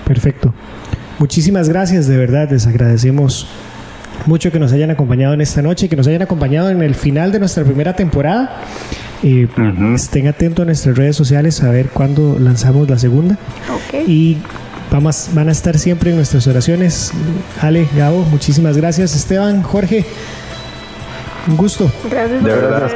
Perfecto. 0.06 0.54
Muchísimas 1.20 1.70
gracias, 1.70 2.08
de 2.08 2.18
verdad, 2.18 2.50
les 2.50 2.66
agradecemos 2.66 3.48
mucho 4.26 4.52
que 4.52 4.60
nos 4.60 4.72
hayan 4.74 4.92
acompañado 4.92 5.34
en 5.34 5.42
esta 5.42 5.62
noche, 5.62 5.90
que 5.90 5.96
nos 5.96 6.08
hayan 6.08 6.22
acompañado 6.22 6.70
en 6.70 6.82
el 6.82 6.96
final 6.96 7.32
de 7.32 7.40
nuestra 7.40 7.64
primera 7.64 7.96
temporada. 7.96 8.62
Eh, 9.24 9.48
Estén 9.96 10.28
atentos 10.28 10.64
a 10.64 10.66
nuestras 10.66 10.98
redes 10.98 11.16
sociales 11.16 11.62
a 11.64 11.70
ver 11.70 11.88
cuándo 11.90 12.38
lanzamos 12.40 12.90
la 12.90 12.98
segunda. 12.98 13.38
Y 14.08 14.38
vamos, 14.92 15.30
van 15.34 15.50
a 15.50 15.52
estar 15.52 15.78
siempre 15.78 16.10
en 16.12 16.18
nuestras 16.18 16.48
oraciones. 16.48 17.12
Ale, 17.62 17.88
Gabo, 17.96 18.24
muchísimas 18.26 18.78
gracias. 18.78 19.16
Esteban, 19.16 19.62
Jorge, 19.62 20.06
un 21.48 21.58
gusto. 21.58 21.92
Gracias. 22.10 22.44
De 22.44 22.50
verdad. 22.50 22.92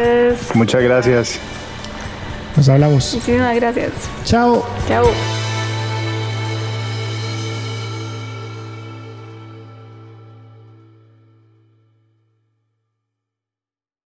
Muchas 0.54 0.82
gracias. 0.84 1.40
Nos 2.58 2.70
hablamos. 2.70 3.14
Muchísimas 3.14 3.56
gracias. 3.56 3.92
Chao. 4.24 4.66
Chao. 4.88 5.45